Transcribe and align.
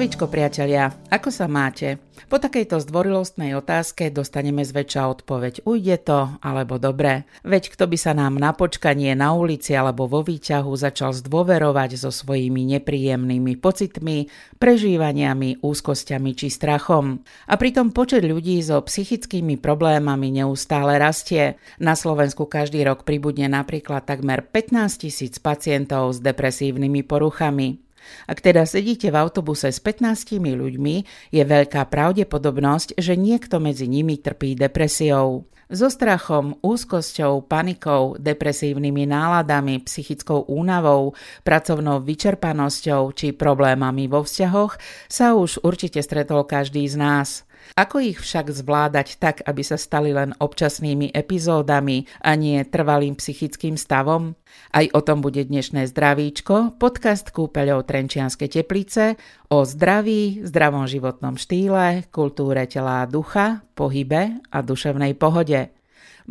Zdravíčko 0.00 0.32
priatelia, 0.32 0.96
ako 1.12 1.28
sa 1.28 1.44
máte? 1.44 2.00
Po 2.32 2.40
takejto 2.40 2.80
zdvorilostnej 2.80 3.52
otázke 3.52 4.08
dostaneme 4.08 4.64
zväčša 4.64 5.04
odpoveď 5.12 5.68
ujde 5.68 6.00
to 6.00 6.40
alebo 6.40 6.80
dobre. 6.80 7.28
Veď 7.44 7.76
kto 7.76 7.84
by 7.84 8.00
sa 8.00 8.16
nám 8.16 8.40
na 8.40 8.56
počkanie 8.56 9.12
na 9.12 9.36
ulici 9.36 9.76
alebo 9.76 10.08
vo 10.08 10.24
výťahu 10.24 10.72
začal 10.72 11.12
zdôverovať 11.12 12.00
so 12.00 12.08
svojimi 12.08 12.80
nepríjemnými 12.80 13.60
pocitmi, 13.60 14.24
prežívaniami, 14.56 15.60
úzkosťami 15.60 16.30
či 16.32 16.48
strachom. 16.48 17.20
A 17.52 17.60
pritom 17.60 17.92
počet 17.92 18.24
ľudí 18.24 18.56
so 18.64 18.80
psychickými 18.80 19.60
problémami 19.60 20.32
neustále 20.32 20.96
rastie. 20.96 21.60
Na 21.76 21.92
Slovensku 21.92 22.48
každý 22.48 22.88
rok 22.88 23.04
pribudne 23.04 23.52
napríklad 23.52 24.08
takmer 24.08 24.48
15 24.48 25.04
tisíc 25.04 25.36
pacientov 25.36 26.16
s 26.16 26.24
depresívnymi 26.24 27.04
poruchami. 27.04 27.89
Ak 28.26 28.40
teda 28.40 28.66
sedíte 28.66 29.10
v 29.10 29.18
autobuse 29.18 29.70
s 29.70 29.78
15 29.82 30.40
ľuďmi, 30.40 30.96
je 31.34 31.42
veľká 31.42 31.86
pravdepodobnosť, 31.88 32.98
že 32.98 33.18
niekto 33.18 33.58
medzi 33.58 33.90
nimi 33.90 34.18
trpí 34.18 34.54
depresiou. 34.54 35.50
So 35.70 35.86
strachom, 35.86 36.58
úzkosťou, 36.66 37.46
panikou, 37.46 38.18
depresívnymi 38.18 39.06
náladami, 39.06 39.78
psychickou 39.86 40.42
únavou, 40.50 41.14
pracovnou 41.46 42.02
vyčerpanosťou 42.02 43.14
či 43.14 43.30
problémami 43.30 44.10
vo 44.10 44.26
vzťahoch 44.26 44.82
sa 45.06 45.38
už 45.38 45.62
určite 45.62 46.02
stretol 46.02 46.42
každý 46.42 46.82
z 46.90 46.98
nás. 46.98 47.46
Ako 47.78 48.02
ich 48.02 48.18
však 48.18 48.50
zvládať 48.50 49.22
tak, 49.22 49.46
aby 49.46 49.62
sa 49.62 49.78
stali 49.78 50.10
len 50.10 50.34
občasnými 50.34 51.14
epizódami 51.14 52.10
a 52.24 52.34
nie 52.34 52.58
trvalým 52.66 53.14
psychickým 53.14 53.78
stavom? 53.78 54.34
Aj 54.74 54.86
o 54.90 55.00
tom 55.02 55.22
bude 55.22 55.46
dnešné 55.46 55.86
zdravíčko, 55.86 56.80
podcast 56.82 57.30
kúpeľov 57.30 57.86
Trenčianske 57.86 58.50
teplice 58.50 59.14
o 59.46 59.62
zdraví, 59.62 60.42
zdravom 60.42 60.90
životnom 60.90 61.38
štýle, 61.38 62.10
kultúre 62.10 62.66
tela 62.66 63.06
a 63.06 63.10
ducha, 63.10 63.62
pohybe 63.78 64.42
a 64.50 64.58
duševnej 64.62 65.14
pohode. 65.14 65.70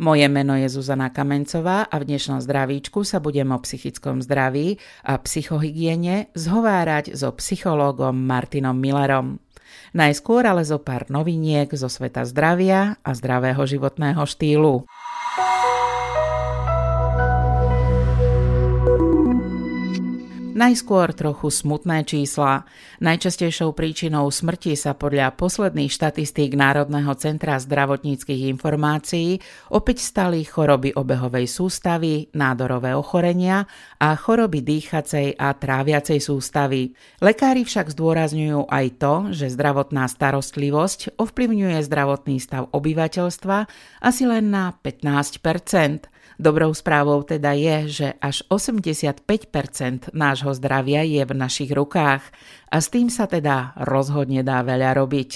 Moje 0.00 0.32
meno 0.32 0.56
je 0.56 0.64
Zuzana 0.64 1.12
Kamencová 1.12 1.84
a 1.84 1.94
v 2.00 2.08
dnešnom 2.08 2.40
zdravíčku 2.40 3.04
sa 3.04 3.20
budem 3.20 3.52
o 3.52 3.60
psychickom 3.60 4.24
zdraví 4.24 4.80
a 5.04 5.20
psychohygiene 5.20 6.32
zhovárať 6.32 7.12
so 7.12 7.28
psychológom 7.36 8.16
Martinom 8.16 8.80
Millerom. 8.80 9.40
Najskôr 9.94 10.46
ale 10.46 10.62
zo 10.62 10.78
pár 10.78 11.06
noviniek 11.10 11.70
zo 11.74 11.90
sveta 11.90 12.22
zdravia 12.26 12.98
a 13.02 13.10
zdravého 13.14 13.62
životného 13.64 14.22
štýlu. 14.22 14.86
Najskôr 20.60 21.16
trochu 21.16 21.48
smutné 21.48 22.04
čísla. 22.04 22.68
Najčastejšou 23.00 23.72
príčinou 23.72 24.28
smrti 24.28 24.76
sa 24.76 24.92
podľa 24.92 25.32
posledných 25.32 25.88
štatistík 25.88 26.52
Národného 26.52 27.16
centra 27.16 27.56
zdravotníckých 27.56 28.52
informácií 28.52 29.40
opäť 29.72 30.04
stali 30.04 30.44
choroby 30.44 30.92
obehovej 30.92 31.48
sústavy, 31.48 32.28
nádorové 32.36 32.92
ochorenia 32.92 33.64
a 33.96 34.12
choroby 34.12 34.60
dýchacej 34.60 35.40
a 35.40 35.56
tráviacej 35.56 36.20
sústavy. 36.20 36.92
Lekári 37.24 37.64
však 37.64 37.96
zdôrazňujú 37.96 38.68
aj 38.68 38.86
to, 39.00 39.14
že 39.32 39.56
zdravotná 39.56 40.12
starostlivosť 40.12 41.16
ovplyvňuje 41.16 41.80
zdravotný 41.88 42.36
stav 42.36 42.68
obyvateľstva 42.68 43.64
asi 44.04 44.28
len 44.28 44.52
na 44.52 44.76
15 44.76 45.40
Dobrou 46.40 46.72
správou 46.72 47.20
teda 47.20 47.52
je, 47.52 47.76
že 48.00 48.08
až 48.16 48.40
85% 48.48 50.08
nášho 50.16 50.56
zdravia 50.56 51.04
je 51.04 51.20
v 51.20 51.36
našich 51.36 51.68
rukách 51.68 52.24
a 52.72 52.80
s 52.80 52.88
tým 52.88 53.12
sa 53.12 53.28
teda 53.28 53.76
rozhodne 53.76 54.40
dá 54.40 54.64
veľa 54.64 54.96
robiť. 54.96 55.30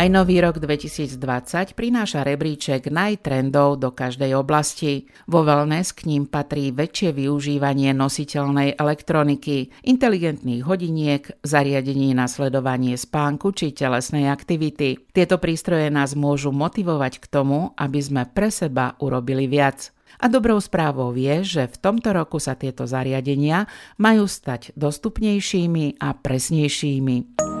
Aj 0.00 0.08
nový 0.08 0.40
rok 0.40 0.56
2020 0.56 1.76
prináša 1.76 2.24
rebríček 2.24 2.88
najtrendov 2.88 3.76
do 3.76 3.92
každej 3.92 4.32
oblasti. 4.32 5.04
Vo 5.28 5.44
wellness 5.44 5.92
k 5.92 6.08
ním 6.08 6.24
patrí 6.24 6.72
väčšie 6.72 7.12
využívanie 7.12 7.92
nositeľnej 7.92 8.80
elektroniky, 8.80 9.68
inteligentných 9.84 10.64
hodiniek, 10.64 11.28
zariadení 11.44 12.16
na 12.16 12.32
sledovanie 12.32 12.96
spánku 12.96 13.52
či 13.52 13.76
telesnej 13.76 14.32
aktivity. 14.32 15.04
Tieto 15.12 15.36
prístroje 15.36 15.92
nás 15.92 16.16
môžu 16.16 16.48
motivovať 16.48 17.20
k 17.20 17.28
tomu, 17.28 17.76
aby 17.76 18.00
sme 18.00 18.24
pre 18.24 18.48
seba 18.48 18.96
urobili 19.04 19.52
viac. 19.52 19.92
A 20.16 20.32
dobrou 20.32 20.64
správou 20.64 21.12
je, 21.12 21.44
že 21.44 21.68
v 21.68 21.76
tomto 21.76 22.16
roku 22.16 22.40
sa 22.40 22.56
tieto 22.56 22.88
zariadenia 22.88 23.68
majú 24.00 24.24
stať 24.24 24.72
dostupnejšími 24.80 26.00
a 26.00 26.16
presnejšími. 26.16 27.59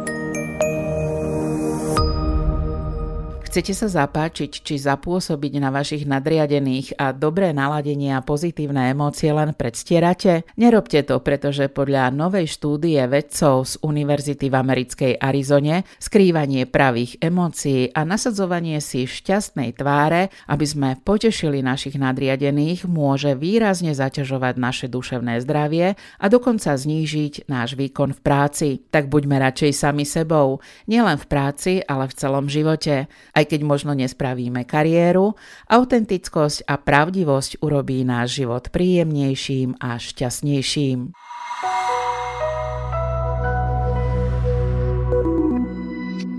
Chcete 3.50 3.74
sa 3.74 3.90
zapáčiť 3.90 4.62
či 4.62 4.78
zapôsobiť 4.78 5.58
na 5.58 5.74
vašich 5.74 6.06
nadriadených 6.06 6.94
a 7.02 7.10
dobré 7.10 7.50
naladenie 7.50 8.14
a 8.14 8.22
pozitívne 8.22 8.94
emócie 8.94 9.26
len 9.34 9.58
predstierate? 9.58 10.46
Nerobte 10.54 11.02
to, 11.02 11.18
pretože 11.18 11.66
podľa 11.66 12.14
novej 12.14 12.46
štúdie 12.46 13.02
vedcov 13.10 13.66
z 13.66 13.74
Univerzity 13.82 14.46
v 14.46 14.54
americkej 14.54 15.12
Arizone 15.18 15.82
skrývanie 15.98 16.70
pravých 16.70 17.18
emócií 17.18 17.90
a 17.90 18.06
nasadzovanie 18.06 18.78
si 18.78 19.10
šťastnej 19.10 19.74
tváre, 19.74 20.30
aby 20.46 20.66
sme 20.70 20.88
potešili 21.02 21.58
našich 21.58 21.98
nadriadených, 21.98 22.86
môže 22.86 23.34
výrazne 23.34 23.98
zaťažovať 23.98 24.62
naše 24.62 24.86
duševné 24.86 25.42
zdravie 25.42 25.98
a 25.98 26.26
dokonca 26.30 26.70
znížiť 26.70 27.50
náš 27.50 27.74
výkon 27.74 28.14
v 28.14 28.20
práci. 28.22 28.68
Tak 28.94 29.10
buďme 29.10 29.42
radšej 29.42 29.74
sami 29.74 30.06
sebou, 30.06 30.62
nielen 30.86 31.18
v 31.18 31.26
práci, 31.26 31.82
ale 31.82 32.06
v 32.06 32.14
celom 32.14 32.46
živote 32.46 33.10
aj 33.40 33.56
keď 33.56 33.60
možno 33.64 33.96
nespravíme 33.96 34.68
kariéru, 34.68 35.32
autentickosť 35.72 36.68
a 36.68 36.76
pravdivosť 36.76 37.64
urobí 37.64 38.04
náš 38.04 38.44
život 38.44 38.68
príjemnejším 38.68 39.80
a 39.80 39.96
šťastnejším. 39.96 41.29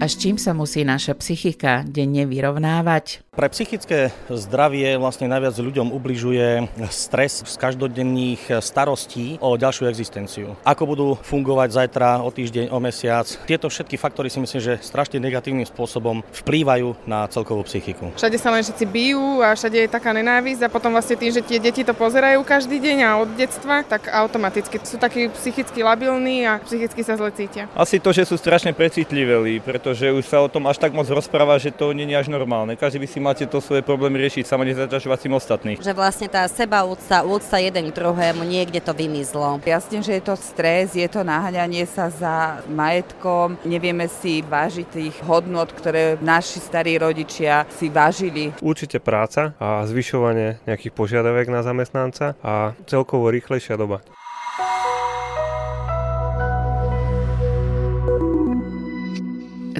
A 0.01 0.09
s 0.09 0.17
čím 0.17 0.41
sa 0.41 0.57
musí 0.57 0.81
naša 0.81 1.13
psychika 1.22 1.85
denne 1.85 2.25
vyrovnávať? 2.25 3.22
Pre 3.31 3.47
psychické 3.53 4.09
zdravie 4.28 4.97
vlastne 4.97 5.29
najviac 5.29 5.56
ľuďom 5.56 5.94
ubližuje 5.94 6.67
stres 6.89 7.45
z 7.45 7.56
každodenných 7.56 8.59
starostí 8.59 9.38
o 9.40 9.56
ďalšiu 9.56 9.88
existenciu. 9.88 10.57
Ako 10.66 10.84
budú 10.90 11.07
fungovať 11.22 11.69
zajtra, 11.72 12.25
o 12.25 12.34
týždeň, 12.34 12.73
o 12.73 12.81
mesiac. 12.81 13.29
Tieto 13.45 13.69
všetky 13.69 13.95
faktory 13.95 14.28
si 14.28 14.41
myslím, 14.41 14.59
že 14.59 14.81
strašne 14.81 15.22
negatívnym 15.22 15.63
spôsobom 15.69 16.25
vplývajú 16.44 17.07
na 17.07 17.29
celkovú 17.29 17.63
psychiku. 17.69 18.11
Všade 18.17 18.35
sa 18.41 18.51
len 18.51 18.66
všetci 18.66 18.85
bijú 18.90 19.40
a 19.45 19.53
všade 19.53 19.85
je 19.85 19.88
taká 19.88 20.11
nenávisť 20.17 20.67
a 20.67 20.73
potom 20.73 20.91
vlastne 20.91 21.16
tým, 21.16 21.31
že 21.31 21.45
tie 21.45 21.61
deti 21.61 21.85
to 21.85 21.94
pozerajú 21.94 22.41
každý 22.44 22.81
deň 22.81 22.97
a 23.06 23.22
od 23.22 23.29
detstva, 23.38 23.85
tak 23.85 24.09
automaticky 24.09 24.81
sú 24.81 24.97
takí 24.97 25.29
psychicky 25.40 25.85
labilní 25.85 26.50
a 26.50 26.59
psychicky 26.66 27.06
sa 27.06 27.16
zle 27.16 27.31
cítia. 27.31 27.72
Asi 27.78 28.01
to, 28.01 28.11
že 28.11 28.28
sú 28.28 28.35
strašne 28.35 28.75
precitliveli, 28.75 29.63
preto 29.63 29.91
pretože 29.91 30.07
už 30.07 30.24
sa 30.24 30.40
o 30.40 30.47
tom 30.47 30.72
až 30.72 30.79
tak 30.79 30.96
moc 30.96 31.03
rozpráva, 31.12 31.59
že 31.59 31.68
to 31.68 31.91
nie 31.91 32.07
je 32.07 32.16
až 32.16 32.31
normálne. 32.31 32.79
Každý 32.79 32.96
by 33.03 33.07
si 33.12 33.19
máte 33.19 33.44
to 33.44 33.59
svoje 33.59 33.84
problémy 33.84 34.24
riešiť 34.24 34.47
sama 34.47 34.63
nezaťažovať 34.63 35.19
si 35.19 35.28
ostatných. 35.28 35.78
Že 35.84 35.91
vlastne 35.91 36.31
tá 36.31 36.47
seba 36.47 36.88
úcta, 36.88 37.28
úcta 37.28 37.59
jeden 37.59 37.91
k 37.91 38.00
druhému, 38.00 38.47
niekde 38.47 38.79
to 38.79 38.96
vymizlo. 38.96 39.59
Jasne, 39.68 40.00
že 40.00 40.16
je 40.16 40.24
to 40.24 40.40
stres, 40.40 40.96
je 40.96 41.03
to 41.12 41.28
naháňanie 41.28 41.84
sa 41.84 42.07
za 42.07 42.63
majetkom, 42.72 43.59
nevieme 43.68 44.07
si 44.07 44.40
vážiť 44.40 44.88
tých 44.88 45.16
hodnot, 45.28 45.75
ktoré 45.75 46.16
naši 46.23 46.64
starí 46.64 46.96
rodičia 46.96 47.67
si 47.76 47.91
vážili. 47.91 48.55
Určite 48.64 49.03
práca 49.03 49.59
a 49.59 49.84
zvyšovanie 49.84 50.64
nejakých 50.72 50.96
požiadavek 50.96 51.52
na 51.52 51.67
zamestnanca 51.67 52.40
a 52.40 52.79
celkovo 52.87 53.28
rýchlejšia 53.28 53.76
doba. 53.76 53.99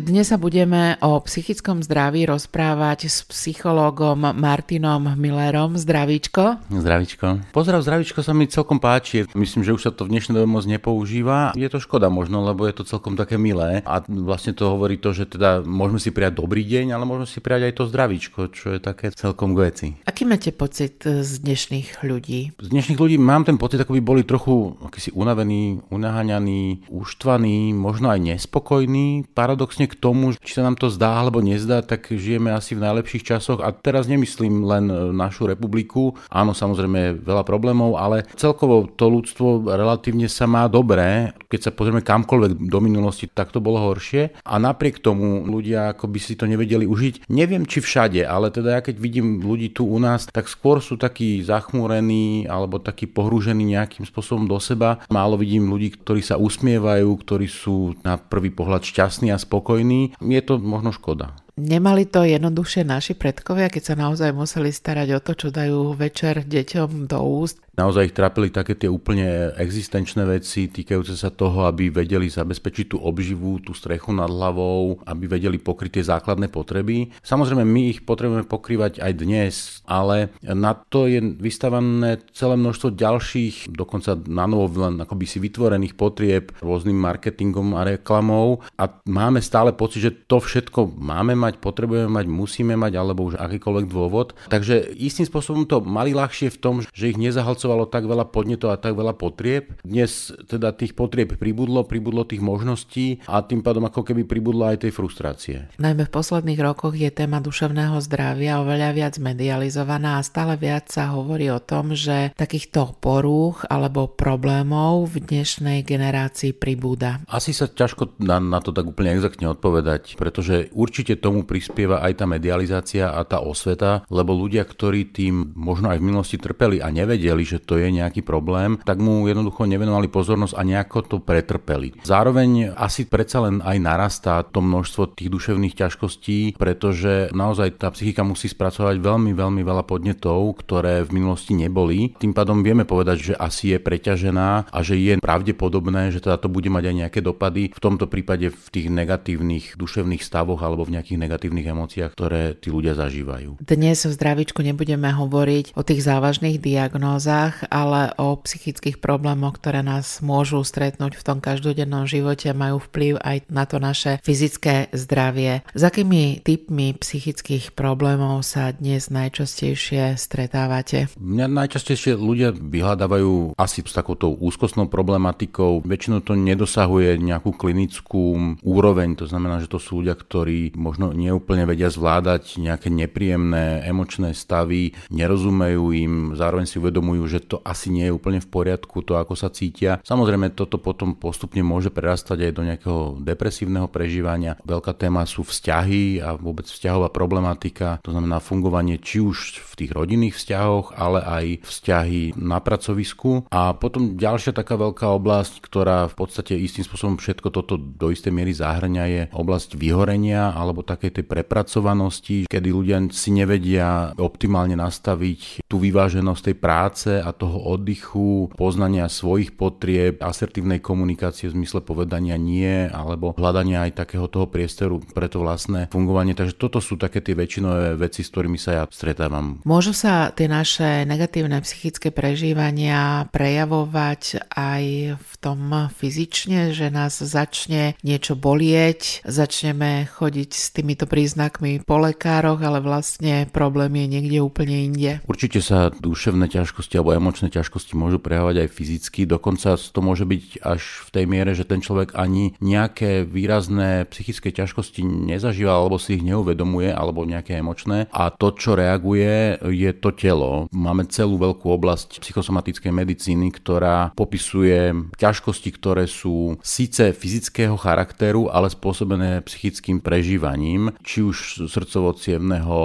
Dnes 0.02 0.34
sa 0.34 0.42
budeme 0.42 0.98
o 1.06 1.22
psychickom 1.22 1.86
zdraví 1.86 2.26
rozprávať 2.26 3.06
s 3.06 3.22
psychológom 3.30 4.34
Martinom 4.34 5.14
Millerom. 5.14 5.78
Zdravíčko. 5.78 6.58
Zdravíčko. 6.74 7.54
Pozdrav, 7.54 7.86
zdravíčko 7.86 8.26
sa 8.26 8.34
mi 8.34 8.50
celkom 8.50 8.82
páči. 8.82 9.30
Myslím, 9.38 9.62
že 9.62 9.78
už 9.78 9.86
sa 9.86 9.92
to 9.94 10.10
v 10.10 10.18
dnešnej 10.18 10.42
dobe 10.42 10.50
moc 10.50 10.66
nepoužíva. 10.66 11.54
Je 11.54 11.70
to 11.70 11.78
škoda 11.78 12.10
možno, 12.10 12.42
lebo 12.42 12.66
je 12.66 12.82
to 12.82 12.90
celkom 12.90 13.14
také 13.14 13.38
milé. 13.38 13.86
A 13.86 14.02
vlastne 14.10 14.58
to 14.58 14.74
hovorí 14.74 14.98
to, 14.98 15.14
že 15.14 15.38
teda 15.38 15.62
môžeme 15.62 16.02
si 16.02 16.10
prijať 16.10 16.42
dobrý 16.42 16.66
deň, 16.66 16.98
ale 16.98 17.06
môžeme 17.06 17.30
si 17.30 17.38
prijať 17.38 17.70
aj 17.70 17.74
to 17.78 17.84
zdravíčko, 17.86 18.40
čo 18.50 18.74
je 18.74 18.80
také 18.82 19.14
celkom 19.14 19.54
veci. 19.54 20.02
Aký 20.10 20.26
máte 20.26 20.50
pocit 20.50 20.98
z 21.06 21.30
dnešných 21.46 22.02
ľudí? 22.02 22.58
Z 22.58 22.74
dnešných 22.74 22.98
ľudí 22.98 23.22
mám 23.22 23.46
ten 23.46 23.62
pocit, 23.62 23.78
ako 23.78 23.94
by 23.94 24.02
boli 24.02 24.26
trochu 24.26 24.74
akýsi 24.82 25.14
unavení, 25.14 25.78
unaháňaní, 25.94 26.90
uštvaní, 26.90 27.78
možno 27.78 28.10
aj 28.10 28.18
nespokojní. 28.34 29.30
Paradoxne 29.38 29.91
napriek 29.92 30.00
tomu, 30.00 30.32
či 30.40 30.56
sa 30.56 30.64
nám 30.64 30.80
to 30.80 30.88
zdá 30.88 31.20
alebo 31.20 31.44
nezdá, 31.44 31.84
tak 31.84 32.08
žijeme 32.08 32.56
asi 32.56 32.80
v 32.80 32.84
najlepších 32.88 33.28
časoch 33.28 33.60
a 33.60 33.76
teraz 33.76 34.08
nemyslím 34.08 34.64
len 34.64 34.88
našu 35.12 35.52
republiku. 35.52 36.16
Áno, 36.32 36.56
samozrejme 36.56 37.20
veľa 37.20 37.44
problémov, 37.44 38.00
ale 38.00 38.24
celkovo 38.40 38.88
to 38.88 39.12
ľudstvo 39.12 39.68
relatívne 39.68 40.32
sa 40.32 40.48
má 40.48 40.72
dobré. 40.72 41.36
Keď 41.52 41.60
sa 41.60 41.72
pozrieme 41.76 42.00
kamkoľvek 42.00 42.72
do 42.72 42.80
minulosti, 42.80 43.28
tak 43.28 43.52
to 43.52 43.60
bolo 43.60 43.92
horšie. 43.92 44.32
A 44.48 44.56
napriek 44.56 45.04
tomu 45.04 45.44
ľudia 45.44 45.92
ako 45.92 46.08
by 46.08 46.20
si 46.24 46.40
to 46.40 46.48
nevedeli 46.48 46.88
užiť. 46.88 47.28
Neviem, 47.28 47.68
či 47.68 47.84
všade, 47.84 48.24
ale 48.24 48.48
teda 48.48 48.80
ja 48.80 48.82
keď 48.82 48.96
vidím 48.96 49.44
ľudí 49.44 49.76
tu 49.76 49.84
u 49.84 50.00
nás, 50.00 50.32
tak 50.32 50.48
skôr 50.48 50.80
sú 50.80 50.96
takí 50.96 51.44
zachmúrení 51.44 52.48
alebo 52.48 52.80
takí 52.80 53.10
pohrúžení 53.12 53.76
nejakým 53.76 54.08
spôsobom 54.08 54.48
do 54.48 54.56
seba. 54.64 55.04
Málo 55.12 55.36
vidím 55.36 55.68
ľudí, 55.68 56.00
ktorí 56.00 56.24
sa 56.24 56.40
usmievajú, 56.40 57.10
ktorí 57.20 57.48
sú 57.52 58.00
na 58.08 58.16
prvý 58.16 58.54
pohľad 58.54 58.88
šťastní 58.88 59.34
a 59.34 59.42
spokojní. 59.42 59.81
Je 60.22 60.42
to 60.42 60.58
možno 60.62 60.92
škoda. 60.92 61.36
Nemali 61.62 62.08
to 62.08 62.24
jednoduchšie 62.24 62.88
naši 62.88 63.14
predkovia, 63.14 63.68
keď 63.68 63.84
sa 63.84 63.96
naozaj 64.00 64.32
museli 64.34 64.72
starať 64.72 65.08
o 65.14 65.20
to, 65.20 65.32
čo 65.36 65.48
dajú 65.52 65.94
večer 65.94 66.48
deťom 66.48 67.12
do 67.12 67.20
úst? 67.22 67.60
Naozaj 67.72 68.12
ich 68.12 68.18
trápili 68.18 68.52
také 68.52 68.76
tie 68.76 68.92
úplne 68.92 69.56
existenčné 69.56 70.28
veci 70.28 70.68
týkajúce 70.68 71.16
sa 71.16 71.32
toho, 71.32 71.64
aby 71.72 71.88
vedeli 71.88 72.28
zabezpečiť 72.28 72.94
tú 72.94 72.98
obživu, 73.00 73.64
tú 73.64 73.72
strechu 73.72 74.12
nad 74.12 74.28
hlavou, 74.28 75.00
aby 75.08 75.26
vedeli 75.26 75.56
pokryť 75.56 75.92
tie 76.00 76.06
základné 76.12 76.52
potreby. 76.52 77.16
Samozrejme, 77.24 77.64
my 77.64 77.82
ich 77.96 78.04
potrebujeme 78.04 78.44
pokrývať 78.44 79.00
aj 79.00 79.12
dnes, 79.16 79.54
ale 79.88 80.36
na 80.44 80.76
to 80.76 81.08
je 81.08 81.24
vystavané 81.40 82.20
celé 82.36 82.60
množstvo 82.60 82.92
ďalších, 82.92 83.72
dokonca 83.72 84.20
na 84.28 84.46
novo 84.46 84.68
len 84.76 85.00
akoby 85.00 85.24
si 85.24 85.40
vytvorených 85.40 85.96
potrieb 85.96 86.52
rôznym 86.60 87.00
marketingom 87.00 87.74
a 87.80 87.88
reklamou 87.88 88.62
a 88.76 89.00
máme 89.08 89.40
stále 89.40 89.72
pocit, 89.72 90.04
že 90.04 90.16
to 90.28 90.44
všetko 90.44 90.92
máme 91.00 91.40
mať, 91.40 91.64
potrebujeme 91.64 92.12
mať, 92.12 92.26
musíme 92.28 92.76
mať, 92.76 93.00
alebo 93.00 93.32
už 93.32 93.40
akýkoľvek 93.40 93.86
dôvod. 93.88 94.36
Takže 94.52 94.92
istým 95.00 95.24
spôsobom 95.24 95.64
to 95.64 95.80
mali 95.80 96.12
ľahšie 96.12 96.52
v 96.52 96.60
tom, 96.60 96.76
že 96.84 97.10
ich 97.10 97.18
nezahalcovali 97.18 97.61
spracovalo 97.62 97.86
tak 97.86 98.10
veľa 98.10 98.26
podnetov 98.34 98.74
a 98.74 98.82
tak 98.82 98.98
veľa 98.98 99.14
potrieb. 99.14 99.78
Dnes 99.86 100.34
teda 100.50 100.74
tých 100.74 100.98
potrieb 100.98 101.38
pribudlo, 101.38 101.86
pribudlo 101.86 102.26
tých 102.26 102.42
možností 102.42 103.22
a 103.30 103.46
tým 103.46 103.62
pádom 103.62 103.86
ako 103.86 104.02
keby 104.02 104.26
pribudla 104.26 104.74
aj 104.74 104.90
tej 104.90 104.92
frustrácie. 104.98 105.70
Najmä 105.78 106.10
v 106.10 106.16
posledných 106.18 106.58
rokoch 106.58 106.98
je 106.98 107.14
téma 107.14 107.38
duševného 107.38 108.02
zdravia 108.02 108.66
oveľa 108.66 108.90
viac 108.98 109.16
medializovaná 109.22 110.18
a 110.18 110.26
stále 110.26 110.58
viac 110.58 110.90
sa 110.90 111.14
hovorí 111.14 111.54
o 111.54 111.62
tom, 111.62 111.94
že 111.94 112.34
takýchto 112.34 112.98
porúch 112.98 113.62
alebo 113.70 114.10
problémov 114.10 115.14
v 115.14 115.22
dnešnej 115.22 115.86
generácii 115.86 116.58
pribúda. 116.58 117.22
Asi 117.30 117.54
sa 117.54 117.70
ťažko 117.70 118.18
na, 118.26 118.42
na 118.42 118.58
to 118.58 118.74
tak 118.74 118.90
úplne 118.90 119.14
exaktne 119.14 119.54
odpovedať, 119.54 120.18
pretože 120.18 120.74
určite 120.74 121.14
tomu 121.14 121.46
prispieva 121.46 122.02
aj 122.02 122.18
tá 122.18 122.26
medializácia 122.26 123.14
a 123.14 123.22
tá 123.22 123.38
osveta, 123.38 124.02
lebo 124.10 124.34
ľudia, 124.34 124.66
ktorí 124.66 125.14
tým 125.14 125.54
možno 125.54 125.94
aj 125.94 126.02
v 126.02 126.08
minulosti 126.10 126.42
trpeli 126.42 126.82
a 126.82 126.90
nevedeli, 126.90 127.51
že 127.52 127.60
to 127.60 127.76
je 127.76 127.92
nejaký 127.92 128.24
problém, 128.24 128.80
tak 128.88 129.04
mu 129.04 129.28
jednoducho 129.28 129.68
nevenovali 129.68 130.08
pozornosť 130.08 130.56
a 130.56 130.62
nejako 130.64 131.00
to 131.04 131.18
pretrpeli. 131.20 131.92
Zároveň 132.08 132.72
asi 132.72 133.04
predsa 133.04 133.44
len 133.44 133.60
aj 133.60 133.78
narastá 133.84 134.40
to 134.48 134.64
množstvo 134.64 135.20
tých 135.20 135.28
duševných 135.28 135.76
ťažkostí, 135.76 136.56
pretože 136.56 137.34
naozaj 137.36 137.76
tá 137.82 137.92
psychika 137.92 138.24
musí 138.24 138.48
spracovať 138.48 139.02
veľmi, 139.02 139.36
veľmi 139.36 139.62
veľa 139.66 139.84
podnetov, 139.84 140.64
ktoré 140.64 141.04
v 141.04 141.20
minulosti 141.20 141.58
neboli. 141.58 142.14
Tým 142.16 142.32
pádom 142.32 142.62
vieme 142.62 142.88
povedať, 142.88 143.18
že 143.20 143.34
asi 143.36 143.76
je 143.76 143.80
preťažená 143.82 144.72
a 144.72 144.80
že 144.86 144.96
je 144.96 145.18
pravdepodobné, 145.18 146.14
že 146.14 146.22
teda 146.22 146.38
to 146.38 146.48
bude 146.48 146.70
mať 146.70 146.84
aj 146.88 146.96
nejaké 147.08 147.20
dopady, 147.20 147.74
v 147.74 147.82
tomto 147.82 148.06
prípade 148.06 148.54
v 148.54 148.68
tých 148.70 148.88
negatívnych 148.94 149.76
duševných 149.76 150.22
stavoch 150.22 150.62
alebo 150.62 150.86
v 150.86 151.02
nejakých 151.02 151.18
negatívnych 151.18 151.68
emóciách, 151.68 152.12
ktoré 152.14 152.54
tí 152.54 152.70
ľudia 152.70 152.94
zažívajú. 152.94 153.58
Dnes 153.66 154.06
v 154.06 154.14
zdravičku 154.14 154.62
nebudeme 154.62 155.10
hovoriť 155.10 155.74
o 155.74 155.82
tých 155.82 156.06
závažných 156.06 156.62
diagnózach, 156.62 157.41
strach, 157.42 157.66
ale 157.74 158.14
o 158.22 158.38
psychických 158.38 159.02
problémoch, 159.02 159.58
ktoré 159.58 159.82
nás 159.82 160.22
môžu 160.22 160.62
stretnúť 160.62 161.18
v 161.18 161.26
tom 161.26 161.42
každodennom 161.42 162.06
živote, 162.06 162.54
majú 162.54 162.78
vplyv 162.78 163.18
aj 163.18 163.38
na 163.50 163.66
to 163.66 163.82
naše 163.82 164.22
fyzické 164.22 164.94
zdravie. 164.94 165.66
S 165.74 165.82
akými 165.82 166.46
typmi 166.46 166.94
psychických 166.94 167.74
problémov 167.74 168.46
sa 168.46 168.70
dnes 168.70 169.10
najčastejšie 169.10 170.22
stretávate? 170.22 171.10
Mňa 171.18 171.50
najčastejšie 171.50 172.14
ľudia 172.14 172.54
vyhľadávajú 172.54 173.58
asi 173.58 173.82
s 173.82 173.98
takouto 173.98 174.30
úzkostnou 174.38 174.86
problematikou. 174.86 175.82
Väčšinou 175.82 176.22
to 176.22 176.38
nedosahuje 176.38 177.18
nejakú 177.18 177.58
klinickú 177.58 178.38
úroveň, 178.62 179.18
to 179.18 179.26
znamená, 179.26 179.58
že 179.66 179.72
to 179.72 179.82
sú 179.82 180.06
ľudia, 180.06 180.14
ktorí 180.14 180.78
možno 180.78 181.10
neúplne 181.10 181.66
vedia 181.66 181.90
zvládať 181.90 182.62
nejaké 182.62 182.94
nepríjemné 182.94 183.82
emočné 183.90 184.38
stavy, 184.38 184.94
nerozumejú 185.10 185.90
im, 185.98 186.14
zároveň 186.38 186.70
si 186.70 186.78
uvedomujú, 186.78 187.31
že 187.32 187.40
to 187.40 187.64
asi 187.64 187.88
nie 187.88 188.12
je 188.12 188.16
úplne 188.16 188.44
v 188.44 188.52
poriadku, 188.52 189.00
to 189.08 189.16
ako 189.16 189.40
sa 189.40 189.48
cítia. 189.48 190.04
Samozrejme, 190.04 190.52
toto 190.52 190.76
potom 190.76 191.16
postupne 191.16 191.64
môže 191.64 191.88
prerastať 191.88 192.52
aj 192.52 192.52
do 192.52 192.64
nejakého 192.68 193.02
depresívneho 193.24 193.88
prežívania. 193.88 194.60
Veľká 194.68 194.92
téma 194.92 195.24
sú 195.24 195.48
vzťahy 195.48 196.20
a 196.20 196.36
vôbec 196.36 196.68
vzťahová 196.68 197.08
problematika, 197.14 198.04
to 198.04 198.12
znamená 198.12 198.44
fungovanie 198.44 199.00
či 199.00 199.24
už 199.24 199.64
v 199.64 199.74
tých 199.86 199.92
rodinných 199.96 200.36
vzťahoch, 200.36 200.98
ale 201.00 201.24
aj 201.24 201.46
vzťahy 201.64 202.36
na 202.36 202.60
pracovisku. 202.60 203.48
A 203.48 203.72
potom 203.78 204.20
ďalšia 204.20 204.52
taká 204.52 204.76
veľká 204.76 205.08
oblasť, 205.16 205.64
ktorá 205.64 206.12
v 206.12 206.16
podstate 206.18 206.58
istým 206.58 206.84
spôsobom 206.84 207.16
všetko 207.22 207.48
toto 207.54 207.78
do 207.78 208.12
istej 208.12 208.34
miery 208.34 208.52
zahrňa, 208.52 209.04
je 209.08 209.22
oblasť 209.32 209.78
vyhorenia 209.78 210.52
alebo 210.52 210.82
takej 210.82 211.22
tej 211.22 211.26
prepracovanosti, 211.30 212.50
kedy 212.50 212.70
ľudia 212.74 212.98
si 213.14 213.30
nevedia 213.32 214.12
optimálne 214.18 214.76
nastaviť 214.76 215.66
tú 215.70 215.78
vyváženosť 215.78 216.42
tej 216.52 216.56
práce 216.58 217.10
a 217.22 217.32
toho 217.32 217.62
oddychu, 217.72 218.50
poznania 218.58 219.08
svojich 219.08 219.54
potrieb, 219.54 220.20
asertívnej 220.20 220.82
komunikácie 220.82 221.48
v 221.48 221.62
zmysle 221.62 221.86
povedania 221.86 222.36
nie, 222.36 222.90
alebo 222.90 223.38
hľadania 223.38 223.86
aj 223.88 224.02
takého 224.02 224.26
toho 224.26 224.50
priestoru 224.50 225.00
pre 225.14 225.30
to 225.30 225.40
vlastné 225.46 225.88
fungovanie. 225.94 226.34
Takže 226.34 226.58
toto 226.58 226.82
sú 226.82 226.98
také 226.98 227.22
tie 227.22 227.38
väčšinové 227.38 227.96
veci, 227.96 228.26
s 228.26 228.32
ktorými 228.34 228.58
sa 228.58 228.72
ja 228.72 228.84
stretávam. 228.90 229.62
Môžu 229.64 229.94
sa 229.94 230.34
tie 230.34 230.50
naše 230.50 231.06
negatívne 231.06 231.62
psychické 231.62 232.10
prežívania 232.10 233.30
prejavovať 233.30 234.50
aj 234.50 234.84
v 235.22 235.34
tom 235.38 235.90
fyzične, 235.94 236.74
že 236.74 236.90
nás 236.90 237.22
začne 237.22 237.94
niečo 238.02 238.34
bolieť, 238.34 239.22
začneme 239.28 240.10
chodiť 240.10 240.50
s 240.52 240.66
týmito 240.74 241.06
príznakmi 241.06 241.86
po 241.86 242.02
lekároch, 242.02 242.60
ale 242.64 242.82
vlastne 242.82 243.46
problém 243.50 243.94
je 244.02 244.06
niekde 244.08 244.38
úplne 244.42 244.76
inde. 244.90 245.12
Určite 245.28 245.62
sa 245.62 245.94
duševné 245.94 246.50
ťažkosti 246.50 246.98
alebo 246.98 247.11
emočné 247.18 247.50
ťažkosti 247.50 247.98
môžu 247.98 248.22
prejavovať 248.22 248.68
aj 248.68 248.70
fyzicky, 248.70 249.26
dokonca 249.26 249.74
to 249.80 250.00
môže 250.04 250.28
byť 250.28 250.62
až 250.62 250.82
v 251.08 251.10
tej 251.10 251.26
miere, 251.26 251.52
že 251.58 251.66
ten 251.66 251.82
človek 251.82 252.14
ani 252.14 252.54
nejaké 252.62 253.26
výrazné 253.26 254.06
psychické 254.14 254.54
ťažkosti 254.54 255.02
nezažíva 255.02 255.74
alebo 255.74 255.98
si 255.98 256.22
ich 256.22 256.24
neuvedomuje, 256.24 256.94
alebo 256.94 257.26
nejaké 257.26 257.58
emočné 257.58 258.06
a 258.14 258.30
to, 258.30 258.54
čo 258.54 258.78
reaguje, 258.78 259.58
je 259.66 259.92
to 259.98 260.14
telo. 260.14 260.70
Máme 260.70 261.10
celú 261.10 261.42
veľkú 261.42 261.66
oblasť 261.74 262.22
psychosomatickej 262.22 262.92
medicíny, 262.94 263.50
ktorá 263.50 264.14
popisuje 264.14 264.94
ťažkosti, 265.18 265.70
ktoré 265.74 266.06
sú 266.06 266.62
síce 266.62 267.10
fyzického 267.18 267.74
charakteru, 267.80 268.54
ale 268.54 268.70
spôsobené 268.70 269.42
psychickým 269.50 270.04
prežívaním, 270.04 270.94
či 271.02 271.26
už 271.26 271.66
srdcovo 271.66 272.14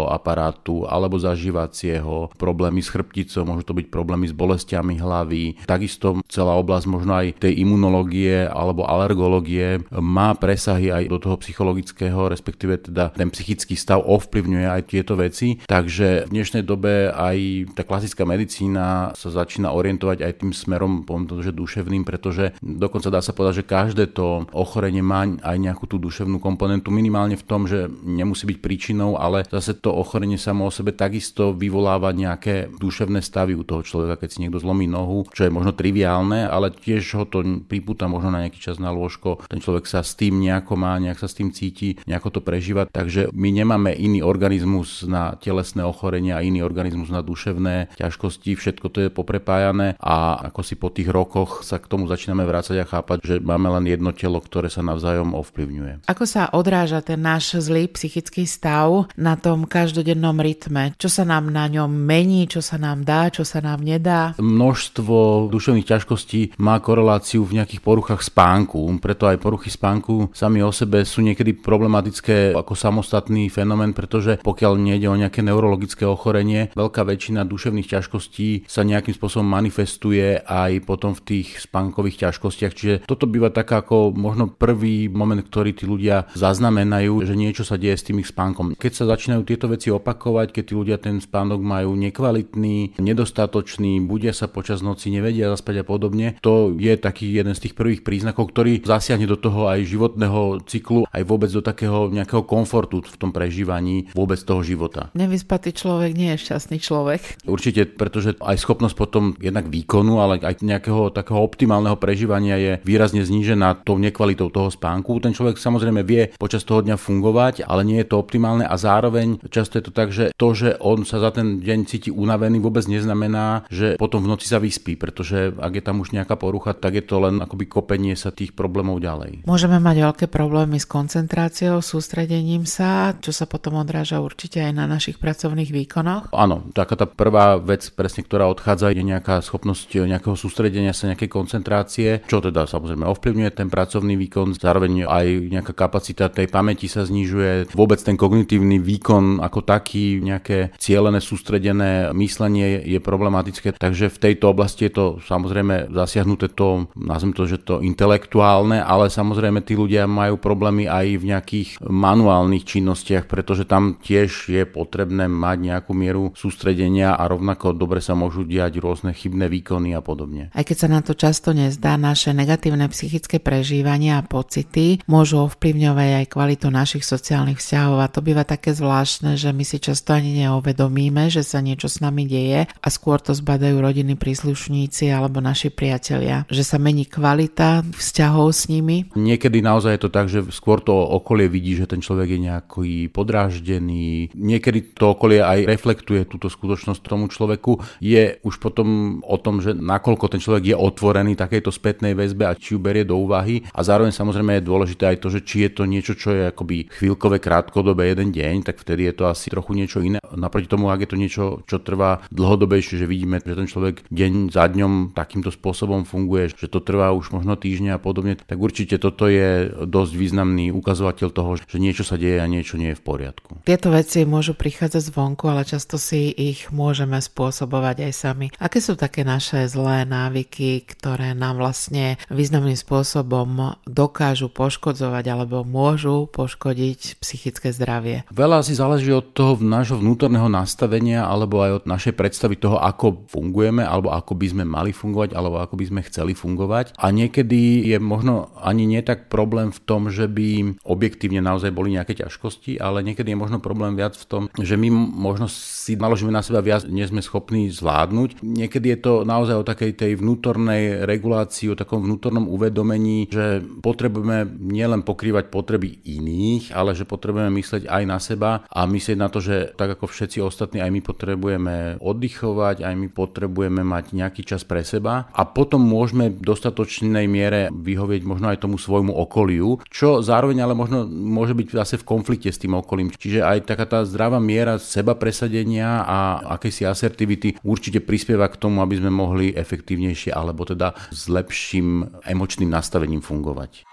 aparátu 0.08 0.88
alebo 0.88 1.20
zažívacieho, 1.20 2.32
problémy 2.40 2.80
s 2.80 2.88
chrbticou, 2.88 3.44
môžu 3.44 3.68
to 3.68 3.76
byť 3.76 3.86
problémy 3.92 4.15
problémy 4.16 4.32
s 4.32 4.40
bolestiami 4.40 4.94
hlavy. 4.96 5.44
Takisto 5.68 6.24
celá 6.32 6.56
oblasť 6.56 6.86
možno 6.88 7.12
aj 7.20 7.36
tej 7.36 7.52
imunológie 7.60 8.48
alebo 8.48 8.88
alergológie 8.88 9.84
má 9.92 10.32
presahy 10.32 10.88
aj 10.88 11.12
do 11.12 11.20
toho 11.20 11.36
psychologického, 11.44 12.32
respektíve 12.32 12.88
teda 12.88 13.12
ten 13.12 13.28
psychický 13.28 13.76
stav 13.76 14.00
ovplyvňuje 14.00 14.66
aj 14.72 14.82
tieto 14.88 15.20
veci. 15.20 15.60
Takže 15.68 16.24
v 16.24 16.32
dnešnej 16.32 16.64
dobe 16.64 17.12
aj 17.12 17.68
tá 17.76 17.84
klasická 17.84 18.24
medicína 18.24 19.12
sa 19.12 19.28
začína 19.28 19.76
orientovať 19.76 20.24
aj 20.24 20.32
tým 20.40 20.52
smerom, 20.56 21.04
poviem 21.04 21.28
to, 21.28 21.44
že 21.44 21.52
duševným, 21.52 22.08
pretože 22.08 22.56
dokonca 22.64 23.12
dá 23.12 23.20
sa 23.20 23.36
povedať, 23.36 23.60
že 23.60 23.68
každé 23.68 24.04
to 24.16 24.48
ochorenie 24.56 25.04
má 25.04 25.28
aj 25.28 25.56
nejakú 25.60 25.84
tú 25.84 26.00
duševnú 26.00 26.40
komponentu, 26.40 26.88
minimálne 26.88 27.36
v 27.36 27.44
tom, 27.44 27.68
že 27.68 27.92
nemusí 28.00 28.48
byť 28.48 28.58
príčinou, 28.64 29.20
ale 29.20 29.44
zase 29.52 29.76
to 29.76 29.92
ochorenie 29.92 30.40
samo 30.40 30.64
o 30.64 30.72
sebe 30.72 30.96
takisto 30.96 31.52
vyvoláva 31.52 32.16
nejaké 32.16 32.72
duševné 32.72 33.20
stavy 33.20 33.58
u 33.58 33.66
toho 33.66 33.82
človeka, 33.82 34.05
keď 34.14 34.28
si 34.30 34.38
niekto 34.46 34.62
zlomí 34.62 34.86
nohu, 34.86 35.26
čo 35.34 35.42
je 35.42 35.50
možno 35.50 35.74
triviálne, 35.74 36.46
ale 36.46 36.70
tiež 36.70 37.02
ho 37.18 37.26
to 37.26 37.42
pripúta 37.66 38.06
možno 38.06 38.30
na 38.30 38.46
nejaký 38.46 38.62
čas 38.62 38.78
na 38.78 38.94
lôžko. 38.94 39.42
Ten 39.50 39.58
človek 39.58 39.90
sa 39.90 40.06
s 40.06 40.14
tým 40.14 40.38
nejako 40.38 40.78
má, 40.78 40.94
nejak 41.02 41.18
sa 41.18 41.26
s 41.26 41.34
tým 41.34 41.50
cíti, 41.50 41.98
nejako 42.06 42.38
to 42.38 42.40
prežíva. 42.46 42.86
Takže 42.86 43.34
my 43.34 43.48
nemáme 43.50 43.90
iný 43.90 44.22
organizmus 44.22 45.02
na 45.02 45.34
telesné 45.40 45.82
ochorenia 45.82 46.44
iný 46.44 46.60
organizmus 46.60 47.08
na 47.08 47.24
duševné 47.24 47.96
ťažkosti. 47.96 48.52
Všetko 48.54 48.86
to 48.92 48.98
je 49.06 49.10
poprepájané 49.10 49.96
a 49.96 50.46
ako 50.52 50.60
si 50.60 50.74
po 50.76 50.92
tých 50.92 51.08
rokoch 51.08 51.64
sa 51.64 51.80
k 51.80 51.88
tomu 51.88 52.04
začíname 52.10 52.44
vrácať 52.44 52.76
a 52.82 52.86
chápať, 52.88 53.18
že 53.24 53.34
máme 53.40 53.72
len 53.80 53.88
jedno 53.88 54.12
telo, 54.12 54.42
ktoré 54.42 54.68
sa 54.68 54.84
navzájom 54.84 55.32
ovplyvňuje. 55.32 56.10
Ako 56.10 56.24
sa 56.28 56.52
odráža 56.52 57.00
ten 57.00 57.22
náš 57.22 57.56
zlý 57.56 57.88
psychický 57.88 58.44
stav 58.44 59.08
na 59.16 59.38
tom 59.38 59.64
každodennom 59.64 60.36
rytme? 60.36 60.92
Čo 61.00 61.08
sa 61.08 61.24
nám 61.24 61.48
na 61.48 61.70
ňom 61.70 61.88
mení, 61.88 62.50
čo 62.50 62.60
sa 62.60 62.76
nám 62.76 63.06
dá, 63.06 63.30
čo 63.30 63.46
sa 63.46 63.62
nám 63.62 63.85
nedá? 63.86 64.34
Množstvo 64.42 65.46
duševných 65.54 65.86
ťažkostí 65.86 66.58
má 66.58 66.82
koreláciu 66.82 67.46
v 67.46 67.62
nejakých 67.62 67.86
poruchách 67.86 68.26
spánku, 68.26 68.82
preto 68.98 69.30
aj 69.30 69.38
poruchy 69.38 69.70
spánku 69.70 70.34
sami 70.34 70.58
o 70.66 70.74
sebe 70.74 71.06
sú 71.06 71.22
niekedy 71.22 71.54
problematické 71.54 72.56
ako 72.58 72.74
samostatný 72.74 73.46
fenomén, 73.46 73.94
pretože 73.94 74.42
pokiaľ 74.42 74.72
nejde 74.74 75.06
o 75.06 75.14
nejaké 75.14 75.44
neurologické 75.44 76.02
ochorenie, 76.08 76.72
veľká 76.74 77.06
väčšina 77.06 77.46
duševných 77.46 77.92
ťažkostí 77.92 78.66
sa 78.66 78.82
nejakým 78.82 79.14
spôsobom 79.14 79.46
manifestuje 79.46 80.40
aj 80.42 80.82
potom 80.82 81.12
v 81.12 81.22
tých 81.22 81.62
spánkových 81.62 82.26
ťažkostiach. 82.26 82.72
Čiže 82.72 82.94
toto 83.04 83.28
býva 83.28 83.52
tak 83.52 83.68
ako 83.68 84.16
možno 84.16 84.48
prvý 84.48 85.06
moment, 85.12 85.44
ktorý 85.44 85.76
tí 85.76 85.84
ľudia 85.84 86.26
zaznamenajú, 86.32 87.22
že 87.28 87.36
niečo 87.36 87.62
sa 87.62 87.76
deje 87.76 88.00
s 88.00 88.06
tým 88.08 88.24
ich 88.24 88.32
spánkom. 88.32 88.74
Keď 88.74 88.92
sa 88.96 89.04
začínajú 89.12 89.42
tieto 89.44 89.68
veci 89.68 89.92
opakovať, 89.92 90.56
keď 90.56 90.64
tí 90.64 90.72
ľudia 90.72 90.96
ten 90.96 91.20
spánok 91.20 91.60
majú 91.60 91.92
nekvalitný, 91.92 92.96
nedostatočný, 92.96 93.75
budia 93.78 94.32
sa 94.32 94.48
počas 94.48 94.80
noci, 94.80 95.12
nevedia 95.12 95.52
zaspať 95.52 95.82
a 95.82 95.84
podobne, 95.84 96.38
to 96.40 96.74
je 96.76 96.96
taký 96.96 97.36
jeden 97.36 97.52
z 97.52 97.68
tých 97.68 97.74
prvých 97.76 98.02
príznakov, 98.02 98.50
ktorý 98.50 98.80
zasiahne 98.82 99.28
do 99.28 99.36
toho 99.36 99.68
aj 99.68 99.84
životného 99.84 100.64
cyklu, 100.64 101.04
aj 101.10 101.22
vôbec 101.26 101.50
do 101.52 101.60
takého 101.60 102.08
nejakého 102.08 102.42
komfortu 102.46 103.04
v 103.04 103.18
tom 103.20 103.30
prežívaní 103.30 104.08
vôbec 104.16 104.40
toho 104.40 104.64
života. 104.64 105.12
Nevyspatý 105.12 105.76
človek 105.76 106.16
nie 106.16 106.32
je 106.34 106.48
šťastný 106.48 106.78
človek. 106.80 107.44
Určite, 107.44 107.84
pretože 107.84 108.38
aj 108.40 108.56
schopnosť 108.56 108.96
potom 108.96 109.36
jednak 109.36 109.68
výkonu, 109.68 110.22
ale 110.22 110.40
aj 110.40 110.64
nejakého 110.64 111.12
takého 111.12 111.42
optimálneho 111.42 111.98
prežívania 112.00 112.56
je 112.56 112.72
výrazne 112.86 113.20
znížená 113.20 113.84
tou 113.84 114.00
nekvalitou 114.00 114.48
toho 114.48 114.72
spánku. 114.72 115.18
Ten 115.20 115.36
človek 115.36 115.60
samozrejme 115.60 116.06
vie 116.06 116.32
počas 116.38 116.64
toho 116.64 116.80
dňa 116.80 116.96
fungovať, 116.96 117.66
ale 117.66 117.82
nie 117.84 117.98
je 118.00 118.08
to 118.08 118.16
optimálne 118.22 118.64
a 118.64 118.74
zároveň 118.78 119.42
často 119.50 119.76
je 119.76 119.84
to 119.84 119.92
tak, 119.92 120.14
že 120.14 120.32
to, 120.38 120.48
že 120.54 120.78
on 120.80 121.02
sa 121.02 121.18
za 121.20 121.34
ten 121.34 121.60
deň 121.60 121.78
cíti 121.90 122.10
unavený, 122.14 122.62
vôbec 122.62 122.86
neznamená, 122.86 123.65
že 123.68 123.98
potom 124.00 124.22
v 124.22 124.30
noci 124.32 124.46
sa 124.46 124.62
vyspí, 124.62 124.94
pretože 124.98 125.54
ak 125.56 125.72
je 125.76 125.82
tam 125.84 126.02
už 126.02 126.14
nejaká 126.14 126.38
porucha, 126.38 126.74
tak 126.76 126.98
je 126.98 127.04
to 127.04 127.22
len 127.22 127.38
akoby 127.42 127.66
kopenie 127.66 128.14
sa 128.14 128.30
tých 128.30 128.52
problémov 128.52 129.02
ďalej. 129.02 129.46
Môžeme 129.48 129.78
mať 129.82 129.96
veľké 130.12 130.26
problémy 130.30 130.78
s 130.78 130.86
koncentráciou, 130.86 131.80
sústredením 131.80 132.68
sa, 132.68 133.16
čo 133.18 133.30
sa 133.32 133.48
potom 133.48 133.78
odráža 133.80 134.22
určite 134.22 134.62
aj 134.62 134.72
na 134.74 134.84
našich 134.86 135.16
pracovných 135.16 135.70
výkonoch. 135.72 136.34
Áno, 136.36 136.68
taká 136.76 136.94
tá 136.94 137.06
prvá 137.08 137.56
vec, 137.56 137.88
presne 137.92 138.22
ktorá 138.26 138.50
odchádza, 138.52 138.92
je 138.92 139.02
nejaká 139.02 139.40
schopnosť 139.40 140.06
nejakého 140.06 140.36
sústredenia 140.36 140.92
sa, 140.92 141.10
nejakej 141.10 141.30
koncentrácie, 141.30 142.08
čo 142.26 142.38
teda 142.42 142.68
samozrejme 142.68 143.08
ovplyvňuje 143.08 143.50
ten 143.56 143.68
pracovný 143.72 144.14
výkon, 144.20 144.56
zároveň 144.56 145.08
aj 145.08 145.26
nejaká 145.50 145.72
kapacita 145.72 146.28
tej 146.28 146.50
pamäti 146.52 146.86
sa 146.86 147.06
znižuje, 147.06 147.72
vôbec 147.72 148.00
ten 148.02 148.18
kognitívny 148.18 148.78
výkon 148.82 149.40
ako 149.40 149.64
taký, 149.64 150.20
nejaké 150.20 150.76
cielené, 150.76 151.18
sústredené 151.22 152.12
myslenie 152.12 152.84
je 152.84 152.98
problematické, 153.00 153.55
takže 153.76 154.12
v 154.12 154.18
tejto 154.18 154.52
oblasti 154.52 154.88
je 154.88 154.92
to 154.94 155.04
samozrejme 155.24 155.92
zasiahnuté 155.92 156.52
to, 156.52 156.88
nazvem 156.96 157.32
to, 157.32 157.44
že 157.48 157.62
to 157.62 157.80
intelektuálne, 157.80 158.80
ale 158.80 159.08
samozrejme 159.12 159.62
tí 159.62 159.78
ľudia 159.78 160.08
majú 160.08 160.40
problémy 160.40 160.86
aj 160.88 161.06
v 161.20 161.24
nejakých 161.32 161.68
manuálnych 161.84 162.64
činnostiach, 162.66 163.26
pretože 163.30 163.68
tam 163.68 163.98
tiež 164.00 164.52
je 164.52 164.62
potrebné 164.66 165.26
mať 165.26 165.56
nejakú 165.72 165.92
mieru 165.92 166.32
sústredenia 166.34 167.14
a 167.14 167.24
rovnako 167.26 167.76
dobre 167.76 168.00
sa 168.00 168.16
môžu 168.16 168.46
diať 168.46 168.78
rôzne 168.78 169.12
chybné 169.12 169.50
výkony 169.50 169.92
a 169.96 170.00
podobne. 170.00 170.48
Aj 170.54 170.64
keď 170.64 170.76
sa 170.76 170.88
nám 170.90 171.04
to 171.06 171.14
často 171.16 171.52
nezdá, 171.52 171.98
naše 171.98 172.32
negatívne 172.32 172.86
psychické 172.92 173.38
prežívania 173.42 174.20
a 174.20 174.26
pocity 174.26 175.00
môžu 175.06 175.46
ovplyvňovať 175.46 176.10
aj 176.22 176.26
kvalitu 176.30 176.66
našich 176.68 177.04
sociálnych 177.06 177.58
vzťahov 177.58 177.98
a 178.02 178.10
to 178.10 178.20
býva 178.20 178.44
také 178.46 178.72
zvláštne, 178.76 179.34
že 179.34 179.50
my 179.50 179.64
si 179.64 179.78
často 179.80 180.12
ani 180.12 180.46
neuvedomíme, 180.46 181.28
že 181.32 181.42
sa 181.42 181.62
niečo 181.62 181.90
s 181.90 182.02
nami 182.02 182.26
deje 182.26 182.66
a 182.66 182.88
skôr 182.88 183.18
to 183.22 183.34
zbadajú 183.46 183.78
rodiny 183.78 184.18
príslušníci 184.18 185.06
alebo 185.14 185.38
naši 185.38 185.70
priatelia, 185.70 186.42
že 186.50 186.66
sa 186.66 186.82
mení 186.82 187.06
kvalita 187.06 187.86
vzťahov 187.94 188.50
s 188.50 188.66
nimi. 188.66 189.06
Niekedy 189.14 189.62
naozaj 189.62 189.94
je 189.94 190.02
to 190.02 190.10
tak, 190.10 190.26
že 190.26 190.42
skôr 190.50 190.82
to 190.82 190.90
okolie 190.90 191.46
vidí, 191.46 191.78
že 191.78 191.86
ten 191.86 192.02
človek 192.02 192.34
je 192.34 192.40
nejaký 192.42 192.90
podráždený. 193.14 194.34
Niekedy 194.34 194.98
to 194.98 195.14
okolie 195.14 195.38
aj 195.38 195.62
reflektuje 195.62 196.26
túto 196.26 196.50
skutočnosť 196.50 196.98
tomu 197.06 197.30
človeku. 197.30 197.78
Je 198.02 198.42
už 198.42 198.58
potom 198.58 199.22
o 199.22 199.38
tom, 199.38 199.62
že 199.62 199.78
nakoľko 199.78 200.26
ten 200.26 200.42
človek 200.42 200.74
je 200.74 200.76
otvorený 200.76 201.38
takejto 201.38 201.70
spätnej 201.70 202.18
väzbe 202.18 202.50
a 202.50 202.58
či 202.58 202.74
ju 202.74 202.82
berie 202.82 203.06
do 203.06 203.14
úvahy. 203.14 203.62
A 203.70 203.86
zároveň 203.86 204.10
samozrejme 204.10 204.58
je 204.58 204.66
dôležité 204.66 205.14
aj 205.14 205.22
to, 205.22 205.30
že 205.30 205.46
či 205.46 205.62
je 205.62 205.70
to 205.70 205.86
niečo, 205.86 206.18
čo 206.18 206.34
je 206.34 206.50
akoby 206.50 206.90
chvíľkové, 206.90 207.38
krátkodobé, 207.38 208.10
jeden 208.10 208.34
deň, 208.34 208.66
tak 208.66 208.82
vtedy 208.82 209.06
je 209.06 209.14
to 209.14 209.30
asi 209.30 209.54
trochu 209.54 209.78
niečo 209.78 210.02
iné. 210.02 210.18
Naproti 210.34 210.66
tomu, 210.66 210.90
ak 210.90 211.06
je 211.06 211.10
to 211.14 211.20
niečo, 211.20 211.44
čo 211.70 211.78
trvá 211.78 212.26
dlhodobejšie, 212.34 212.98
že 212.98 213.06
vidíme, 213.06 213.35
že 213.42 213.58
ten 213.58 213.68
človek 213.68 214.06
deň 214.08 214.54
za 214.54 214.64
dňom 214.70 215.12
takýmto 215.12 215.50
spôsobom 215.52 216.06
funguje, 216.06 216.54
že 216.54 216.70
to 216.70 216.80
trvá 216.80 217.12
už 217.12 217.34
možno 217.34 217.58
týždňa 217.58 217.98
a 217.98 218.02
podobne, 218.02 218.38
tak 218.38 218.56
určite 218.56 218.96
toto 218.96 219.26
je 219.26 219.68
dosť 219.84 220.12
významný 220.14 220.70
ukazovateľ 220.72 221.28
toho, 221.32 221.50
že 221.58 221.76
niečo 221.76 222.06
sa 222.06 222.16
deje 222.16 222.38
a 222.38 222.46
niečo 222.46 222.78
nie 222.78 222.94
je 222.94 222.98
v 222.98 223.04
poriadku. 223.04 223.60
Tieto 223.66 223.90
veci 223.90 224.22
môžu 224.22 224.54
prichádzať 224.54 225.02
zvonku, 225.12 225.50
ale 225.50 225.66
často 225.66 225.98
si 225.98 226.30
ich 226.30 226.70
môžeme 226.70 227.18
spôsobovať 227.18 228.06
aj 228.08 228.12
sami. 228.12 228.46
Aké 228.56 228.78
sú 228.78 228.94
také 228.94 229.26
naše 229.26 229.66
zlé 229.66 230.06
návyky, 230.06 230.86
ktoré 230.86 231.34
nám 231.34 231.58
vlastne 231.58 232.20
významným 232.30 232.78
spôsobom 232.78 233.76
dokážu 233.88 234.52
poškodzovať 234.52 235.24
alebo 235.26 235.66
môžu 235.66 236.30
poškodiť 236.30 237.18
psychické 237.18 237.74
zdravie? 237.74 238.22
Veľa 238.30 238.62
si 238.62 238.78
záleží 238.78 239.10
od 239.10 239.34
toho 239.34 239.58
nášho 239.58 239.98
vnútorného 239.98 240.46
nastavenia 240.46 241.26
alebo 241.26 241.62
aj 241.64 241.82
od 241.82 241.84
našej 241.90 242.14
predstavy 242.14 242.54
toho, 242.60 242.78
ako 242.78 243.25
fungujeme 243.26 243.82
alebo 243.82 244.14
ako 244.14 244.38
by 244.38 244.46
sme 244.50 244.64
mali 244.64 244.90
fungovať 244.94 245.34
alebo 245.34 245.60
ako 245.60 245.74
by 245.76 245.84
sme 245.86 246.00
chceli 246.06 246.32
fungovať. 246.32 246.96
A 246.96 247.10
niekedy 247.10 247.86
je 247.86 247.98
možno 247.98 248.54
ani 248.58 248.86
nie 248.86 249.02
tak 249.02 249.28
problém 249.28 249.74
v 249.74 249.80
tom, 249.82 250.08
že 250.08 250.30
by 250.30 250.80
objektívne 250.86 251.42
naozaj 251.42 251.74
boli 251.74 251.94
nejaké 251.94 252.16
ťažkosti, 252.16 252.78
ale 252.78 253.02
niekedy 253.02 253.34
je 253.34 253.38
možno 253.38 253.58
problém 253.58 253.98
viac 253.98 254.14
v 254.16 254.26
tom, 254.26 254.42
že 254.54 254.78
my 254.78 254.88
možno 254.94 255.50
si 255.50 255.98
naložíme 255.98 256.30
na 256.30 256.40
seba 256.40 256.62
viac, 256.62 256.86
nie 256.86 257.04
sme 257.04 257.20
schopní 257.20 257.68
zvládnuť. 257.70 258.40
Niekedy 258.42 258.86
je 258.96 258.98
to 259.02 259.12
naozaj 259.26 259.56
o 259.60 259.68
takej 259.68 259.92
tej 259.98 260.12
vnútornej 260.18 261.04
regulácii, 261.04 261.74
o 261.74 261.78
takom 261.78 262.06
vnútornom 262.06 262.46
uvedomení, 262.46 263.26
že 263.26 263.60
potrebujeme 263.82 264.46
nielen 264.46 265.02
pokrývať 265.02 265.50
potreby 265.50 266.02
iných, 266.06 266.70
ale 266.70 266.94
že 266.94 267.08
potrebujeme 267.08 267.50
myslieť 267.50 267.90
aj 267.90 268.02
na 268.06 268.18
seba 268.22 268.50
a 268.68 268.86
myslieť 268.86 269.18
na 269.18 269.28
to, 269.28 269.42
že 269.42 269.74
tak 269.74 269.98
ako 269.98 270.06
všetci 270.06 270.38
ostatní, 270.42 270.78
aj 270.78 270.90
my 270.92 271.00
potrebujeme 271.02 271.76
oddychovať, 271.98 272.86
aj 272.86 272.94
my 272.94 273.08
potrebujeme 273.16 273.80
mať 273.80 274.12
nejaký 274.12 274.44
čas 274.44 274.60
pre 274.68 274.84
seba 274.84 275.32
a 275.32 275.48
potom 275.48 275.80
môžeme 275.80 276.28
v 276.28 276.44
dostatočnej 276.44 277.24
miere 277.24 277.72
vyhovieť 277.72 278.22
možno 278.28 278.52
aj 278.52 278.60
tomu 278.60 278.76
svojmu 278.76 279.16
okoliu, 279.16 279.80
čo 279.88 280.20
zároveň 280.20 280.60
ale 280.60 280.76
možno 280.76 281.08
môže 281.08 281.56
byť 281.56 281.72
zase 281.72 281.94
v 281.96 282.04
konflikte 282.04 282.52
s 282.52 282.60
tým 282.60 282.76
okolím. 282.76 283.08
Čiže 283.16 283.40
aj 283.40 283.58
taká 283.64 283.88
tá 283.88 284.04
zdravá 284.04 284.36
miera 284.36 284.76
seba 284.76 285.16
presadenia 285.16 286.04
a 286.04 286.44
akejsi 286.60 286.84
asertivity 286.84 287.56
určite 287.64 288.04
prispieva 288.04 288.52
k 288.52 288.60
tomu, 288.60 288.84
aby 288.84 289.00
sme 289.00 289.08
mohli 289.08 289.56
efektívnejšie 289.56 290.36
alebo 290.36 290.68
teda 290.68 290.92
s 291.08 291.32
lepším 291.32 292.20
emočným 292.28 292.68
nastavením 292.68 293.24
fungovať. 293.24 293.88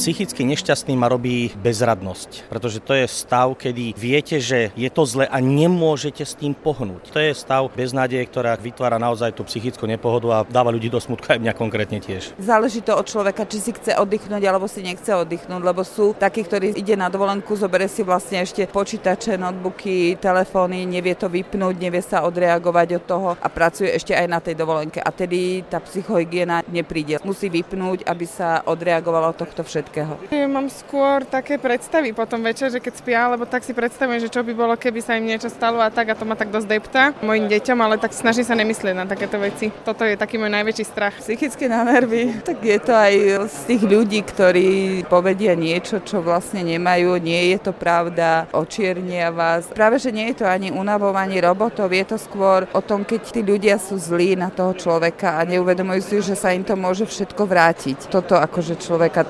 Psychicky 0.00 0.48
nešťastný 0.48 0.96
ma 0.96 1.12
robí 1.12 1.52
bezradnosť, 1.60 2.48
pretože 2.48 2.80
to 2.80 2.96
je 2.96 3.04
stav, 3.04 3.52
kedy 3.52 3.92
viete, 3.92 4.40
že 4.40 4.72
je 4.72 4.88
to 4.88 5.04
zle 5.04 5.28
a 5.28 5.38
nemôžete 5.44 6.24
s 6.24 6.32
tým 6.32 6.56
pohnúť. 6.56 7.12
To 7.12 7.20
je 7.20 7.36
stav 7.36 7.68
beznádeje, 7.76 8.24
ktorá 8.24 8.56
vytvára 8.56 8.96
naozaj 8.96 9.36
tú 9.36 9.44
psychickú 9.44 9.84
nepohodu 9.84 10.40
a 10.40 10.48
dáva 10.48 10.72
ľudí 10.72 10.88
do 10.88 10.96
smutku 10.96 11.28
aj 11.28 11.44
mňa 11.44 11.52
konkrétne 11.52 12.00
tiež. 12.00 12.32
Záleží 12.40 12.80
to 12.80 12.96
od 12.96 13.04
človeka, 13.04 13.44
či 13.44 13.60
si 13.60 13.76
chce 13.76 14.00
oddychnúť 14.00 14.40
alebo 14.40 14.64
si 14.72 14.80
nechce 14.80 15.12
oddychnúť, 15.12 15.60
lebo 15.60 15.84
sú 15.84 16.16
takí, 16.16 16.48
ktorí 16.48 16.80
ide 16.80 16.96
na 16.96 17.12
dovolenku, 17.12 17.52
zobere 17.52 17.84
si 17.84 18.00
vlastne 18.00 18.40
ešte 18.40 18.64
počítače, 18.72 19.36
notebooky, 19.36 20.16
telefóny, 20.16 20.88
nevie 20.88 21.12
to 21.12 21.28
vypnúť, 21.28 21.76
nevie 21.76 22.00
sa 22.00 22.24
odreagovať 22.24 22.88
od 22.96 23.04
toho 23.04 23.28
a 23.36 23.48
pracuje 23.52 23.92
ešte 23.92 24.16
aj 24.16 24.26
na 24.32 24.40
tej 24.40 24.56
dovolenke. 24.56 25.04
A 25.04 25.12
tedy 25.12 25.60
tá 25.68 25.76
psychohygiena 25.76 26.64
nepríde. 26.72 27.20
Musí 27.20 27.52
vypnúť, 27.52 28.08
aby 28.08 28.24
sa 28.24 28.64
odreagovalo 28.64 29.36
od 29.36 29.44
tohto 29.44 29.60
všetkého. 29.90 30.14
Ja 30.30 30.46
mám 30.46 30.70
skôr 30.70 31.26
také 31.26 31.58
predstavy 31.58 32.14
potom 32.14 32.38
večer, 32.46 32.70
že 32.70 32.78
keď 32.78 32.94
spia, 32.94 33.26
lebo 33.26 33.42
tak 33.42 33.66
si 33.66 33.74
predstavujem, 33.74 34.22
že 34.22 34.30
čo 34.30 34.46
by 34.46 34.54
bolo, 34.54 34.78
keby 34.78 35.02
sa 35.02 35.18
im 35.18 35.26
niečo 35.26 35.50
stalo 35.50 35.82
a 35.82 35.90
tak 35.90 36.14
a 36.14 36.14
to 36.14 36.22
ma 36.22 36.38
tak 36.38 36.54
dosť 36.54 36.68
depta 36.70 37.02
mojim 37.26 37.50
deťom, 37.50 37.78
ale 37.82 37.98
tak 37.98 38.14
snažím 38.14 38.46
sa 38.46 38.54
nemyslieť 38.54 38.94
na 38.94 39.10
takéto 39.10 39.42
veci. 39.42 39.74
Toto 39.82 40.06
je 40.06 40.14
taký 40.14 40.38
môj 40.38 40.54
najväčší 40.54 40.84
strach. 40.86 41.18
Psychicky 41.18 41.66
na 41.66 41.82
nervy, 41.82 42.38
tak 42.46 42.62
je 42.62 42.78
to 42.78 42.94
aj 42.94 43.14
z 43.50 43.58
tých 43.66 43.82
ľudí, 43.82 44.22
ktorí 44.22 44.68
povedia 45.10 45.58
niečo, 45.58 45.98
čo 45.98 46.22
vlastne 46.22 46.62
nemajú, 46.62 47.18
nie 47.18 47.50
je 47.50 47.58
to 47.58 47.72
pravda, 47.74 48.46
očiernia 48.54 49.34
vás. 49.34 49.66
Práve, 49.74 49.98
že 49.98 50.14
nie 50.14 50.30
je 50.30 50.44
to 50.44 50.46
ani 50.46 50.70
unavovanie 50.70 51.42
robotov, 51.42 51.90
je 51.90 52.06
to 52.06 52.16
skôr 52.20 52.70
o 52.70 52.80
tom, 52.84 53.02
keď 53.02 53.20
tí 53.34 53.40
ľudia 53.42 53.82
sú 53.82 53.98
zlí 53.98 54.38
na 54.38 54.54
toho 54.54 54.70
človeka 54.76 55.40
a 55.40 55.48
neuvedomujú 55.48 56.00
si, 56.04 56.14
že 56.22 56.38
sa 56.38 56.54
im 56.54 56.62
to 56.62 56.78
môže 56.78 57.08
všetko 57.08 57.42
vrátiť. 57.42 57.98
Toto 58.12 58.38
akože 58.38 58.78
človeka 58.78 59.26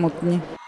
rozosmutní. 0.00 0.59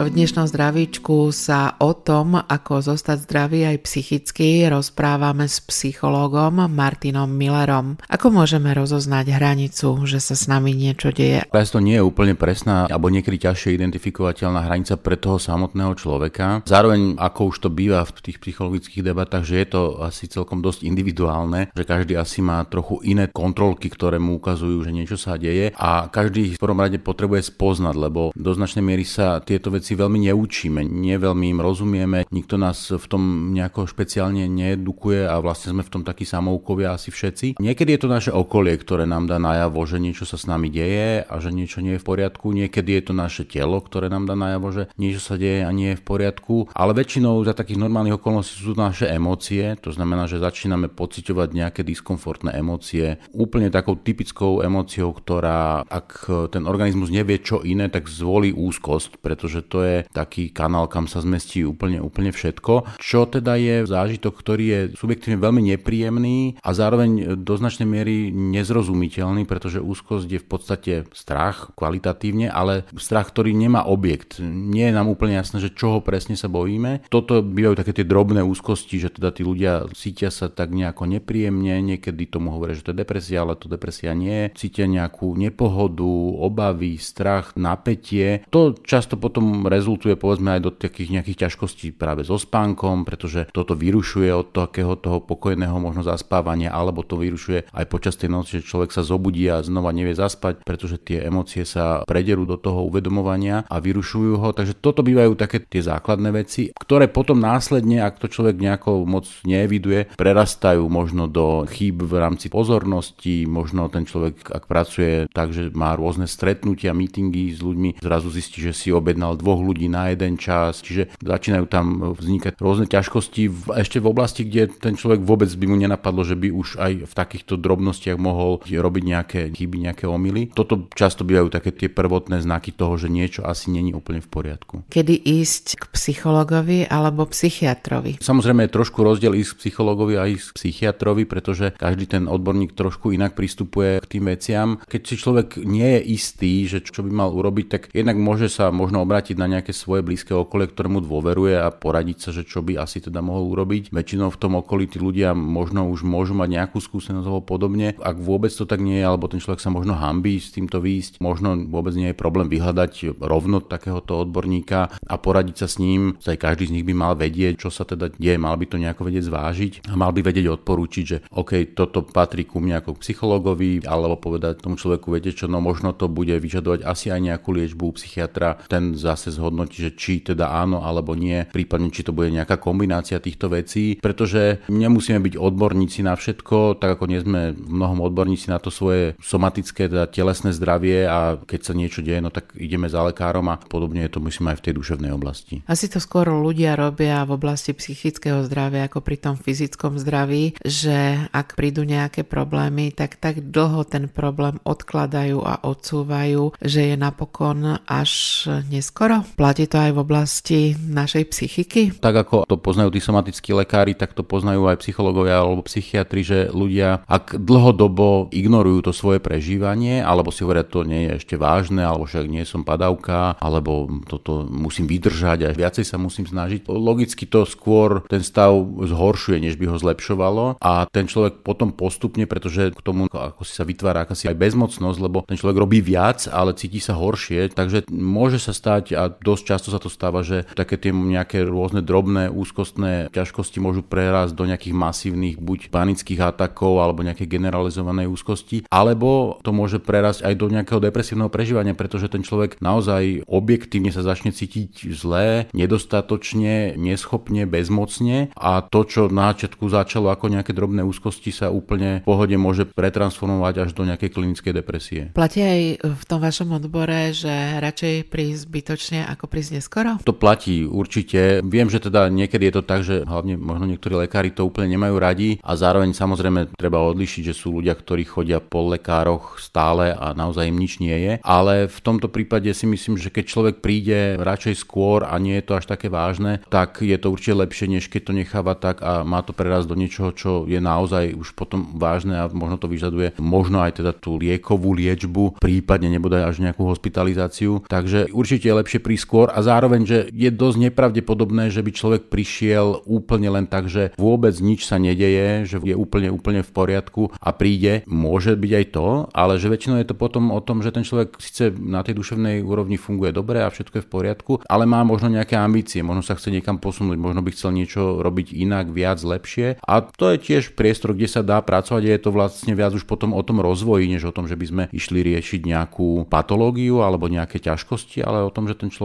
V 0.00 0.08
dnešnom 0.08 0.48
zdravíčku 0.48 1.28
sa 1.28 1.76
o 1.76 1.92
tom, 1.92 2.32
ako 2.32 2.80
zostať 2.80 3.20
zdravý 3.20 3.68
aj 3.68 3.84
psychicky, 3.84 4.64
rozprávame 4.64 5.44
s 5.44 5.60
psychológom 5.60 6.56
Martinom 6.72 7.28
Millerom. 7.28 8.00
Ako 8.08 8.32
môžeme 8.32 8.72
rozoznať 8.72 9.28
hranicu, 9.36 10.00
že 10.08 10.16
sa 10.24 10.32
s 10.32 10.48
nami 10.48 10.72
niečo 10.72 11.12
deje? 11.12 11.44
to 11.52 11.84
nie 11.84 12.00
je 12.00 12.06
úplne 12.08 12.32
presná, 12.32 12.88
alebo 12.88 13.12
niekedy 13.12 13.44
ťažšie 13.44 13.76
identifikovateľná 13.76 14.64
hranica 14.64 14.96
pre 14.96 15.20
toho 15.20 15.36
samotného 15.36 15.92
človeka. 16.00 16.64
Zároveň, 16.64 17.20
ako 17.20 17.52
už 17.52 17.56
to 17.60 17.68
býva 17.68 18.00
v 18.08 18.24
tých 18.24 18.40
psychologických 18.40 19.04
debatách, 19.04 19.44
že 19.44 19.60
je 19.60 19.68
to 19.68 20.00
asi 20.00 20.32
celkom 20.32 20.64
dosť 20.64 20.80
individuálne, 20.80 21.76
že 21.76 21.84
každý 21.84 22.16
asi 22.16 22.40
má 22.40 22.64
trochu 22.64 23.04
iné 23.04 23.28
kontrolky, 23.28 23.92
ktoré 23.92 24.16
mu 24.16 24.40
ukazujú, 24.40 24.80
že 24.80 24.96
niečo 24.96 25.20
sa 25.20 25.36
deje 25.36 25.76
a 25.76 26.08
každý 26.08 26.56
v 26.56 26.62
prvom 26.64 26.80
rade 26.80 26.96
potrebuje 26.96 27.52
spoznať, 27.52 27.94
lebo 28.00 28.32
do 28.32 28.50
značnej 28.56 28.80
miery 28.80 29.04
sa 29.04 29.44
tieto 29.44 29.68
veci 29.68 29.89
veci 29.90 29.98
veľmi 29.98 30.30
neučíme, 30.30 30.80
nie 30.86 31.18
veľmi 31.18 31.50
im 31.50 31.58
rozumieme, 31.58 32.22
nikto 32.30 32.54
nás 32.54 32.94
v 32.94 33.06
tom 33.10 33.50
nejako 33.50 33.90
špeciálne 33.90 34.46
needukuje 34.46 35.26
a 35.26 35.34
vlastne 35.42 35.74
sme 35.74 35.82
v 35.82 35.90
tom 35.98 36.02
takí 36.06 36.22
samoukovia 36.22 36.94
asi 36.94 37.10
všetci. 37.10 37.58
Niekedy 37.58 37.98
je 37.98 38.00
to 38.06 38.06
naše 38.06 38.30
okolie, 38.30 38.78
ktoré 38.78 39.02
nám 39.02 39.26
dá 39.26 39.42
najavo, 39.42 39.82
že 39.90 39.98
niečo 39.98 40.22
sa 40.30 40.38
s 40.38 40.46
nami 40.46 40.70
deje 40.70 41.26
a 41.26 41.34
že 41.42 41.50
niečo 41.50 41.82
nie 41.82 41.98
je 41.98 42.02
v 42.02 42.06
poriadku. 42.06 42.54
Niekedy 42.54 43.02
je 43.02 43.02
to 43.10 43.14
naše 43.18 43.42
telo, 43.50 43.82
ktoré 43.82 44.06
nám 44.06 44.30
dá 44.30 44.38
najavo, 44.38 44.70
že 44.70 44.82
niečo 44.94 45.18
sa 45.18 45.34
deje 45.34 45.66
a 45.66 45.74
nie 45.74 45.98
je 45.98 45.98
v 45.98 46.06
poriadku. 46.06 46.70
Ale 46.70 46.94
väčšinou 46.94 47.42
za 47.42 47.58
takých 47.58 47.82
normálnych 47.82 48.22
okolností 48.22 48.62
sú 48.62 48.78
to 48.78 48.86
naše 48.86 49.10
emócie, 49.10 49.74
to 49.82 49.90
znamená, 49.90 50.30
že 50.30 50.38
začíname 50.38 50.86
pociťovať 50.86 51.48
nejaké 51.50 51.82
diskomfortné 51.82 52.54
emócie. 52.54 53.18
Úplne 53.34 53.74
takou 53.74 53.98
typickou 53.98 54.62
emóciou, 54.62 55.10
ktorá 55.10 55.82
ak 55.82 56.30
ten 56.54 56.70
organizmus 56.70 57.10
nevie 57.10 57.42
čo 57.42 57.66
iné, 57.66 57.90
tak 57.90 58.06
zvolí 58.06 58.54
úzkosť, 58.54 59.18
pretože 59.18 59.66
to 59.66 59.79
je 59.82 59.96
taký 60.10 60.50
kanál, 60.50 60.86
kam 60.86 61.06
sa 61.06 61.22
zmestí 61.22 61.62
úplne, 61.64 62.00
úplne 62.02 62.30
všetko. 62.30 62.98
Čo 63.00 63.26
teda 63.28 63.56
je 63.56 63.86
zážitok, 63.86 64.34
ktorý 64.36 64.64
je 64.64 64.80
subjektívne 64.96 65.40
veľmi 65.40 65.62
nepríjemný 65.74 66.60
a 66.60 66.70
zároveň 66.72 67.36
do 67.40 67.54
značnej 67.56 67.88
miery 67.88 68.30
nezrozumiteľný, 68.30 69.44
pretože 69.44 69.82
úzkosť 69.82 70.28
je 70.28 70.40
v 70.40 70.48
podstate 70.48 70.92
strach 71.12 71.72
kvalitatívne, 71.74 72.50
ale 72.50 72.86
strach, 72.96 73.32
ktorý 73.32 73.52
nemá 73.56 73.86
objekt. 73.86 74.38
Nie 74.42 74.90
je 74.90 74.96
nám 74.96 75.10
úplne 75.10 75.38
jasné, 75.38 75.60
že 75.62 75.74
čoho 75.74 76.02
presne 76.04 76.34
sa 76.34 76.50
bojíme. 76.50 77.06
Toto 77.08 77.40
bývajú 77.40 77.74
také 77.80 77.92
tie 77.96 78.06
drobné 78.06 78.42
úzkosti, 78.44 79.00
že 79.00 79.14
teda 79.14 79.32
tí 79.34 79.42
ľudia 79.46 79.86
cítia 79.94 80.28
sa 80.32 80.48
tak 80.50 80.72
nejako 80.74 81.06
nepríjemne, 81.06 81.82
niekedy 81.82 82.26
tomu 82.28 82.54
hovoria, 82.54 82.78
že 82.78 82.86
to 82.86 82.92
je 82.92 83.00
depresia, 83.02 83.42
ale 83.42 83.56
to 83.56 83.66
depresia 83.70 84.12
nie. 84.12 84.52
Cítia 84.54 84.86
nejakú 84.86 85.32
nepohodu, 85.34 86.06
obavy, 86.40 86.98
strach, 87.00 87.54
napätie. 87.56 88.44
To 88.50 88.74
často 88.74 89.16
potom 89.16 89.64
rezultuje 89.70 90.18
povedzme 90.18 90.58
aj 90.58 90.60
do 90.60 90.70
takých 90.74 91.20
nejakých 91.20 91.48
ťažkostí 91.48 91.94
práve 91.94 92.26
so 92.26 92.36
spánkom, 92.36 93.06
pretože 93.06 93.46
toto 93.54 93.78
vyrušuje 93.78 94.30
od 94.34 94.50
takého 94.52 94.98
toho 94.98 95.22
pokojného 95.22 95.78
možno 95.78 96.02
zaspávania, 96.02 96.74
alebo 96.74 97.06
to 97.06 97.16
vyrušuje 97.16 97.70
aj 97.70 97.84
počas 97.86 98.18
tej 98.18 98.34
noci, 98.34 98.60
že 98.60 98.68
človek 98.68 98.90
sa 98.90 99.06
zobudí 99.06 99.46
a 99.48 99.62
znova 99.62 99.94
nevie 99.94 100.12
zaspať, 100.12 100.62
pretože 100.62 101.00
tie 101.00 101.24
emócie 101.26 101.64
sa 101.64 102.02
prederú 102.04 102.44
do 102.44 102.60
toho 102.60 102.84
uvedomovania 102.86 103.64
a 103.66 103.76
vyrušujú 103.80 104.34
ho. 104.36 104.48
Takže 104.50 104.78
toto 104.78 105.00
bývajú 105.00 105.34
také 105.34 105.62
tie 105.62 105.82
základné 105.84 106.30
veci, 106.34 106.70
ktoré 106.74 107.08
potom 107.10 107.40
následne, 107.40 108.02
ak 108.02 108.18
to 108.18 108.30
človek 108.30 108.56
nejako 108.56 109.04
moc 109.04 109.26
neeviduje, 109.42 110.14
prerastajú 110.14 110.86
možno 110.86 111.26
do 111.26 111.66
chýb 111.66 112.02
v 112.06 112.14
rámci 112.18 112.46
pozornosti, 112.46 113.44
možno 113.50 113.90
ten 113.90 114.06
človek, 114.06 114.50
ak 114.50 114.64
pracuje 114.70 115.26
tak, 115.34 115.50
že 115.50 115.74
má 115.74 115.98
rôzne 115.98 116.30
stretnutia, 116.30 116.94
meetingy 116.94 117.50
s 117.50 117.60
ľuďmi, 117.60 117.98
zrazu 117.98 118.30
zistí, 118.30 118.62
že 118.62 118.70
si 118.70 118.94
objednal 118.94 119.34
dvoch 119.34 119.49
dvoch 119.50 119.66
ľudí 119.66 119.90
na 119.90 120.14
jeden 120.14 120.38
čas, 120.38 120.78
čiže 120.78 121.10
začínajú 121.18 121.66
tam 121.66 122.14
vznikať 122.14 122.62
rôzne 122.62 122.86
ťažkosti 122.86 123.42
v, 123.50 123.82
ešte 123.82 123.98
v 123.98 124.06
oblasti, 124.06 124.46
kde 124.46 124.70
ten 124.70 124.94
človek 124.94 125.26
vôbec 125.26 125.50
by 125.50 125.66
mu 125.66 125.74
nenapadlo, 125.74 126.22
že 126.22 126.38
by 126.38 126.54
už 126.54 126.78
aj 126.78 126.92
v 127.10 127.12
takýchto 127.18 127.58
drobnostiach 127.58 128.14
mohol 128.14 128.62
robiť 128.62 129.02
nejaké 129.02 129.40
chyby, 129.50 129.90
nejaké 129.90 130.06
omily. 130.06 130.54
Toto 130.54 130.86
často 130.94 131.26
bývajú 131.26 131.50
také 131.50 131.74
tie 131.74 131.90
prvotné 131.90 132.38
znaky 132.38 132.70
toho, 132.70 132.94
že 132.94 133.10
niečo 133.10 133.42
asi 133.42 133.74
není 133.74 133.90
úplne 133.90 134.22
v 134.22 134.30
poriadku. 134.30 134.86
Kedy 134.86 135.18
ísť 135.18 135.82
k 135.82 135.84
psychologovi 135.90 136.86
alebo 136.86 137.26
psychiatrovi? 137.26 138.22
Samozrejme 138.22 138.70
je 138.70 138.76
trošku 138.78 139.02
rozdiel 139.02 139.34
ísť 139.34 139.58
k 139.58 139.60
psychologovi 139.66 140.14
a 140.14 140.30
ísť 140.30 140.54
k 140.54 140.56
psychiatrovi, 140.62 141.26
pretože 141.26 141.74
každý 141.74 142.06
ten 142.06 142.30
odborník 142.30 142.78
trošku 142.78 143.10
inak 143.10 143.34
pristupuje 143.34 143.98
k 143.98 144.06
tým 144.06 144.30
veciam. 144.30 144.78
Keď 144.86 145.00
si 145.02 145.14
človek 145.18 145.58
nie 145.66 145.98
je 145.98 146.00
istý, 146.14 146.52
že 146.70 146.78
čo 146.86 147.02
by 147.02 147.10
mal 147.10 147.34
urobiť, 147.34 147.66
tak 147.66 147.82
jednak 147.90 148.14
môže 148.20 148.46
sa 148.46 148.68
možno 148.70 149.00
obrátiť 149.00 149.39
na 149.40 149.48
nejaké 149.48 149.72
svoje 149.72 150.04
blízke 150.04 150.36
okolie, 150.36 150.68
ktorému 150.68 151.00
dôveruje 151.00 151.56
a 151.56 151.72
poradiť 151.72 152.18
sa, 152.20 152.30
že 152.36 152.44
čo 152.44 152.60
by 152.60 152.76
asi 152.76 153.00
teda 153.00 153.24
mohol 153.24 153.56
urobiť. 153.56 153.88
Väčšinou 153.88 154.28
v 154.28 154.40
tom 154.40 154.60
okolí 154.60 154.84
tí 154.84 155.00
ľudia 155.00 155.32
možno 155.32 155.88
už 155.88 156.04
môžu 156.04 156.36
mať 156.36 156.60
nejakú 156.60 156.76
skúsenosť 156.76 157.24
alebo 157.24 157.40
podobne. 157.40 157.96
Ak 158.04 158.20
vôbec 158.20 158.52
to 158.52 158.68
tak 158.68 158.84
nie 158.84 159.00
je, 159.00 159.08
alebo 159.08 159.32
ten 159.32 159.40
človek 159.40 159.64
sa 159.64 159.72
možno 159.72 159.96
hambí 159.96 160.36
s 160.36 160.52
týmto 160.52 160.84
výjsť, 160.84 161.24
možno 161.24 161.56
vôbec 161.72 161.96
nie 161.96 162.12
je 162.12 162.20
problém 162.20 162.52
vyhľadať 162.52 163.16
rovno 163.16 163.64
takéhoto 163.64 164.28
odborníka 164.28 164.92
a 165.00 165.14
poradiť 165.16 165.56
sa 165.64 165.68
s 165.70 165.80
ním. 165.80 166.20
Aj 166.20 166.36
každý 166.36 166.68
z 166.68 166.74
nich 166.76 166.86
by 166.86 166.92
mal 166.92 167.14
vedieť, 167.16 167.64
čo 167.64 167.70
sa 167.72 167.88
teda 167.88 168.12
deje, 168.12 168.36
mal 168.36 168.58
by 168.60 168.66
to 168.68 168.76
nejako 168.76 169.08
vedieť 169.08 169.24
zvážiť 169.30 169.72
a 169.88 169.94
mal 169.96 170.12
by 170.12 170.20
vedieť 170.20 170.60
odporúčiť, 170.60 171.04
že 171.06 171.16
OK, 171.32 171.72
toto 171.72 172.04
patrí 172.04 172.44
ku 172.44 172.58
mne 172.58 172.82
ako 172.82 173.00
psychologovi, 173.00 173.86
alebo 173.86 174.18
povedať 174.18 174.60
tomu 174.60 174.76
človeku, 174.76 175.14
viete 175.14 175.32
čo, 175.32 175.46
no 175.46 175.62
možno 175.62 175.94
to 175.94 176.10
bude 176.10 176.34
vyžadovať 176.34 176.82
asi 176.82 177.08
aj 177.14 177.20
nejakú 177.22 177.54
liečbu 177.54 177.94
psychiatra, 177.96 178.58
ten 178.66 178.98
zase 178.98 179.29
zhodnotí, 179.30 179.80
že 179.80 179.96
či 179.96 180.20
teda 180.20 180.50
áno 180.50 180.82
alebo 180.82 181.14
nie, 181.14 181.46
prípadne 181.48 181.88
či 181.94 182.04
to 182.04 182.12
bude 182.12 182.30
nejaká 182.34 182.58
kombinácia 182.58 183.22
týchto 183.22 183.50
vecí, 183.50 183.96
pretože 183.98 184.62
nemusíme 184.68 185.22
byť 185.22 185.34
odborníci 185.38 186.04
na 186.04 186.14
všetko, 186.18 186.82
tak 186.82 186.98
ako 186.98 187.04
nie 187.06 187.20
sme 187.22 187.54
mnohom 187.54 188.02
odborníci 188.04 188.50
na 188.50 188.58
to 188.58 188.68
svoje 188.68 189.14
somatické, 189.22 189.86
teda 189.86 190.10
telesné 190.10 190.50
zdravie 190.50 191.06
a 191.06 191.38
keď 191.38 191.60
sa 191.62 191.72
niečo 191.72 192.02
deje, 192.02 192.20
no 192.20 192.34
tak 192.34 192.52
ideme 192.58 192.90
za 192.90 193.00
lekárom 193.06 193.46
a 193.48 193.56
podobne 193.56 194.04
je 194.06 194.12
to 194.12 194.20
myslím 194.24 194.52
aj 194.52 194.58
v 194.60 194.64
tej 194.66 194.74
duševnej 194.76 195.12
oblasti. 195.14 195.62
Asi 195.70 195.86
to 195.86 196.02
skôr 196.02 196.26
ľudia 196.28 196.74
robia 196.74 197.22
v 197.24 197.38
oblasti 197.38 197.72
psychického 197.72 198.42
zdravia 198.44 198.90
ako 198.90 199.00
pri 199.00 199.16
tom 199.22 199.34
fyzickom 199.38 199.96
zdraví, 200.00 200.58
že 200.64 201.26
ak 201.30 201.54
prídu 201.54 201.86
nejaké 201.86 202.26
problémy, 202.26 202.90
tak 202.90 203.20
tak 203.20 203.40
dlho 203.52 203.86
ten 203.86 204.08
problém 204.10 204.58
odkladajú 204.64 205.44
a 205.44 205.62
odsúvajú, 205.62 206.56
že 206.58 206.92
je 206.92 206.96
napokon 206.96 207.80
až 207.86 208.44
neskoro 208.68 209.19
Platí 209.36 209.64
to 209.70 209.78
aj 209.80 209.92
v 209.96 210.02
oblasti 210.02 210.60
našej 210.76 211.24
psychiky? 211.30 211.82
Tak 212.00 212.16
ako 212.26 212.36
to 212.48 212.56
poznajú 212.56 212.94
tí 212.94 213.00
somatickí 213.00 213.54
lekári, 213.54 213.94
tak 213.94 214.16
to 214.16 214.24
poznajú 214.24 214.68
aj 214.68 214.80
psychológovia 214.82 215.42
alebo 215.42 215.66
psychiatri, 215.66 216.20
že 216.24 216.38
ľudia, 216.50 217.04
ak 217.06 217.36
dlhodobo 217.36 218.32
ignorujú 218.32 218.90
to 218.90 218.92
svoje 218.96 219.20
prežívanie, 219.20 220.00
alebo 220.00 220.32
si 220.32 220.42
hovoria, 220.42 220.64
to 220.64 220.82
nie 220.86 221.08
je 221.08 221.22
ešte 221.22 221.34
vážne, 221.36 221.84
alebo 221.84 222.08
však 222.08 222.26
nie 222.26 222.44
som 222.48 222.64
padavka, 222.64 223.36
alebo 223.38 223.88
toto 224.08 224.48
musím 224.48 224.88
vydržať 224.88 225.38
a 225.46 225.54
viacej 225.54 225.84
sa 225.84 226.00
musím 226.00 226.24
snažiť. 226.24 226.66
Logicky 226.70 227.28
to 227.28 227.44
skôr 227.44 228.06
ten 228.08 228.24
stav 228.24 228.54
zhoršuje, 228.80 229.38
než 229.42 229.60
by 229.60 229.70
ho 229.70 229.76
zlepšovalo 229.76 230.56
a 230.62 230.88
ten 230.88 231.10
človek 231.10 231.44
potom 231.44 231.74
postupne, 231.74 232.24
pretože 232.24 232.72
k 232.72 232.80
tomu 232.80 233.10
ako 233.10 233.42
si 233.42 233.52
sa 233.54 233.66
vytvára 233.66 234.06
akási 234.06 234.30
aj 234.30 234.38
bezmocnosť, 234.38 234.98
lebo 235.02 235.26
ten 235.26 235.36
človek 235.36 235.58
robí 235.58 235.78
viac, 235.82 236.30
ale 236.30 236.56
cíti 236.56 236.78
sa 236.78 236.96
horšie, 236.96 237.52
takže 237.52 237.90
môže 237.90 238.38
sa 238.38 238.54
stať 238.54 238.94
a 238.94 239.09
dosť 239.18 239.42
často 239.42 239.68
sa 239.74 239.82
to 239.82 239.90
stáva, 239.90 240.22
že 240.22 240.46
také 240.54 240.78
tie 240.78 240.94
nejaké 240.94 241.42
rôzne 241.42 241.82
drobné 241.82 242.30
úzkostné 242.30 243.10
ťažkosti 243.10 243.58
môžu 243.58 243.82
prerásť 243.82 244.38
do 244.38 244.46
nejakých 244.46 244.74
masívnych 244.76 245.36
buď 245.42 245.74
panických 245.74 246.30
atakov 246.30 246.78
alebo 246.78 247.02
nejakej 247.02 247.26
generalizovanej 247.26 248.06
úzkosti, 248.06 248.70
alebo 248.70 249.40
to 249.42 249.50
môže 249.50 249.82
prerásť 249.82 250.22
aj 250.22 250.34
do 250.38 250.46
nejakého 250.48 250.78
depresívneho 250.78 251.32
prežívania, 251.32 251.74
pretože 251.74 252.06
ten 252.06 252.22
človek 252.22 252.62
naozaj 252.62 253.26
objektívne 253.26 253.90
sa 253.90 254.06
začne 254.06 254.30
cítiť 254.30 254.92
zlé, 254.94 255.50
nedostatočne, 255.56 256.78
neschopne, 256.78 257.48
bezmocne 257.48 258.30
a 258.38 258.62
to, 258.62 258.86
čo 258.86 259.02
na 259.10 259.32
začiatku 259.32 259.66
začalo 259.70 260.12
ako 260.12 260.30
nejaké 260.30 260.52
drobné 260.52 260.84
úzkosti, 260.84 261.32
sa 261.32 261.48
úplne 261.48 262.02
v 262.02 262.08
pohode 262.08 262.36
môže 262.36 262.66
pretransformovať 262.68 263.54
až 263.64 263.70
do 263.72 263.86
nejakej 263.86 264.10
klinickej 264.12 264.52
depresie. 264.52 265.02
Platí 265.14 265.40
aj 265.40 265.60
v 265.80 266.02
tom 266.04 266.20
vašom 266.20 266.52
odbore, 266.58 267.14
že 267.14 267.30
radšej 267.62 268.10
prísť 268.10 268.40
zbytočne 268.50 268.99
ako 269.06 269.24
prísť 269.30 269.60
neskoro? 269.60 269.96
To 270.04 270.16
platí 270.16 270.66
určite. 270.66 271.40
Viem, 271.46 271.72
že 271.72 271.80
teda 271.80 272.10
niekedy 272.12 272.50
je 272.50 272.54
to 272.60 272.62
tak, 272.64 272.80
že 272.84 273.06
hlavne 273.06 273.40
možno 273.40 273.70
niektorí 273.70 273.94
lekári 274.06 274.34
to 274.34 274.48
úplne 274.48 274.76
nemajú 274.76 274.96
radi 275.00 275.30
a 275.40 275.56
zároveň 275.56 275.96
samozrejme 275.96 276.56
treba 276.58 276.82
odlišiť, 276.84 277.22
že 277.30 277.34
sú 277.36 277.60
ľudia, 277.60 277.76
ktorí 277.76 278.04
chodia 278.04 278.42
po 278.42 278.68
lekároch 278.68 279.40
stále 279.40 279.94
a 279.94 280.12
naozaj 280.12 280.48
im 280.48 280.58
nič 280.58 280.82
nie 280.82 280.96
je. 280.96 281.12
Ale 281.24 281.70
v 281.70 281.78
tomto 281.80 282.10
prípade 282.10 282.50
si 282.52 282.66
myslím, 282.68 283.00
že 283.00 283.12
keď 283.12 283.24
človek 283.26 283.56
príde 283.64 284.18
radšej 284.20 284.54
skôr 284.60 285.06
a 285.06 285.14
nie 285.16 285.38
je 285.38 285.44
to 285.46 285.56
až 285.56 285.70
také 285.70 285.88
vážne, 285.88 286.42
tak 286.50 286.82
je 286.82 286.96
to 286.98 287.12
určite 287.12 287.38
lepšie, 287.38 287.66
než 287.70 287.86
keď 287.86 288.02
to 288.10 288.12
necháva 288.12 288.54
tak 288.58 288.82
a 288.82 289.06
má 289.06 289.22
to 289.22 289.32
preraz 289.32 289.64
do 289.64 289.78
niečoho, 289.78 290.10
čo 290.12 290.44
je 290.44 290.58
naozaj 290.58 291.14
už 291.14 291.32
potom 291.38 291.76
vážne 291.78 292.18
a 292.18 292.28
možno 292.28 292.58
to 292.58 292.66
vyžaduje 292.66 293.14
možno 293.20 293.62
aj 293.62 293.78
teda 293.78 293.92
tú 293.94 294.18
liekovú 294.18 294.74
liečbu, 294.74 295.38
prípadne 295.38 295.92
nebude 295.92 296.18
až 296.18 296.42
nejakú 296.42 296.66
hospitalizáciu. 296.66 297.62
Takže 297.68 298.10
určite 298.10 298.50
je 298.50 298.58
lepšie 298.58 298.80
skôr 298.96 299.28
a 299.30 299.42
zároveň, 299.42 299.82
že 299.84 299.98
je 300.14 300.30
dosť 300.30 300.70
nepravdepodobné, 300.70 301.50
že 301.50 301.60
by 301.60 301.70
človek 301.74 302.02
prišiel 302.08 302.86
úplne 302.86 303.28
len 303.30 303.46
tak, 303.50 303.66
že 303.66 303.94
vôbec 303.98 304.34
nič 304.38 304.66
sa 304.66 304.78
nedeje, 304.78 305.46
že 305.46 305.56
je 305.60 305.76
úplne 305.76 306.10
úplne 306.10 306.40
v 306.46 306.50
poriadku 306.50 307.02
a 307.18 307.30
príde. 307.34 307.82
Môže 307.84 308.38
byť 308.38 308.52
aj 308.54 308.66
to, 308.72 308.86
ale 309.12 309.36
že 309.36 309.50
väčšinou 309.50 309.76
je 309.82 309.88
to 309.90 309.96
potom 309.98 310.32
o 310.32 310.40
tom, 310.40 310.64
že 310.64 310.72
ten 310.72 310.86
človek 310.86 311.20
síce 311.20 311.52
na 311.52 311.84
tej 311.84 312.00
duševnej 312.00 312.40
úrovni 312.40 312.80
funguje 312.80 313.12
dobre 313.12 313.44
a 313.44 313.52
všetko 313.52 313.80
je 313.80 313.86
v 313.86 313.92
poriadku, 313.92 314.32
ale 314.48 314.64
má 314.64 314.80
možno 314.82 315.12
nejaké 315.12 315.36
ambície, 315.36 315.84
možno 315.84 316.00
sa 316.00 316.16
chce 316.16 316.32
niekam 316.32 316.56
posunúť, 316.56 316.96
možno 316.96 317.20
by 317.20 317.30
chcel 317.36 317.52
niečo 317.52 318.00
robiť 318.00 318.32
inak, 318.32 318.72
viac, 318.72 318.98
lepšie. 319.04 319.60
A 319.60 319.84
to 319.84 320.14
je 320.14 320.18
tiež 320.18 320.56
priestor, 320.56 320.96
kde 320.96 321.08
sa 321.10 321.20
dá 321.20 321.38
pracovať 321.44 321.82
a 321.84 321.92
je 321.94 322.00
to 322.00 322.10
vlastne 322.10 322.52
viac 322.56 322.72
už 322.72 322.88
potom 322.88 323.12
o 323.12 323.22
tom 323.22 323.44
rozvoji, 323.44 323.90
než 323.90 324.08
o 324.08 324.14
tom, 324.14 324.24
že 324.24 324.38
by 324.38 324.46
sme 324.46 324.64
išli 324.72 325.04
riešiť 325.04 325.44
nejakú 325.44 326.08
patológiu 326.08 326.80
alebo 326.80 327.12
nejaké 327.12 327.38
ťažkosti, 327.38 328.00
ale 328.00 328.24
o 328.24 328.32
tom, 328.32 328.48
že 328.48 328.56
ten 328.56 328.72
človek 328.72 328.79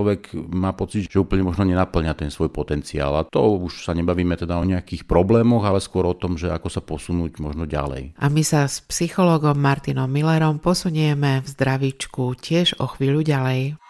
má 0.51 0.75
pocit, 0.75 1.07
že 1.07 1.21
úplne 1.21 1.45
možno 1.45 1.63
nenaplňa 1.63 2.17
ten 2.17 2.33
svoj 2.33 2.49
potenciál. 2.51 3.15
A 3.15 3.23
to 3.23 3.55
už 3.61 3.87
sa 3.87 3.95
nebavíme 3.95 4.35
teda 4.35 4.57
o 4.57 4.65
nejakých 4.65 5.07
problémoch, 5.07 5.63
ale 5.63 5.79
skôr 5.79 6.09
o 6.09 6.17
tom, 6.17 6.35
že 6.35 6.51
ako 6.51 6.67
sa 6.67 6.81
posunúť 6.81 7.39
možno 7.39 7.69
ďalej. 7.69 8.17
A 8.17 8.25
my 8.27 8.43
sa 8.43 8.65
s 8.65 8.81
psychologom 8.89 9.55
Martinom 9.55 10.09
Millerom 10.09 10.57
posunieme 10.57 11.39
v 11.39 11.47
zdravíčku 11.47 12.35
tiež 12.35 12.81
o 12.81 12.89
chvíľu 12.89 13.21
ďalej. 13.21 13.84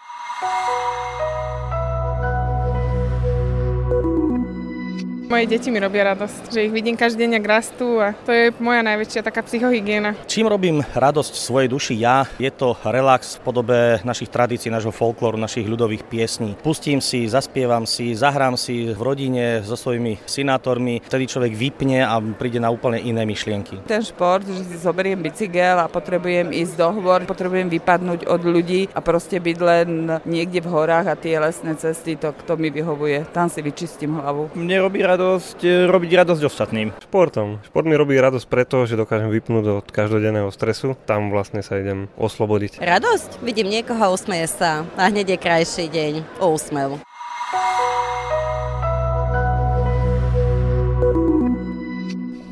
Moje 5.26 5.50
deti 5.50 5.74
mi 5.74 5.82
robia 5.82 6.14
radosť, 6.14 6.54
že 6.54 6.70
ich 6.70 6.70
vidím 6.70 6.94
každý 6.94 7.26
deň, 7.26 7.42
ak 7.42 7.46
rastú 7.50 7.98
a 7.98 8.14
to 8.14 8.30
je 8.30 8.54
moja 8.62 8.78
najväčšia 8.86 9.26
taká 9.26 9.42
psychohygiena. 9.42 10.14
Čím 10.30 10.46
robím 10.46 10.86
radosť 10.94 11.34
svojej 11.34 11.66
duši 11.66 11.98
ja, 11.98 12.30
je 12.38 12.46
to 12.54 12.78
relax 12.86 13.34
v 13.34 13.42
podobe 13.42 13.78
našich 14.06 14.30
tradícií, 14.30 14.70
nášho 14.70 14.94
folklóru, 14.94 15.34
našich 15.34 15.66
ľudových 15.66 16.06
piesní. 16.06 16.54
Pustím 16.62 17.02
si, 17.02 17.26
zaspievam 17.26 17.90
si, 17.90 18.14
zahrám 18.14 18.54
si 18.54 18.94
v 18.94 19.00
rodine 19.02 19.66
so 19.66 19.74
svojimi 19.74 20.22
synátormi, 20.30 21.02
vtedy 21.02 21.26
človek 21.26 21.58
vypne 21.58 22.06
a 22.06 22.22
príde 22.22 22.62
na 22.62 22.70
úplne 22.70 23.02
iné 23.02 23.26
myšlienky. 23.26 23.82
Ten 23.82 24.06
šport, 24.06 24.46
že 24.46 24.62
si 24.62 24.78
zoberiem 24.78 25.18
bicykel 25.18 25.82
a 25.82 25.90
potrebujem 25.90 26.54
ísť 26.54 26.78
do 26.78 27.02
hôr, 27.02 27.26
potrebujem 27.26 27.66
vypadnúť 27.66 28.30
od 28.30 28.46
ľudí 28.46 28.94
a 28.94 29.02
proste 29.02 29.42
byť 29.42 29.58
len 29.58 30.22
niekde 30.22 30.62
v 30.62 30.70
horách 30.70 31.10
a 31.10 31.18
tie 31.18 31.34
lesné 31.42 31.74
cesty, 31.74 32.14
to 32.14 32.30
kto 32.30 32.54
mi 32.54 32.70
vyhovuje. 32.70 33.26
Tam 33.34 33.50
si 33.50 33.58
vyčistím 33.58 34.22
hlavu. 34.22 34.54
Mne 34.54 34.86
robí 34.86 35.02
radosť 35.02 35.15
e, 35.64 35.86
robiť 35.88 36.10
radosť 36.24 36.42
ostatným. 36.44 36.92
Športom. 37.04 37.60
Šport 37.64 37.86
mi 37.88 37.96
robí 37.96 38.16
radosť 38.16 38.46
preto, 38.48 38.84
že 38.84 39.00
dokážem 39.00 39.32
vypnúť 39.32 39.84
od 39.84 39.86
každodenného 39.88 40.48
stresu. 40.52 40.96
Tam 41.08 41.32
vlastne 41.32 41.60
sa 41.60 41.80
idem 41.80 42.08
oslobodiť. 42.16 42.80
Radosť? 42.80 43.40
Vidím 43.40 43.68
niekoho, 43.72 44.12
usmeje 44.12 44.48
sa 44.50 44.88
a 44.96 45.08
hneď 45.08 45.36
je 45.36 45.38
krajší 45.38 45.86
deň. 45.88 46.12
O 46.40 46.52
úsmev. 46.56 47.00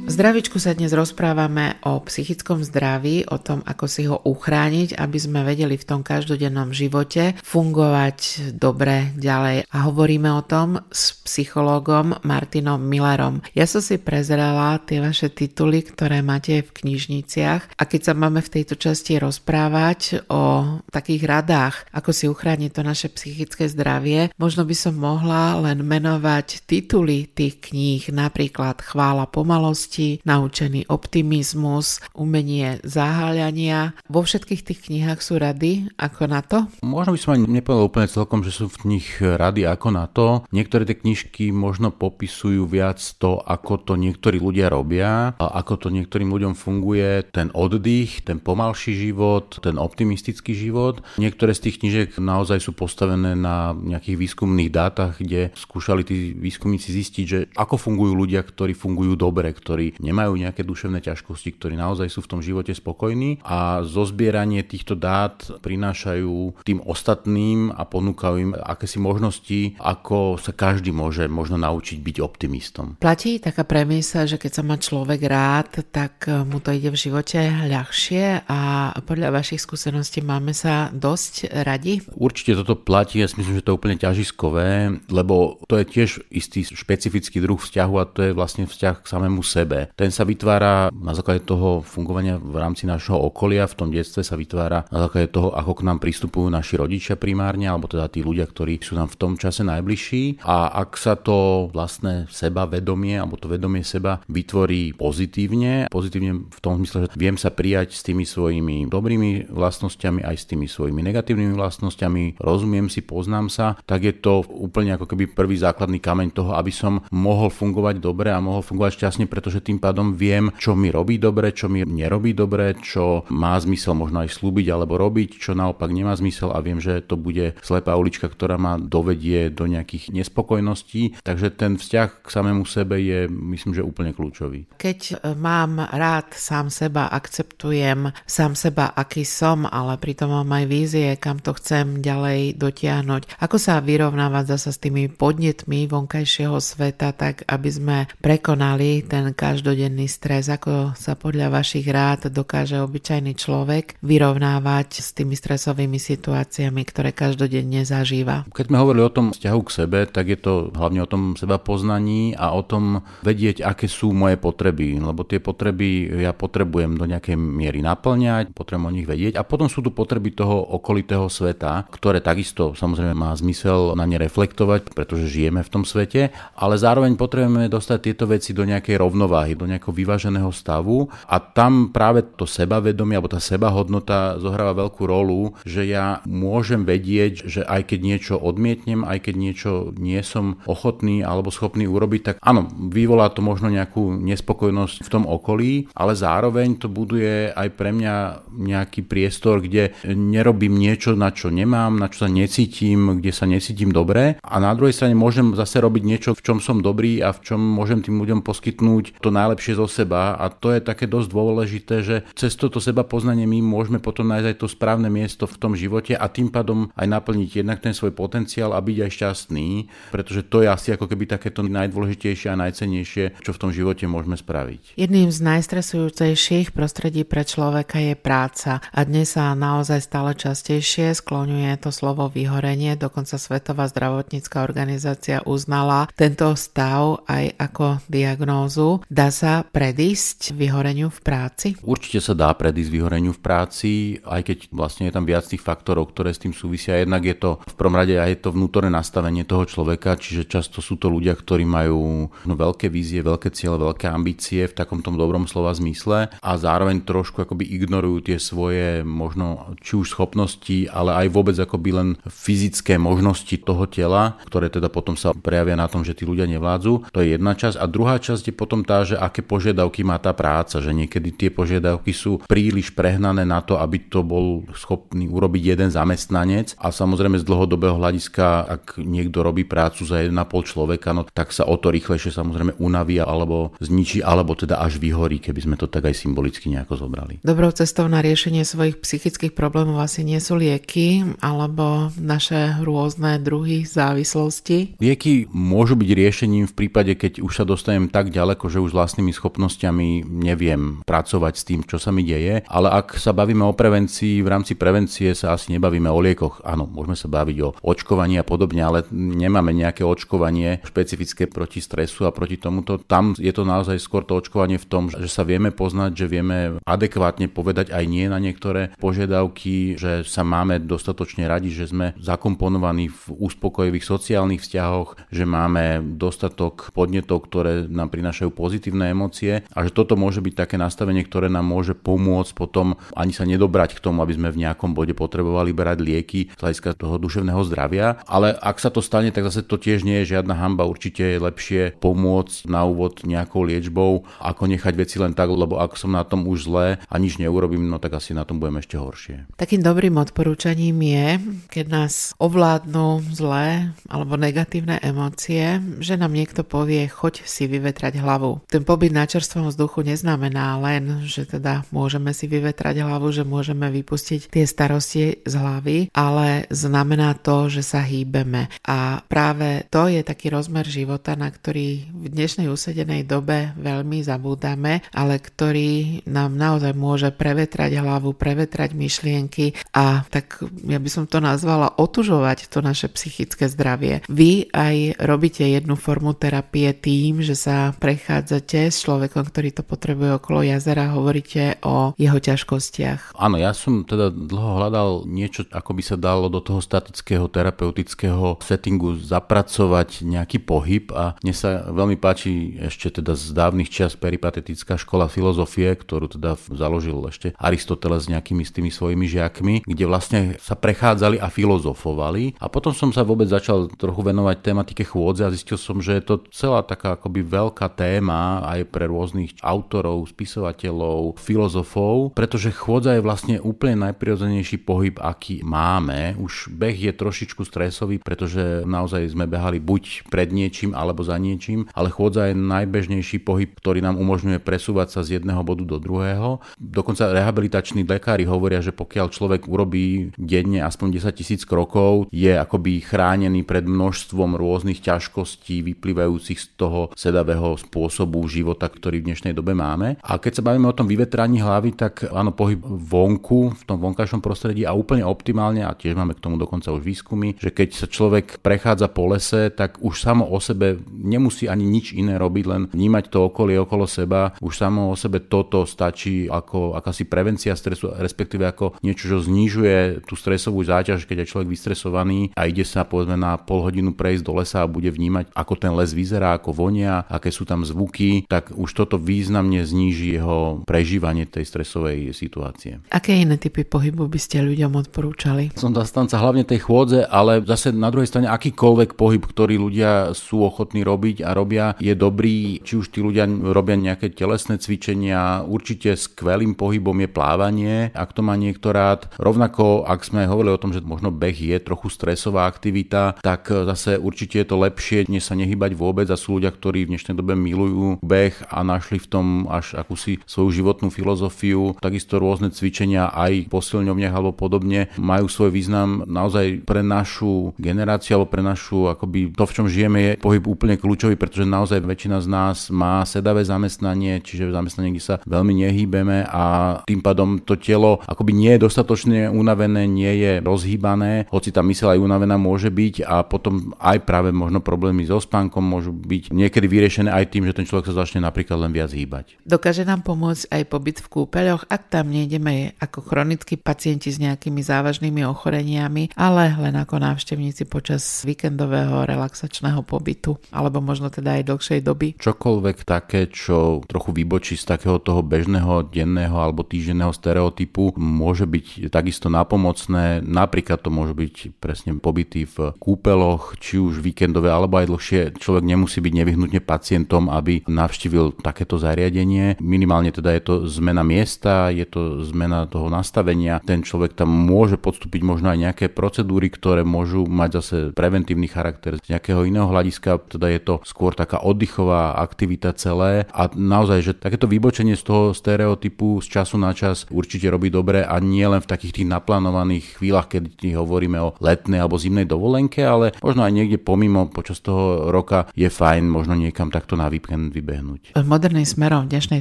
Zdravičku 0.04 0.60
sa 0.60 0.76
dnes 0.76 0.92
rozprávame 0.92 1.80
o 1.88 1.96
psychickom 2.04 2.60
zdraví, 2.60 3.24
o 3.24 3.40
tom, 3.40 3.64
ako 3.64 3.84
si 3.88 4.04
ho 4.04 4.20
uchrániť, 4.20 5.00
aby 5.00 5.18
sme 5.18 5.40
vedeli 5.42 5.80
v 5.80 5.88
tom 5.88 6.00
každodennom 6.04 6.76
živote 6.76 7.34
fungovať 7.40 8.52
dobre 8.52 9.16
ďalej. 9.16 9.64
A 9.72 9.76
hovoríme 9.88 10.28
o 10.36 10.44
tom 10.44 10.76
s 10.92 11.16
psychológom 11.24 12.20
Martinom 12.20 12.84
Millerom. 12.84 13.40
Ja 13.56 13.64
som 13.64 13.80
si 13.80 13.96
prezerala 13.96 14.76
tie 14.84 15.00
vaše 15.00 15.32
tituly, 15.32 15.80
ktoré 15.80 16.20
máte 16.20 16.60
v 16.60 16.70
knižniciach 16.70 17.80
a 17.80 17.82
keď 17.88 18.00
sa 18.12 18.14
máme 18.14 18.44
v 18.44 18.52
tejto 18.60 18.76
časti 18.76 19.16
rozprávať 19.16 20.28
o 20.28 20.78
takých 20.92 21.22
radách, 21.24 21.76
ako 21.96 22.10
si 22.12 22.28
uchrániť 22.28 22.70
to 22.70 22.82
naše 22.84 23.08
psychické 23.08 23.66
zdravie, 23.72 24.28
možno 24.36 24.68
by 24.68 24.76
som 24.76 25.00
mohla 25.00 25.56
len 25.64 25.80
menovať 25.80 26.68
tituly 26.68 27.24
tých 27.32 27.72
kníh, 27.72 28.04
napríklad 28.12 28.84
Chvála 28.84 29.26
pomalosti, 29.30 29.93
deti, 29.94 30.18
naučený 30.26 30.90
optimizmus, 30.90 32.02
umenie 32.18 32.82
zaháľania. 32.82 33.94
Vo 34.10 34.26
všetkých 34.26 34.66
tých 34.66 34.80
knihách 34.90 35.22
sú 35.22 35.38
rady 35.38 35.86
ako 35.94 36.22
na 36.26 36.42
to? 36.42 36.66
Možno 36.82 37.14
by 37.14 37.20
som 37.22 37.30
ani 37.38 37.46
nepovedal 37.46 37.86
úplne 37.86 38.10
celkom, 38.10 38.42
že 38.42 38.50
sú 38.50 38.66
v 38.66 38.98
nich 38.98 39.06
rady 39.22 39.62
ako 39.62 39.88
na 39.94 40.10
to. 40.10 40.42
Niektoré 40.50 40.82
tie 40.82 40.98
knižky 40.98 41.54
možno 41.54 41.94
popisujú 41.94 42.66
viac 42.66 42.98
to, 43.22 43.38
ako 43.38 43.86
to 43.86 43.94
niektorí 43.94 44.42
ľudia 44.42 44.66
robia 44.66 45.38
a 45.38 45.46
ako 45.62 45.86
to 45.86 45.88
niektorým 45.94 46.34
ľuďom 46.34 46.58
funguje 46.58 47.30
ten 47.30 47.54
oddych, 47.54 48.26
ten 48.26 48.42
pomalší 48.42 48.98
život, 48.98 49.62
ten 49.62 49.78
optimistický 49.78 50.58
život. 50.58 51.06
Niektoré 51.22 51.54
z 51.54 51.70
tých 51.70 51.78
knižiek 51.78 52.10
naozaj 52.18 52.58
sú 52.58 52.74
postavené 52.74 53.38
na 53.38 53.70
nejakých 53.76 54.18
výskumných 54.18 54.74
dátach, 54.74 55.22
kde 55.22 55.54
skúšali 55.54 56.02
tí 56.02 56.34
výskumníci 56.34 56.90
zistiť, 56.90 57.24
že 57.24 57.38
ako 57.54 57.78
fungujú 57.78 58.12
ľudia, 58.16 58.42
ktorí 58.42 58.74
fungujú 58.74 59.14
dobre, 59.14 59.52
ktorí 59.52 59.83
nemajú 60.00 60.40
nejaké 60.40 60.64
duševné 60.64 61.04
ťažkosti, 61.04 61.60
ktorí 61.60 61.74
naozaj 61.76 62.08
sú 62.08 62.24
v 62.24 62.30
tom 62.30 62.40
živote 62.40 62.72
spokojní 62.72 63.44
a 63.44 63.84
zozbieranie 63.84 64.64
týchto 64.64 64.96
dát 64.96 65.44
prinášajú 65.60 66.64
tým 66.64 66.80
ostatným 66.86 67.74
a 67.74 67.84
ponúkajú 67.84 68.36
im 68.40 68.52
akési 68.56 68.96
možnosti, 69.02 69.76
ako 69.82 70.40
sa 70.40 70.56
každý 70.56 70.94
môže 70.94 71.26
možno 71.28 71.58
naučiť 71.60 71.98
byť 72.00 72.16
optimistom. 72.22 72.86
Platí 73.02 73.42
taká 73.42 73.66
premisa, 73.66 74.24
že 74.24 74.38
keď 74.38 74.50
sa 74.54 74.62
má 74.62 74.76
človek 74.78 75.20
rád, 75.26 75.82
tak 75.90 76.30
mu 76.46 76.62
to 76.62 76.70
ide 76.70 76.94
v 76.94 76.98
živote 76.98 77.40
ľahšie 77.66 78.46
a 78.46 78.92
podľa 79.02 79.34
vašich 79.34 79.60
skúseností 79.60 80.22
máme 80.22 80.54
sa 80.54 80.94
dosť 80.94 81.50
radi? 81.66 82.04
Určite 82.14 82.60
toto 82.62 82.78
platí, 82.78 83.18
ja 83.18 83.26
si 83.26 83.40
myslím, 83.40 83.58
že 83.58 83.64
to 83.66 83.74
je 83.74 83.78
úplne 83.82 83.98
ťažiskové, 83.98 85.00
lebo 85.10 85.58
to 85.66 85.80
je 85.80 85.84
tiež 85.88 86.10
istý 86.30 86.62
špecifický 86.62 87.42
druh 87.42 87.58
vzťahu 87.58 87.94
a 87.98 88.08
to 88.08 88.20
je 88.30 88.36
vlastne 88.36 88.68
vzťah 88.68 89.02
k 89.02 89.10
samému 89.10 89.42
sebe 89.42 89.73
ten 89.94 90.10
sa 90.14 90.22
vytvára 90.22 90.94
na 90.94 91.12
základe 91.12 91.42
toho 91.44 91.82
fungovania 91.82 92.38
v 92.38 92.56
rámci 92.56 92.86
našho 92.86 93.18
okolia, 93.18 93.66
v 93.66 93.78
tom 93.78 93.88
detstve 93.90 94.22
sa 94.22 94.38
vytvára 94.38 94.86
na 94.88 94.98
základe 95.08 95.32
toho, 95.34 95.50
ako 95.52 95.82
k 95.82 95.86
nám 95.86 95.98
pristupujú 95.98 96.46
naši 96.48 96.78
rodičia 96.78 97.18
primárne, 97.18 97.66
alebo 97.66 97.90
teda 97.90 98.06
tí 98.08 98.22
ľudia, 98.22 98.46
ktorí 98.46 98.78
sú 98.80 98.94
nám 98.94 99.10
v 99.10 99.18
tom 99.18 99.32
čase 99.34 99.66
najbližší. 99.66 100.44
A 100.46 100.70
ak 100.70 100.94
sa 100.94 101.18
to 101.18 101.68
vlastné 101.72 102.30
seba 102.30 102.68
vedomie, 102.68 103.18
alebo 103.18 103.40
to 103.40 103.50
vedomie 103.50 103.82
seba 103.82 104.22
vytvorí 104.30 104.94
pozitívne, 104.94 105.90
pozitívne 105.90 106.46
v 106.46 106.58
tom 106.62 106.78
zmysle, 106.78 107.08
že 107.08 107.08
viem 107.18 107.34
sa 107.34 107.50
prijať 107.50 107.96
s 107.96 108.06
tými 108.06 108.22
svojimi 108.22 108.86
dobrými 108.86 109.50
vlastnosťami, 109.50 110.22
aj 110.22 110.36
s 110.36 110.44
tými 110.46 110.68
svojimi 110.68 111.00
negatívnymi 111.00 111.54
vlastnosťami, 111.56 112.38
rozumiem 112.38 112.86
si, 112.92 113.00
poznám 113.00 113.48
sa, 113.48 113.74
tak 113.88 114.04
je 114.04 114.14
to 114.14 114.44
úplne 114.52 114.94
ako 114.94 115.08
keby 115.08 115.32
prvý 115.32 115.56
základný 115.58 115.98
kameň 115.98 116.36
toho, 116.36 116.52
aby 116.54 116.70
som 116.70 117.00
mohol 117.08 117.48
fungovať 117.48 117.98
dobre 117.98 118.28
a 118.28 118.44
mohol 118.44 118.60
fungovať 118.60 119.00
šťastne, 119.00 119.24
pretože 119.26 119.63
tým 119.64 119.80
pádom 119.80 120.12
viem, 120.12 120.52
čo 120.60 120.76
mi 120.76 120.92
robí 120.92 121.16
dobre, 121.16 121.56
čo 121.56 121.72
mi 121.72 121.80
nerobí 121.82 122.36
dobre, 122.36 122.76
čo 122.78 123.24
má 123.32 123.56
zmysel 123.56 123.96
možno 123.96 124.20
aj 124.20 124.36
slúbiť 124.36 124.66
alebo 124.68 125.00
robiť, 125.00 125.40
čo 125.40 125.56
naopak 125.56 125.88
nemá 125.88 126.12
zmysel 126.12 126.52
a 126.52 126.60
viem, 126.60 126.78
že 126.78 127.00
to 127.00 127.16
bude 127.16 127.56
slepá 127.64 127.96
ulička, 127.96 128.28
ktorá 128.28 128.60
ma 128.60 128.76
dovedie 128.76 129.48
do 129.48 129.64
nejakých 129.64 130.12
nespokojností. 130.12 131.24
Takže 131.24 131.48
ten 131.56 131.80
vzťah 131.80 132.08
k 132.20 132.28
samému 132.28 132.68
sebe 132.68 133.00
je, 133.00 133.26
myslím, 133.30 133.72
že 133.72 133.86
úplne 133.86 134.12
kľúčový. 134.12 134.68
Keď 134.76 135.00
e, 135.00 135.32
mám 135.38 135.80
rád 135.80 136.36
sám 136.36 136.68
seba, 136.68 137.08
akceptujem 137.08 138.12
sám 138.28 138.52
seba, 138.58 138.92
aký 138.92 139.24
som, 139.24 139.64
ale 139.64 139.96
pritom 139.96 140.28
mám 140.28 140.50
aj 140.52 140.64
vízie, 140.68 141.08
kam 141.16 141.40
to 141.40 141.56
chcem 141.56 142.04
ďalej 142.04 142.58
dotiahnuť. 142.60 143.40
Ako 143.40 143.56
sa 143.56 143.80
vyrovnávať 143.80 144.58
zasa 144.58 144.70
s 144.74 144.82
tými 144.82 145.08
podnetmi 145.08 145.86
vonkajšieho 145.88 146.58
sveta, 146.58 147.14
tak 147.14 147.46
aby 147.46 147.70
sme 147.70 147.96
prekonali 148.18 149.06
ten 149.06 149.30
každodenný 149.54 150.10
stres, 150.10 150.50
ako 150.50 150.98
sa 150.98 151.14
podľa 151.14 151.46
vašich 151.54 151.86
rád 151.86 152.26
dokáže 152.26 152.82
obyčajný 152.82 153.38
človek 153.38 153.94
vyrovnávať 154.02 154.98
s 154.98 155.14
tými 155.14 155.38
stresovými 155.38 155.94
situáciami, 155.94 156.82
ktoré 156.82 157.14
každodenne 157.14 157.86
zažíva. 157.86 158.50
Keď 158.50 158.66
sme 158.66 158.82
hovorili 158.82 159.06
o 159.06 159.14
tom 159.14 159.30
vzťahu 159.30 159.60
k 159.62 159.70
sebe, 159.70 160.00
tak 160.10 160.26
je 160.26 160.38
to 160.42 160.74
hlavne 160.74 161.06
o 161.06 161.08
tom 161.10 161.38
seba 161.38 161.62
poznaní 161.62 162.34
a 162.34 162.50
o 162.50 162.66
tom 162.66 163.06
vedieť, 163.22 163.62
aké 163.62 163.86
sú 163.86 164.10
moje 164.10 164.34
potreby, 164.42 164.98
lebo 164.98 165.22
tie 165.22 165.38
potreby 165.38 166.18
ja 166.26 166.34
potrebujem 166.34 166.98
do 166.98 167.06
nejakej 167.06 167.38
miery 167.38 167.78
naplňať, 167.78 168.50
potrebujem 168.58 168.90
o 168.90 168.96
nich 168.98 169.06
vedieť. 169.06 169.38
A 169.38 169.46
potom 169.46 169.70
sú 169.70 169.86
tu 169.86 169.94
potreby 169.94 170.34
toho 170.34 170.66
okolitého 170.74 171.30
sveta, 171.30 171.86
ktoré 171.94 172.18
takisto 172.18 172.74
samozrejme 172.74 173.14
má 173.14 173.30
zmysel 173.38 173.94
na 173.94 174.02
ne 174.02 174.18
reflektovať, 174.18 174.90
pretože 174.98 175.30
žijeme 175.30 175.62
v 175.62 175.70
tom 175.70 175.86
svete, 175.86 176.34
ale 176.58 176.74
zároveň 176.74 177.14
potrebujeme 177.14 177.70
dostať 177.70 177.98
tieto 178.02 178.24
veci 178.26 178.50
do 178.50 178.64
nejakej 178.64 178.96
rovnováhy, 179.04 179.43
do 179.52 179.68
nejakého 179.68 179.92
vyváženého 179.92 180.48
stavu. 180.48 181.12
A 181.28 181.36
tam 181.44 181.92
práve 181.92 182.24
to 182.24 182.48
sebavedomie 182.48 183.20
alebo 183.20 183.28
tá 183.28 183.44
sebahodnota 183.44 184.40
zohráva 184.40 184.72
veľkú 184.72 185.04
rolu, 185.04 185.52
že 185.68 185.84
ja 185.84 186.24
môžem 186.24 186.88
vedieť, 186.88 187.44
že 187.44 187.60
aj 187.68 187.92
keď 187.92 187.98
niečo 188.00 188.34
odmietnem, 188.40 189.04
aj 189.04 189.28
keď 189.28 189.34
niečo 189.36 189.72
nie 190.00 190.24
som 190.24 190.56
ochotný 190.64 191.20
alebo 191.20 191.52
schopný 191.52 191.84
urobiť, 191.84 192.20
tak 192.24 192.36
áno, 192.40 192.64
vyvolá 192.72 193.28
to 193.28 193.44
možno 193.44 193.68
nejakú 193.68 194.16
nespokojnosť 194.16 195.04
v 195.04 195.12
tom 195.12 195.28
okolí, 195.28 195.92
ale 195.92 196.16
zároveň 196.16 196.80
to 196.80 196.88
buduje 196.88 197.50
aj 197.52 197.68
pre 197.74 197.90
mňa 197.90 198.46
nejaký 198.54 199.04
priestor, 199.04 199.60
kde 199.60 199.92
nerobím 200.06 200.78
niečo, 200.78 201.18
na 201.18 201.34
čo 201.34 201.50
nemám, 201.50 201.98
na 201.98 202.06
čo 202.08 202.24
sa 202.26 202.30
necítim, 202.30 203.18
kde 203.18 203.32
sa 203.34 203.44
necítim 203.50 203.90
dobre. 203.90 204.38
A 204.38 204.56
na 204.62 204.70
druhej 204.72 204.94
strane 204.94 205.18
môžem 205.18 205.52
zase 205.58 205.82
robiť 205.82 206.02
niečo, 206.06 206.30
v 206.38 206.44
čom 206.44 206.62
som 206.62 206.78
dobrý 206.78 207.18
a 207.18 207.34
v 207.34 207.42
čom 207.42 207.58
môžem 207.58 208.00
tým 208.00 208.22
ľuďom 208.22 208.46
poskytnúť 208.46 209.18
to 209.18 209.33
najlepšie 209.34 209.74
zo 209.74 209.90
seba 209.90 210.38
a 210.38 210.46
to 210.48 210.70
je 210.70 210.78
také 210.78 211.10
dosť 211.10 211.28
dôležité, 211.28 211.96
že 212.06 212.16
cez 212.38 212.54
toto 212.54 212.78
seba 212.78 213.02
poznanie 213.02 213.44
my 213.50 213.58
môžeme 213.58 213.98
potom 213.98 214.30
nájsť 214.30 214.48
aj 214.54 214.56
to 214.62 214.66
správne 214.70 215.10
miesto 215.10 215.50
v 215.50 215.58
tom 215.58 215.72
živote 215.74 216.14
a 216.14 216.30
tým 216.30 216.54
pádom 216.54 216.94
aj 216.94 217.06
naplniť 217.10 217.66
jednak 217.66 217.82
ten 217.82 217.90
svoj 217.90 218.14
potenciál 218.14 218.70
a 218.70 218.78
byť 218.78 218.98
aj 219.02 219.10
šťastný, 219.10 219.68
pretože 220.14 220.46
to 220.46 220.62
je 220.62 220.68
asi 220.70 220.94
ako 220.94 221.10
keby 221.10 221.26
takéto 221.26 221.66
najdôležitejšie 221.66 222.48
a 222.54 222.60
najcenejšie, 222.60 223.42
čo 223.42 223.50
v 223.50 223.60
tom 223.60 223.70
živote 223.74 224.06
môžeme 224.06 224.38
spraviť. 224.38 224.94
Jedným 224.94 225.34
z 225.34 225.38
najstresujúcejších 225.42 226.70
prostredí 226.70 227.26
pre 227.26 227.42
človeka 227.42 227.98
je 227.98 228.14
práca 228.14 228.78
a 228.92 229.00
dnes 229.02 229.34
sa 229.34 229.56
naozaj 229.56 230.04
stále 230.04 230.36
častejšie 230.36 231.16
skloňuje 231.16 231.72
to 231.80 231.88
slovo 231.88 232.28
vyhorenie, 232.28 232.94
dokonca 232.94 233.40
Svetová 233.40 233.88
zdravotnícká 233.88 234.60
organizácia 234.60 235.40
uznala 235.42 236.06
tento 236.12 236.52
stav 236.54 237.24
aj 237.24 237.56
ako 237.56 237.86
diagnózu. 238.06 239.00
Dá 239.08 239.23
sa 239.30 239.62
predísť 239.62 240.56
vyhoreniu 240.56 241.12
v 241.12 241.20
práci? 241.22 241.68
Určite 241.84 242.24
sa 242.24 242.34
dá 242.34 242.50
predísť 242.52 242.90
vyhoreniu 242.90 243.32
v 243.36 243.40
práci, 243.40 243.90
aj 244.24 244.42
keď 244.42 244.58
vlastne 244.72 245.06
je 245.06 245.14
tam 245.14 245.28
viac 245.28 245.44
tých 245.46 245.62
faktorov, 245.62 246.10
ktoré 246.10 246.32
s 246.32 246.42
tým 246.42 246.56
súvisia. 246.56 246.98
Jednak 246.98 247.22
je 247.22 247.36
to 247.36 247.50
v 247.62 247.74
prvom 247.76 247.94
rade 247.94 248.16
aj 248.16 248.42
to 248.42 248.50
vnútorné 248.50 248.90
nastavenie 248.90 249.46
toho 249.46 249.68
človeka, 249.68 250.18
čiže 250.18 250.48
často 250.50 250.82
sú 250.82 250.98
to 250.98 251.12
ľudia, 251.12 251.36
ktorí 251.36 251.62
majú 251.68 252.32
no, 252.32 252.54
veľké 252.56 252.90
vízie, 252.90 253.22
veľké 253.22 253.52
ciele, 253.54 253.78
veľké 253.78 254.10
ambície 254.10 254.66
v 254.66 254.74
takom 254.74 255.04
tom 255.04 255.14
dobrom 255.14 255.46
slova 255.46 255.76
zmysle 255.76 256.32
a 256.32 256.50
zároveň 256.56 257.04
trošku 257.04 257.44
akoby 257.44 257.68
ignorujú 257.78 258.32
tie 258.32 258.38
svoje 258.40 259.04
možno 259.04 259.76
či 259.84 260.00
už 260.00 260.10
schopnosti, 260.10 260.88
ale 260.90 261.14
aj 261.24 261.26
vôbec 261.30 261.56
akoby 261.60 261.90
len 261.92 262.08
fyzické 262.26 262.96
možnosti 262.96 263.54
toho 263.62 263.84
tela, 263.86 264.40
ktoré 264.48 264.72
teda 264.72 264.88
potom 264.88 265.14
sa 265.14 265.36
prejavia 265.36 265.76
na 265.76 265.86
tom, 265.86 266.02
že 266.02 266.16
tí 266.16 266.24
ľudia 266.24 266.48
nevládzu. 266.48 267.12
To 267.12 267.18
je 267.20 267.36
jedna 267.36 267.52
časť. 267.52 267.76
A 267.76 267.84
druhá 267.86 268.16
časť 268.16 268.50
je 268.50 268.54
potom 268.56 268.82
tá, 268.82 269.03
že 269.04 269.16
aké 269.20 269.44
požiadavky 269.44 270.02
má 270.02 270.16
tá 270.18 270.32
práca, 270.32 270.80
že 270.80 270.90
niekedy 270.90 271.30
tie 271.36 271.50
požiadavky 271.52 272.10
sú 272.10 272.42
príliš 272.48 272.90
prehnané 272.92 273.44
na 273.44 273.60
to, 273.60 273.76
aby 273.76 274.08
to 274.08 274.24
bol 274.24 274.64
schopný 274.74 275.28
urobiť 275.28 275.76
jeden 275.76 275.88
zamestnanec. 275.92 276.76
A 276.80 276.90
samozrejme 276.90 277.36
z 277.40 277.44
dlhodobého 277.44 278.00
hľadiska, 278.00 278.66
ak 278.66 278.84
niekto 278.98 279.44
robí 279.44 279.68
prácu 279.68 280.08
za 280.08 280.24
1,5 280.24 280.32
človeka, 280.64 281.12
no 281.12 281.28
tak 281.28 281.52
sa 281.52 281.68
o 281.68 281.76
to 281.76 281.92
rýchlejšie 281.92 282.32
samozrejme 282.32 282.80
unaví 282.80 283.20
alebo 283.20 283.76
zničí, 283.78 284.24
alebo 284.24 284.56
teda 284.56 284.80
až 284.80 284.96
vyhorí, 284.98 285.38
keby 285.38 285.60
sme 285.60 285.76
to 285.76 285.86
tak 285.86 286.08
aj 286.08 286.16
symbolicky 286.16 286.72
nejako 286.72 287.04
zobrali. 287.04 287.38
Dobrou 287.44 287.68
cestou 287.70 288.08
na 288.08 288.24
riešenie 288.24 288.64
svojich 288.64 288.98
psychických 289.04 289.52
problémov 289.52 290.00
asi 290.00 290.24
nie 290.24 290.40
sú 290.40 290.56
lieky 290.56 291.36
alebo 291.44 292.08
naše 292.16 292.80
rôzne 292.80 293.36
druhy 293.42 293.84
závislosti. 293.84 294.96
Lieky 294.98 295.50
môžu 295.52 295.98
byť 295.98 296.10
riešením 296.10 296.64
v 296.70 296.74
prípade, 296.74 297.12
keď 297.18 297.44
už 297.44 297.52
sa 297.52 297.64
dostanem 297.66 298.08
tak 298.08 298.32
ďaleko, 298.32 298.70
že 298.70 298.80
už 298.80 298.93
vlastnými 298.94 299.34
schopnosťami 299.34 300.22
neviem 300.22 301.02
pracovať 301.02 301.54
s 301.58 301.66
tým, 301.66 301.80
čo 301.82 301.98
sa 301.98 302.14
mi 302.14 302.22
deje. 302.22 302.62
Ale 302.70 302.94
ak 302.94 303.18
sa 303.18 303.34
bavíme 303.34 303.66
o 303.66 303.74
prevencii, 303.74 304.38
v 304.40 304.48
rámci 304.48 304.78
prevencie 304.78 305.34
sa 305.34 305.58
asi 305.58 305.74
nebavíme 305.74 306.06
o 306.06 306.22
liekoch. 306.22 306.62
Áno, 306.62 306.86
môžeme 306.86 307.18
sa 307.18 307.26
baviť 307.26 307.56
o 307.66 307.74
očkovaní 307.82 308.38
a 308.38 308.46
podobne, 308.46 308.86
ale 308.86 309.02
nemáme 309.10 309.74
nejaké 309.74 310.06
očkovanie 310.06 310.84
špecifické 310.86 311.50
proti 311.50 311.82
stresu 311.82 312.28
a 312.28 312.34
proti 312.34 312.60
tomuto. 312.60 313.02
Tam 313.02 313.34
je 313.34 313.50
to 313.50 313.66
naozaj 313.66 313.98
skôr 313.98 314.22
to 314.22 314.38
očkovanie 314.38 314.78
v 314.78 314.86
tom, 314.86 315.10
že 315.10 315.26
sa 315.26 315.42
vieme 315.42 315.74
poznať, 315.74 316.14
že 316.14 316.26
vieme 316.30 316.78
adekvátne 316.84 317.50
povedať 317.50 317.90
aj 317.90 318.04
nie 318.06 318.30
na 318.30 318.38
niektoré 318.38 318.92
požiadavky, 319.00 319.96
že 319.96 320.22
sa 320.22 320.44
máme 320.44 320.78
dostatočne 320.84 321.48
radi, 321.48 321.72
že 321.72 321.88
sme 321.88 322.12
zakomponovaní 322.20 323.08
v 323.08 323.22
uspokojivých 323.40 324.04
sociálnych 324.04 324.60
vzťahoch, 324.60 325.32
že 325.32 325.44
máme 325.48 326.14
dostatok 326.20 326.92
podnetov, 326.92 327.48
ktoré 327.48 327.88
nám 327.88 328.12
prinášajú 328.12 328.52
pozitívne 328.52 328.83
emócie 328.92 329.64
a 329.72 329.78
že 329.86 329.94
toto 329.94 330.18
môže 330.18 330.44
byť 330.44 330.54
také 330.66 330.76
nastavenie, 330.76 331.24
ktoré 331.24 331.48
nám 331.48 331.64
môže 331.64 331.96
pomôcť 331.96 332.52
potom 332.52 332.98
ani 333.16 333.32
sa 333.32 333.48
nedobrať 333.48 333.96
k 333.96 334.02
tomu, 334.04 334.20
aby 334.20 334.34
sme 334.34 334.52
v 334.52 334.66
nejakom 334.66 334.92
bode 334.92 335.16
potrebovali 335.16 335.70
brať 335.72 335.98
lieky 336.02 336.40
z 336.52 336.60
hľadiska 336.60 336.98
toho 336.98 337.16
duševného 337.16 337.62
zdravia. 337.64 338.18
Ale 338.26 338.52
ak 338.52 338.82
sa 338.82 338.90
to 338.90 339.04
stane, 339.04 339.30
tak 339.30 339.46
zase 339.46 339.62
to 339.64 339.78
tiež 339.78 340.02
nie 340.02 340.22
je 340.22 340.36
žiadna 340.36 340.58
hamba. 340.58 340.88
Určite 340.88 341.22
je 341.22 341.38
lepšie 341.38 341.82
pomôcť 342.02 342.66
na 342.66 342.82
úvod 342.88 343.22
nejakou 343.22 343.62
liečbou, 343.62 344.26
ako 344.42 344.62
nechať 344.66 344.94
veci 344.98 345.16
len 345.22 345.32
tak, 345.32 345.52
lebo 345.52 345.78
ak 345.78 345.94
som 345.94 346.12
na 346.12 346.26
tom 346.26 346.48
už 346.50 346.66
zle 346.66 346.86
a 346.98 347.14
nič 347.20 347.38
neurobím, 347.38 347.86
no 347.86 348.02
tak 348.02 348.18
asi 348.18 348.34
na 348.34 348.42
tom 348.42 348.58
budem 348.58 348.82
ešte 348.82 348.98
horšie. 348.98 349.36
Takým 349.54 349.84
dobrým 349.84 350.18
odporúčaním 350.18 350.98
je, 350.98 351.28
keď 351.70 351.86
nás 351.92 352.32
ovládnu 352.40 353.22
zlé 353.36 353.94
alebo 354.08 354.34
negatívne 354.34 354.98
emócie, 355.04 355.78
že 356.00 356.18
nám 356.18 356.34
niekto 356.34 356.66
povie, 356.66 357.06
choď 357.06 357.44
si 357.46 357.68
vyvetrať 357.70 358.18
hlavu. 358.18 358.64
Ten 358.74 358.82
pobyt 358.82 359.14
na 359.14 359.22
čerstvom 359.22 359.70
vzduchu 359.70 360.02
neznamená 360.02 360.74
len, 360.82 361.22
že 361.22 361.46
teda 361.46 361.86
môžeme 361.94 362.34
si 362.34 362.50
vyvetrať 362.50 363.06
hlavu, 363.06 363.30
že 363.30 363.46
môžeme 363.46 363.86
vypustiť 363.86 364.50
tie 364.50 364.66
starosti 364.66 365.46
z 365.46 365.54
hlavy, 365.54 366.10
ale 366.10 366.66
znamená 366.74 367.38
to, 367.38 367.70
že 367.70 367.86
sa 367.86 368.02
hýbeme. 368.02 368.66
A 368.82 369.22
práve 369.30 369.86
to 369.94 370.10
je 370.10 370.26
taký 370.26 370.50
rozmer 370.50 370.82
života, 370.90 371.38
na 371.38 371.54
ktorý 371.54 372.02
v 372.10 372.26
dnešnej 372.34 372.66
usedenej 372.66 373.22
dobe 373.22 373.78
veľmi 373.78 374.26
zabúdame, 374.26 375.06
ale 375.14 375.38
ktorý 375.38 376.26
nám 376.26 376.58
naozaj 376.58 376.98
môže 376.98 377.30
prevetrať 377.30 378.02
hlavu, 378.02 378.34
prevetrať 378.34 378.90
myšlienky 378.98 379.70
a 379.94 380.26
tak 380.26 380.66
ja 380.82 380.98
by 380.98 381.10
som 381.14 381.30
to 381.30 381.38
nazvala 381.38 381.94
otužovať 381.94 382.66
to 382.66 382.82
naše 382.82 383.06
psychické 383.14 383.70
zdravie. 383.70 384.26
Vy 384.26 384.74
aj 384.74 385.22
robíte 385.22 385.62
jednu 385.62 385.94
formu 385.94 386.34
terapie 386.34 386.90
tým, 386.90 387.38
že 387.38 387.54
sa 387.54 387.94
prechádzate 387.94 388.63
pracujete 388.64 388.88
s 388.88 389.04
človekom, 389.04 389.44
ktorý 389.44 389.68
to 389.76 389.84
potrebuje 389.84 390.40
okolo 390.40 390.64
jazera, 390.64 391.12
hovoríte 391.12 391.76
o 391.84 392.16
jeho 392.16 392.40
ťažkostiach. 392.40 393.36
Áno, 393.36 393.60
ja 393.60 393.76
som 393.76 394.08
teda 394.08 394.32
dlho 394.32 394.80
hľadal 394.80 395.08
niečo, 395.28 395.68
ako 395.68 395.90
by 395.92 396.02
sa 396.02 396.16
dalo 396.16 396.48
do 396.48 396.64
toho 396.64 396.80
statického 396.80 397.44
terapeutického 397.52 398.64
settingu 398.64 399.20
zapracovať 399.20 400.24
nejaký 400.24 400.64
pohyb 400.64 401.12
a 401.12 401.36
mne 401.44 401.52
sa 401.52 401.92
veľmi 401.92 402.16
páči 402.16 402.80
ešte 402.80 403.20
teda 403.20 403.36
z 403.36 403.52
dávnych 403.52 403.92
čas 403.92 404.16
peripatetická 404.16 404.96
škola 404.96 405.28
filozofie, 405.28 405.92
ktorú 405.92 406.32
teda 406.32 406.56
založil 406.72 407.20
ešte 407.28 407.52
Aristoteles 407.60 408.24
s 408.24 408.32
nejakými 408.32 408.64
s 408.64 408.72
tými 408.72 408.88
svojimi 408.88 409.28
žiakmi, 409.28 409.74
kde 409.84 410.04
vlastne 410.08 410.40
sa 410.56 410.72
prechádzali 410.72 411.36
a 411.36 411.52
filozofovali 411.52 412.56
a 412.56 412.72
potom 412.72 412.96
som 412.96 413.12
sa 413.12 413.28
vôbec 413.28 413.44
začal 413.44 413.92
trochu 413.92 414.24
venovať 414.24 414.56
tematike 414.64 415.04
chôdze 415.04 415.44
a 415.44 415.52
zistil 415.52 415.76
som, 415.76 416.00
že 416.00 416.16
je 416.16 416.24
to 416.24 416.34
celá 416.48 416.80
taká 416.80 417.20
akoby 417.20 417.44
veľká 417.44 417.92
téma 417.92 418.53
aj 418.62 418.92
pre 418.92 419.10
rôznych 419.10 419.58
autorov, 419.64 420.30
spisovateľov, 420.30 421.40
filozofov, 421.40 422.36
pretože 422.36 422.70
chôdza 422.70 423.16
je 423.16 423.24
vlastne 423.24 423.56
úplne 423.58 424.10
najprirodzenejší 424.10 424.84
pohyb, 424.84 425.16
aký 425.18 425.64
máme. 425.64 426.36
Už 426.38 426.70
beh 426.70 426.94
je 426.94 427.12
trošičku 427.14 427.64
stresový, 427.66 428.20
pretože 428.20 428.84
naozaj 428.84 429.34
sme 429.34 429.48
behali 429.50 429.80
buď 429.80 430.28
pred 430.30 430.52
niečím 430.54 430.92
alebo 430.94 431.24
za 431.24 431.40
niečím, 431.40 431.88
ale 431.96 432.12
chôdza 432.12 432.52
je 432.52 432.54
najbežnejší 432.54 433.42
pohyb, 433.42 433.72
ktorý 433.74 434.04
nám 434.04 434.20
umožňuje 434.20 434.60
presúvať 434.60 435.08
sa 435.16 435.20
z 435.24 435.40
jedného 435.40 435.64
bodu 435.64 435.82
do 435.82 435.98
druhého. 435.98 436.60
Dokonca 436.76 437.32
rehabilitační 437.32 438.04
lekári 438.04 438.44
hovoria, 438.44 438.84
že 438.84 438.92
pokiaľ 438.92 439.26
človek 439.32 439.62
urobí 439.66 440.30
denne 440.36 440.84
aspoň 440.84 441.18
10 441.18 441.40
tisíc 441.40 441.62
krokov, 441.64 442.28
je 442.28 442.52
akoby 442.52 443.00
chránený 443.00 443.64
pred 443.64 443.88
množstvom 443.88 444.56
rôznych 444.58 445.00
ťažkostí 445.00 445.80
vyplývajúcich 445.94 446.58
z 446.60 446.66
toho 446.76 447.10
sedavého 447.16 447.76
spôsobu 447.80 448.43
života, 448.46 448.88
ktorý 448.88 449.20
v 449.20 449.32
dnešnej 449.32 449.54
dobe 449.54 449.72
máme. 449.76 450.16
A 450.22 450.38
keď 450.38 450.60
sa 450.60 450.66
bavíme 450.66 450.88
o 450.88 450.96
tom 450.96 451.06
vyvetraní 451.08 451.60
hlavy, 451.60 451.96
tak 451.96 452.26
áno, 452.30 452.50
pohyb 452.54 452.80
vonku, 452.84 453.76
v 453.76 453.82
tom 453.84 453.98
vonkajšom 454.00 454.40
prostredí 454.42 454.82
a 454.82 454.96
úplne 454.96 455.22
optimálne, 455.22 455.86
a 455.86 455.94
tiež 455.94 456.18
máme 456.18 456.34
k 456.34 456.42
tomu 456.42 456.58
dokonca 456.58 456.90
už 456.90 457.04
výskumy, 457.04 457.56
že 457.60 457.70
keď 457.70 457.88
sa 457.94 458.06
človek 458.10 458.58
prechádza 458.60 459.06
po 459.12 459.30
lese, 459.30 459.70
tak 459.70 460.02
už 460.02 460.18
samo 460.18 460.48
o 460.48 460.58
sebe 460.58 460.98
nemusí 461.10 461.70
ani 461.70 461.86
nič 461.86 462.16
iné 462.16 462.34
robiť, 462.34 462.64
len 462.66 462.82
vnímať 462.90 463.30
to 463.30 463.46
okolie 463.46 463.78
okolo 463.78 464.08
seba. 464.10 464.56
Už 464.58 464.74
samo 464.74 465.12
o 465.12 465.16
sebe 465.16 465.38
toto 465.44 465.86
stačí 465.86 466.50
ako 466.50 466.98
akási 466.98 467.28
prevencia 467.30 467.76
stresu, 467.78 468.10
respektíve 468.10 468.66
ako 468.66 468.98
niečo, 469.04 469.30
čo 469.30 469.38
znižuje 469.38 470.26
tú 470.26 470.34
stresovú 470.34 470.82
záťaž, 470.82 471.28
keď 471.28 471.44
je 471.44 471.50
človek 471.54 471.68
vystresovaný 471.70 472.50
a 472.58 472.66
ide 472.66 472.82
sa 472.82 473.06
povedzme 473.06 473.38
na 473.38 473.54
pol 473.54 473.86
hodinu 473.86 474.10
prejsť 474.10 474.42
do 474.42 474.52
lesa 474.58 474.82
a 474.82 474.90
bude 474.90 475.08
vnímať, 475.14 475.54
ako 475.54 475.74
ten 475.78 475.92
les 475.94 476.10
vyzerá, 476.10 476.58
ako 476.58 476.74
vonia, 476.74 477.22
aké 477.30 477.54
sú 477.54 477.62
tam 477.62 477.86
zvuky, 477.86 478.33
tak 478.42 478.74
už 478.74 478.90
toto 478.90 479.14
významne 479.22 479.86
zníži 479.86 480.34
jeho 480.34 480.82
prežívanie 480.82 481.46
tej 481.46 481.62
stresovej 481.62 482.34
situácie. 482.34 482.98
Aké 483.14 483.38
iné 483.38 483.54
typy 483.54 483.86
pohybu 483.86 484.26
by 484.26 484.40
ste 484.42 484.66
ľuďom 484.66 484.98
odporúčali? 484.98 485.70
Som 485.78 485.94
zastanca 485.94 486.42
hlavne 486.42 486.66
tej 486.66 486.82
chôdze, 486.82 487.22
ale 487.30 487.62
zase 487.62 487.94
na 487.94 488.10
druhej 488.10 488.26
strane 488.26 488.50
akýkoľvek 488.50 489.14
pohyb, 489.14 489.42
ktorý 489.44 489.78
ľudia 489.78 490.34
sú 490.34 490.64
ochotní 490.64 491.06
robiť 491.06 491.46
a 491.46 491.54
robia, 491.54 491.94
je 492.00 492.16
dobrý, 492.16 492.80
či 492.82 492.98
už 492.98 493.14
tí 493.14 493.20
ľudia 493.20 493.46
robia 493.46 493.94
nejaké 493.94 494.32
telesné 494.32 494.80
cvičenia, 494.80 495.62
určite 495.62 496.16
skvelým 496.16 496.74
pohybom 496.74 497.14
je 497.22 497.28
plávanie, 497.30 497.96
ak 498.16 498.32
to 498.32 498.40
má 498.40 498.56
niekto 498.56 498.90
rád. 498.90 499.30
Rovnako, 499.36 500.08
ak 500.08 500.24
sme 500.24 500.48
hovorili 500.48 500.72
o 500.74 500.80
tom, 500.80 500.90
že 500.96 501.04
možno 501.04 501.28
beh 501.28 501.54
je 501.54 501.76
trochu 501.78 502.08
stresová 502.08 502.64
aktivita, 502.66 503.38
tak 503.44 503.68
zase 503.68 504.16
určite 504.16 504.62
je 504.62 504.66
to 504.66 504.80
lepšie, 504.80 505.28
než 505.28 505.44
sa 505.44 505.58
nehybať 505.58 505.92
vôbec 505.92 506.26
a 506.32 506.40
sú 506.40 506.56
ľudia, 506.58 506.72
ktorí 506.72 507.04
v 507.04 507.12
dnešnej 507.14 507.36
dobe 507.36 507.52
milujú 507.58 508.23
beh 508.24 508.72
a 508.72 508.80
našli 508.80 509.20
v 509.20 509.28
tom 509.30 509.46
až 509.68 510.00
akúsi 510.00 510.40
svoju 510.48 510.82
životnú 510.82 511.12
filozofiu. 511.12 511.94
Takisto 512.00 512.40
rôzne 512.40 512.72
cvičenia 512.72 513.30
aj 513.30 513.68
posilňovniach 513.68 514.34
alebo 514.34 514.56
podobne 514.56 515.12
majú 515.20 515.46
svoj 515.46 515.70
význam 515.70 516.24
naozaj 516.24 516.82
pre 516.88 517.04
našu 517.04 517.76
generáciu 517.76 518.40
alebo 518.40 518.50
pre 518.50 518.62
našu 518.64 519.12
akoby 519.12 519.52
to, 519.52 519.64
v 519.68 519.74
čom 519.74 519.86
žijeme, 519.86 520.18
je 520.18 520.32
pohyb 520.40 520.64
úplne 520.64 520.96
kľúčový, 520.96 521.36
pretože 521.36 521.68
naozaj 521.68 522.00
väčšina 522.02 522.40
z 522.40 522.48
nás 522.48 522.76
má 522.88 523.22
sedavé 523.28 523.62
zamestnanie, 523.62 524.40
čiže 524.40 524.72
zamestnanie, 524.72 525.12
kde 525.14 525.22
sa 525.22 525.36
veľmi 525.44 525.84
nehýbeme 525.84 526.48
a 526.48 526.64
tým 527.04 527.20
pádom 527.20 527.60
to 527.60 527.76
telo 527.76 528.24
akoby 528.24 528.56
nie 528.56 528.72
je 528.76 528.84
dostatočne 528.88 529.50
unavené, 529.52 530.08
nie 530.08 530.32
je 530.40 530.52
rozhýbané, 530.64 531.50
hoci 531.52 531.70
tá 531.74 531.84
myseľ 531.84 532.16
aj 532.16 532.22
unavená 532.22 532.56
môže 532.56 532.88
byť 532.88 533.26
a 533.26 533.44
potom 533.44 533.92
aj 534.00 534.24
práve 534.24 534.50
možno 534.54 534.80
problémy 534.80 535.26
so 535.26 535.38
spánkom 535.42 535.84
môžu 535.84 536.14
byť 536.14 536.54
niekedy 536.54 536.86
vyriešené 536.86 537.30
aj 537.30 537.50
tým, 537.52 537.66
že 537.68 537.76
ten 537.76 537.84
človek 537.84 538.03
sa 538.04 538.24
začne 538.24 538.44
napríklad 538.44 538.78
len 538.84 538.92
viac 538.92 539.10
hýbať. 539.10 539.56
Dokáže 539.64 540.04
nám 540.04 540.22
pomôcť 540.22 540.68
aj 540.70 540.82
pobyt 540.86 541.18
v 541.24 541.30
kúpeľoch, 541.30 541.88
ak 541.88 542.12
tam 542.12 542.30
nejdeme 542.30 542.94
ako 543.00 543.24
chronickí 543.24 543.80
pacienti 543.80 544.30
s 544.30 544.38
nejakými 544.38 544.84
závažnými 544.84 545.42
ochoreniami, 545.48 546.36
ale 546.36 546.76
len 546.76 546.94
ako 546.94 547.20
návštevníci 547.20 547.88
počas 547.88 548.22
víkendového 548.44 549.24
relaxačného 549.24 550.04
pobytu, 550.04 550.60
alebo 550.70 551.00
možno 551.00 551.32
teda 551.32 551.60
aj 551.60 551.68
dlhšej 551.68 552.00
doby. 552.04 552.28
Čokoľvek 552.38 552.96
také, 553.08 553.48
čo 553.48 554.04
trochu 554.04 554.30
vybočí 554.36 554.74
z 554.76 554.84
takého 554.84 555.16
toho 555.18 555.40
bežného 555.40 556.04
denného 556.06 556.56
alebo 556.56 556.84
týždenného 556.84 557.32
stereotypu, 557.32 558.16
môže 558.20 558.68
byť 558.68 559.08
takisto 559.08 559.48
napomocné. 559.48 560.44
Napríklad 560.44 561.00
to 561.00 561.10
môže 561.12 561.32
byť 561.32 561.80
presne 561.80 562.16
pobyty 562.18 562.66
v 562.68 562.92
kúpeloch, 562.98 563.76
či 563.80 564.00
už 564.00 564.20
víkendové 564.20 564.68
alebo 564.68 565.00
aj 565.00 565.08
dlhšie. 565.10 565.40
Človek 565.60 565.84
nemusí 565.84 566.18
byť 566.20 566.32
nevyhnutne 566.34 566.80
pacientom, 566.84 567.48
aby 567.48 567.86
navštívil 567.94 568.58
takéto 568.58 568.98
zariadenie. 568.98 569.78
Minimálne 569.78 570.34
teda 570.34 570.50
je 570.58 570.62
to 570.62 570.74
zmena 570.90 571.22
miesta, 571.22 571.94
je 571.94 572.04
to 572.04 572.42
zmena 572.42 572.90
toho 572.90 573.06
nastavenia. 573.06 573.78
Ten 573.86 574.02
človek 574.02 574.34
tam 574.34 574.50
môže 574.50 574.98
podstúpiť 574.98 575.40
možno 575.46 575.70
aj 575.70 575.78
nejaké 575.78 576.06
procedúry, 576.10 576.68
ktoré 576.68 577.06
môžu 577.06 577.46
mať 577.46 577.70
zase 577.80 577.96
preventívny 578.12 578.66
charakter 578.66 579.22
z 579.22 579.30
nejakého 579.30 579.62
iného 579.64 579.86
hľadiska, 579.86 580.42
teda 580.50 580.66
je 580.74 580.80
to 580.82 580.94
skôr 581.06 581.32
taká 581.32 581.62
oddychová 581.62 582.34
aktivita 582.42 582.90
celé 582.98 583.46
a 583.54 583.70
naozaj, 583.70 584.18
že 584.20 584.32
takéto 584.34 584.66
vybočenie 584.66 585.14
z 585.14 585.24
toho 585.24 585.44
stereotypu 585.54 586.42
z 586.42 586.46
času 586.50 586.76
na 586.80 586.90
čas 586.90 587.30
určite 587.30 587.70
robí 587.70 587.88
dobre 587.88 588.26
a 588.26 588.36
nie 588.42 588.66
len 588.66 588.82
v 588.82 588.90
takých 588.90 589.22
tých 589.22 589.28
naplánovaných 589.30 590.18
chvíľach, 590.18 590.50
keď 590.50 590.64
hovoríme 590.98 591.38
o 591.38 591.54
letnej 591.62 592.02
alebo 592.02 592.18
zimnej 592.18 592.48
dovolenke, 592.48 593.04
ale 593.04 593.36
možno 593.44 593.62
aj 593.62 593.72
niekde 593.72 593.98
pomimo 594.00 594.50
počas 594.50 594.80
toho 594.80 595.30
roka 595.30 595.68
je 595.76 595.86
fajn 595.86 596.26
možno 596.26 596.56
niekam 596.58 596.88
takto 596.90 597.14
na 597.14 597.28
víkend 597.30 597.70
vybehnúť. 597.84 598.32
Moderným 598.40 598.88
smerom 598.88 599.28
v 599.28 599.36
dnešnej 599.36 599.60